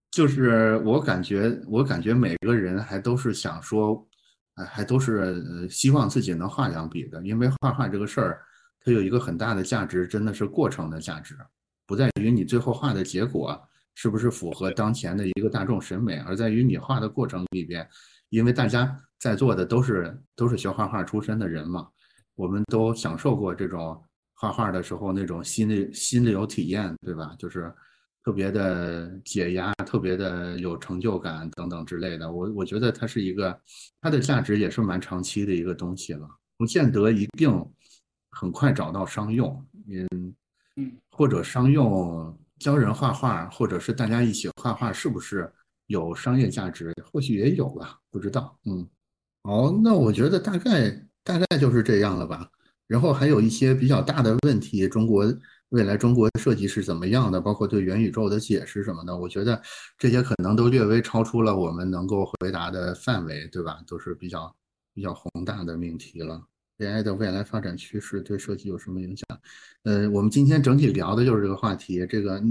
[0.09, 4.07] 就是我感觉，我感觉每个人还都是想说，
[4.55, 7.21] 哎，还都是呃希望自己能画两笔的。
[7.23, 8.41] 因为画画这个事儿，
[8.79, 11.37] 它有一个很大的价值，真的是过程的价值，
[11.85, 13.61] 不在于你最后画的结果
[13.95, 17.87] 是不是符合当前的一个大众审美，而在于你画的过程里边。
[18.29, 21.87] 因为大家在座的都是都是学画画出身的人嘛，
[22.35, 24.01] 我们都享受过这种
[24.33, 27.35] 画画的时候那种心里心里有体验，对吧？
[27.37, 27.73] 就是。
[28.25, 33.61] 特别的解压，特别的有成就感等等之类的，我我觉得它是一个，
[34.01, 36.27] 它的价值也是蛮长期的一个东西了，
[36.57, 37.63] 不见得一定
[38.31, 40.35] 很快找到商用，嗯
[40.77, 45.53] 嗯，或者商用教人画画，或者是大家一起画画，是不是
[45.85, 46.91] 有商业价值？
[47.13, 48.89] 或许也有吧，不知道，嗯，
[49.43, 50.89] 好，那我觉得大概
[51.23, 52.49] 大概就是这样了吧，
[52.87, 55.31] 然后还有一些比较大的问题，中国。
[55.69, 57.41] 未来中国设计是怎么样的？
[57.41, 59.61] 包括对元宇宙的解释什么的，我觉得
[59.97, 63.79] 这些可能都略微超出了我们能够回答的范围，对吧？
[63.87, 64.55] 都是比较
[64.93, 66.41] 比较宏大的命题了。
[66.77, 69.25] AI 的未来发展趋势对设计有什么影响？
[69.83, 72.05] 呃，我们今天整体聊的就是这个话题。
[72.05, 72.41] 这个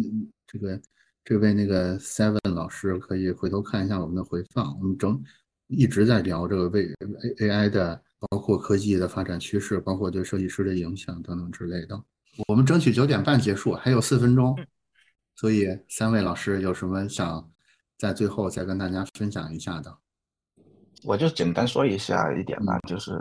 [0.47, 0.81] 这个
[1.24, 4.77] 这位那个 Seven 老师可以回头看一下我们的回放。
[4.81, 5.23] 我们整
[5.69, 6.93] 一直在聊这个未
[7.39, 12.03] AI 的，包括科技的发展趋势，包括对设计师的影响等等之类的。
[12.48, 14.59] 我们争取九点半结束，还有四分钟，
[15.36, 17.48] 所以三位老师有什么想
[17.97, 19.97] 在最后再跟大家分享一下的？
[21.05, 23.12] 我就简单说一下一点吧，就是，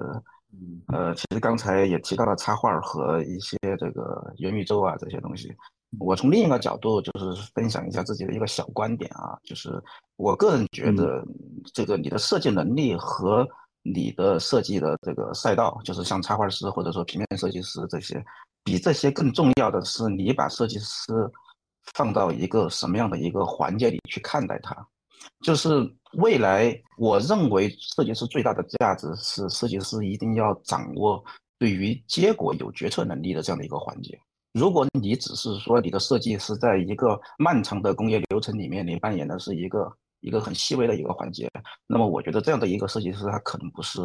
[0.88, 5.54] 呃，其实刚才也提到了插画和一些这个元宇宙啊这些东西。
[6.00, 9.70] 我从另一个角度就是分享一下自己的一个小观点啊，就是
[10.16, 11.24] 我个人觉得，
[11.72, 13.48] 这个你的设计能力和
[13.84, 18.24] 你的设计的这个赛道，就是像插画师或者说平面设计师这些。
[18.64, 21.14] 比这些更重要的是，你把设计师
[21.94, 24.76] 放到一个什么样的一个环节里去看待他？
[25.42, 25.70] 就是
[26.14, 31.24] 未来，我认为设计师最大的价值是，设计师一定要掌握
[31.60, 34.18] 对于结果有决策能力的这样的一个环节。
[34.54, 39.92] 如果你只是说你的设计是在一个漫长的工业流程里面，你扮演的是一个
[40.22, 41.50] 一个很细微的一个环节，
[41.88, 44.00] 那么我觉得这样的一个设计师，他可能不是。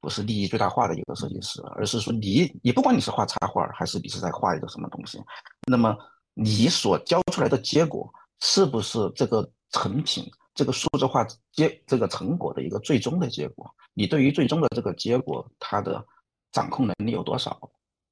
[0.00, 5.20] 不是利益最大化的一个设计师，而是说你，你不管你是画插画，还是你是在画一个什么东西，
[5.66, 5.96] 那么
[6.34, 8.10] 你所交出来的结果
[8.40, 13.68] 是不是这个成品、这个数字化结这个成果的一个最终的结果？
[13.94, 16.04] 你对于最终的这个结果，它的
[16.52, 17.58] 掌控能力有多少？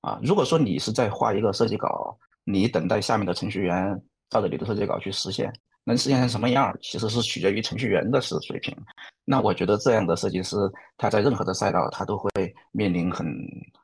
[0.00, 4.00] 啊，如果说你是在画一个设计稿，你等待下面的程序员
[4.30, 5.52] 照着你的设计稿去实现。
[5.86, 8.76] 能实现成什么样，其实是取决于程序员的是水平。
[9.24, 10.56] 那我觉得这样的设计师，
[10.96, 12.28] 他在任何的赛道，他都会
[12.72, 13.24] 面临很、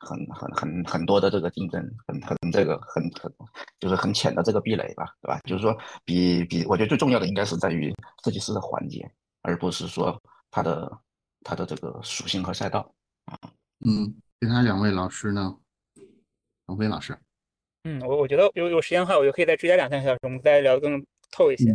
[0.01, 3.31] 很、很、很很多的这个竞争，很、很这个、很、很，
[3.79, 5.39] 就是很浅的这个壁垒吧，对吧？
[5.45, 5.73] 就是说，
[6.03, 7.93] 比比，我觉得最重要的应该是在于
[8.25, 9.09] 设计师的环节，
[9.41, 10.21] 而不是说
[10.51, 10.91] 他的
[11.41, 12.79] 他的这个属性和赛道
[13.25, 13.39] 啊。
[13.85, 15.55] 嗯，其他两位老师呢？
[16.65, 17.17] 王飞老师。
[17.85, 21.01] 嗯，我我觉得有有时间的话，我就可以再追加两三个小时，我们再聊更。
[21.33, 21.71] 透一些，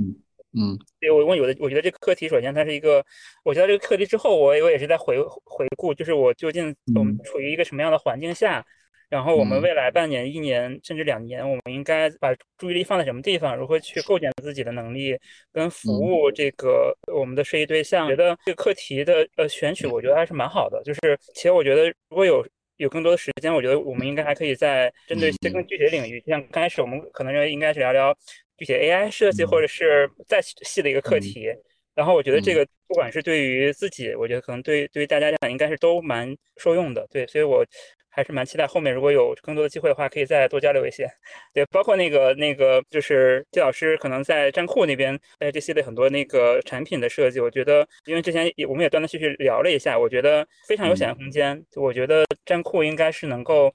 [0.54, 3.04] 嗯，对我问有的，我觉得这个课题首先它是一个，
[3.44, 8.64] 我觉得这个课题之后，我我也是在回回顾，就是我究竟我们处于一个什么样的环境下，
[9.10, 15.18] 然后我们未来半年、一年甚至两年，我们应该把注意力放在什么地方，如何去构建自己的能力
[15.52, 18.08] 跟服务这个我们的设计对象。
[18.08, 28.16] 觉得这个课题的呃选取，我觉得还是蛮好的，就是其实我觉得如果有有更多的时间，我觉得我们应该还可以在针对一些更具体的领域，像刚开始我们可能认为应该是聊聊。
[28.58, 31.48] 具体 AI 设计，或者是再细的一个课题，
[31.94, 37.64] 然后我觉得这个不管是对于自己，我觉得可能对对于大家讲应该是都蛮受用的，对，所以我
[38.10, 41.08] 还是蛮期待后面如果有更多的机会的话，可以再多交流一些，
[41.54, 53.72] 对，包括那个那个就是季老师可能在站库那边，呃，这系列很多那个产品的设计，我觉得因为之前也我们也断断续续聊了一下，我觉得非常有想象空间，我觉得站库应该是能够。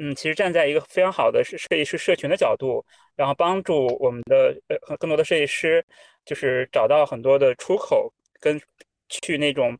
[0.00, 2.84] 嗯，其实站在一个非常好的设设计师社群的角度，
[3.16, 4.56] 然后帮助我们的
[4.86, 5.84] 呃更多的设计师，
[6.24, 8.60] 就是找到很多的出口，跟
[9.08, 9.76] 去那种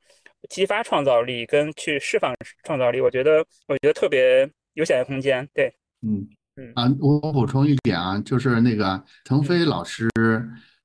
[0.49, 2.35] 激发创造力跟去释放
[2.65, 5.49] 创造力，我觉得我觉得特别有想象空间。
[5.55, 5.73] 对，
[6.03, 6.27] 嗯
[6.57, 10.09] 嗯啊，我补充一点啊，就是那个腾飞老师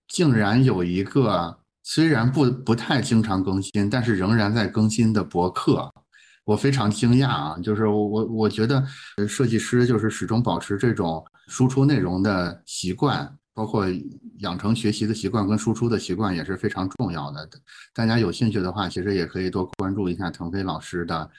[0.08, 5.92] 竟然有一个虽然不不太经常更新，但是仍然在更新的博客。
[6.46, 8.86] 我非常惊讶啊，就是我我我觉得
[9.28, 13.86] 设计师就是始终保持这种输出内容的习惯，包括
[14.40, 17.48] 养成学习的习惯跟输出的习惯也是非常重要的。
[17.94, 21.30] 大家有兴趣的话，其实也可以多关注一下腾飞老师的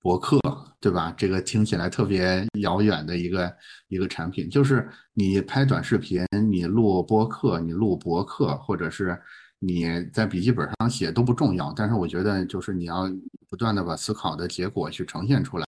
[0.00, 0.40] 博客，
[0.80, 1.12] 对吧？
[1.16, 3.54] 这个听起来特别遥远的一个
[3.88, 9.20] 一个产品，就是你拍短视频，你录播客，你录博客，或者是。
[9.60, 13.10] 你在笔记本上写都不重要，但是我觉得就是你要
[13.48, 15.66] 不断的把思考的结果去呈现出来，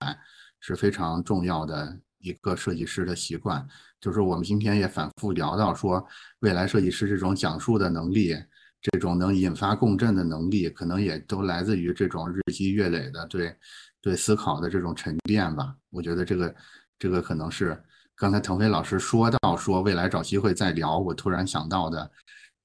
[0.59, 3.67] 是非常重要的一个设计师的习惯。
[3.99, 6.05] 就是我们今天也反复聊到说，
[6.41, 8.35] 未来设计师这种讲述的能力，
[8.79, 13.55] 这种能引发共振的能力，可能也都来自于这种日积月累的对
[14.01, 15.75] 对思考的这种沉淀吧。
[15.89, 16.55] 我觉得这个
[16.99, 17.81] 这个可能是
[18.15, 22.11] 刚才腾飞老师说到说未来找机会再聊，我突然想到的。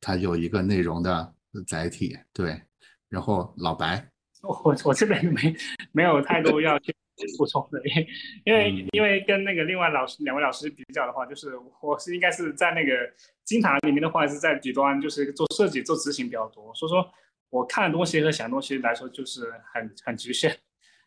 [0.04, 1.34] 它有一个内容的
[1.66, 2.60] 载体，对。
[3.08, 4.04] 然后老白，
[4.42, 5.54] 我我这边没
[5.92, 6.92] 没有太多要去
[7.38, 7.80] 补充的，
[8.44, 12.92] 因为因为跟那个另外老师两位老师比较的话，就是我是应该是在那个
[13.44, 17.08] 金塔里面的话是在底端，就是做设计做执行比较多，所以说
[17.50, 20.58] 我看的东西和想的东西来说就是很很局限，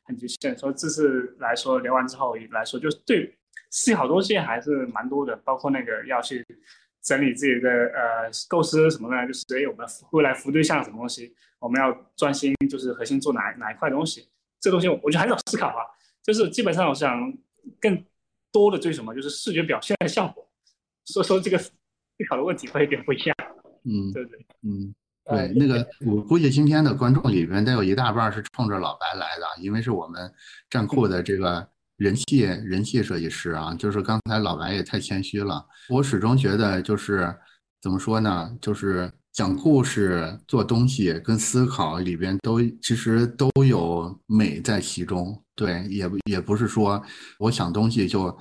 [0.05, 0.57] 很局限。
[0.57, 3.37] 所以这次来说聊完之后来说，就是对
[3.69, 6.45] 思考东西还是蛮多的，包括那个要去。
[7.07, 9.25] 整理自己的呃构思什么呢？
[9.25, 14.27] 就是哎，我们未来服务对象什么东西，我们要专心，就是核心做哪哪一块东西。
[14.59, 15.87] 这东西我觉得很少思考啊，
[16.21, 17.33] 就是基本上我想
[17.79, 18.03] 更
[18.51, 20.45] 多的追什么，就是视觉表现的效果。
[21.05, 21.71] 所以说这个思
[22.29, 23.35] 考的问题会有点不一样。
[23.85, 24.93] 嗯， 对对，嗯，
[25.23, 30.29] 对，那个我估计今天的观众里边得有一大半是冲着老白来的，因为是我们
[30.69, 31.69] 站库的这个。
[31.97, 35.65] 人气人气设计师啊，就是刚才老白也太谦虚了。
[35.89, 37.35] 我始终觉得就是
[37.81, 45.43] 怎么说呢，就是讲故事、做东西跟思考里边都其实都有美在其中。
[45.55, 47.01] 对，也也不是说
[47.39, 48.35] 我想东西就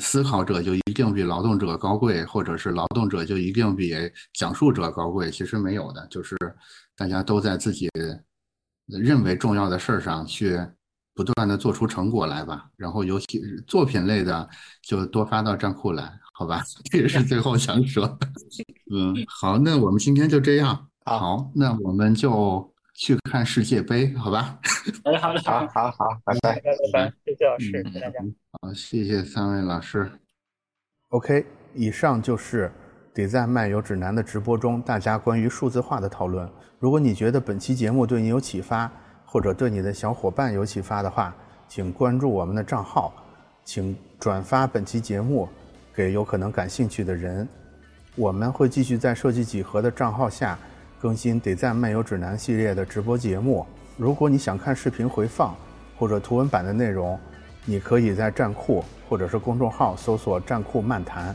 [0.00, 3.94] 思考者就一定比劳动者高贵，或者是劳动者就一定比
[4.34, 5.30] 讲述者高贵。
[5.30, 6.36] 其实没有的，就是
[6.96, 7.88] 大家都在自己
[8.86, 10.58] 认为重要的事儿上去。
[11.16, 14.46] 不断的做出成果来吧，然后尤其作品类的
[14.82, 16.62] 就多发到账户来，好吧？
[16.92, 18.18] 这也是最后想说。
[18.92, 20.88] 嗯，好，那我们今天就这样。
[21.06, 24.58] 好，那我们就去看世界杯，好吧？
[25.02, 26.60] 好的，好的，好好好，拜拜，拜
[26.92, 28.18] 拜，谢谢老师，谢谢大家。
[28.60, 30.10] 好，谢谢三位老师。
[31.08, 32.70] OK，以上就是
[33.18, 36.46] 《Design 漫游指南》的直播中大家关于数字化的讨论。
[36.78, 38.92] 如果你觉得本期节目对你有启发，
[39.26, 41.34] 或者对你的小伙伴有启发的话，
[41.68, 43.12] 请关注我们的账号，
[43.64, 45.48] 请转发本期节目
[45.92, 47.46] 给有可能感兴趣的人。
[48.14, 50.58] 我们会继续在设计几何的账号下
[50.98, 53.66] 更新《得赞漫游指南》系列的直播节目。
[53.98, 55.54] 如果你想看视频回放
[55.98, 57.18] 或者图文版的内容，
[57.64, 61.34] 你可以在站库或者是公众号搜索“站库漫谈”，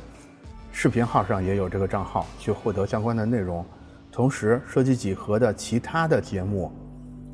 [0.72, 3.64] 视频号上也有这个账号去获得相关的内容。
[4.12, 6.72] 同时，设计几何的其他的节目。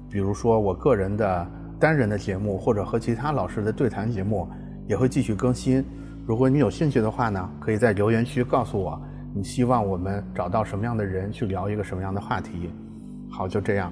[0.10, 1.48] 比如说，我个人的
[1.80, 4.48] 单人的节目，或者和其他老师的对谈节目，
[4.88, 5.84] 也会继续更新。
[6.26, 9.00] 如果你有兴趣的话呢，可以在留言区告诉我，
[9.34, 12.70] 你希望我们找到什么样的人去聊一个什么样的话题。
[13.30, 13.92] 好，就这样。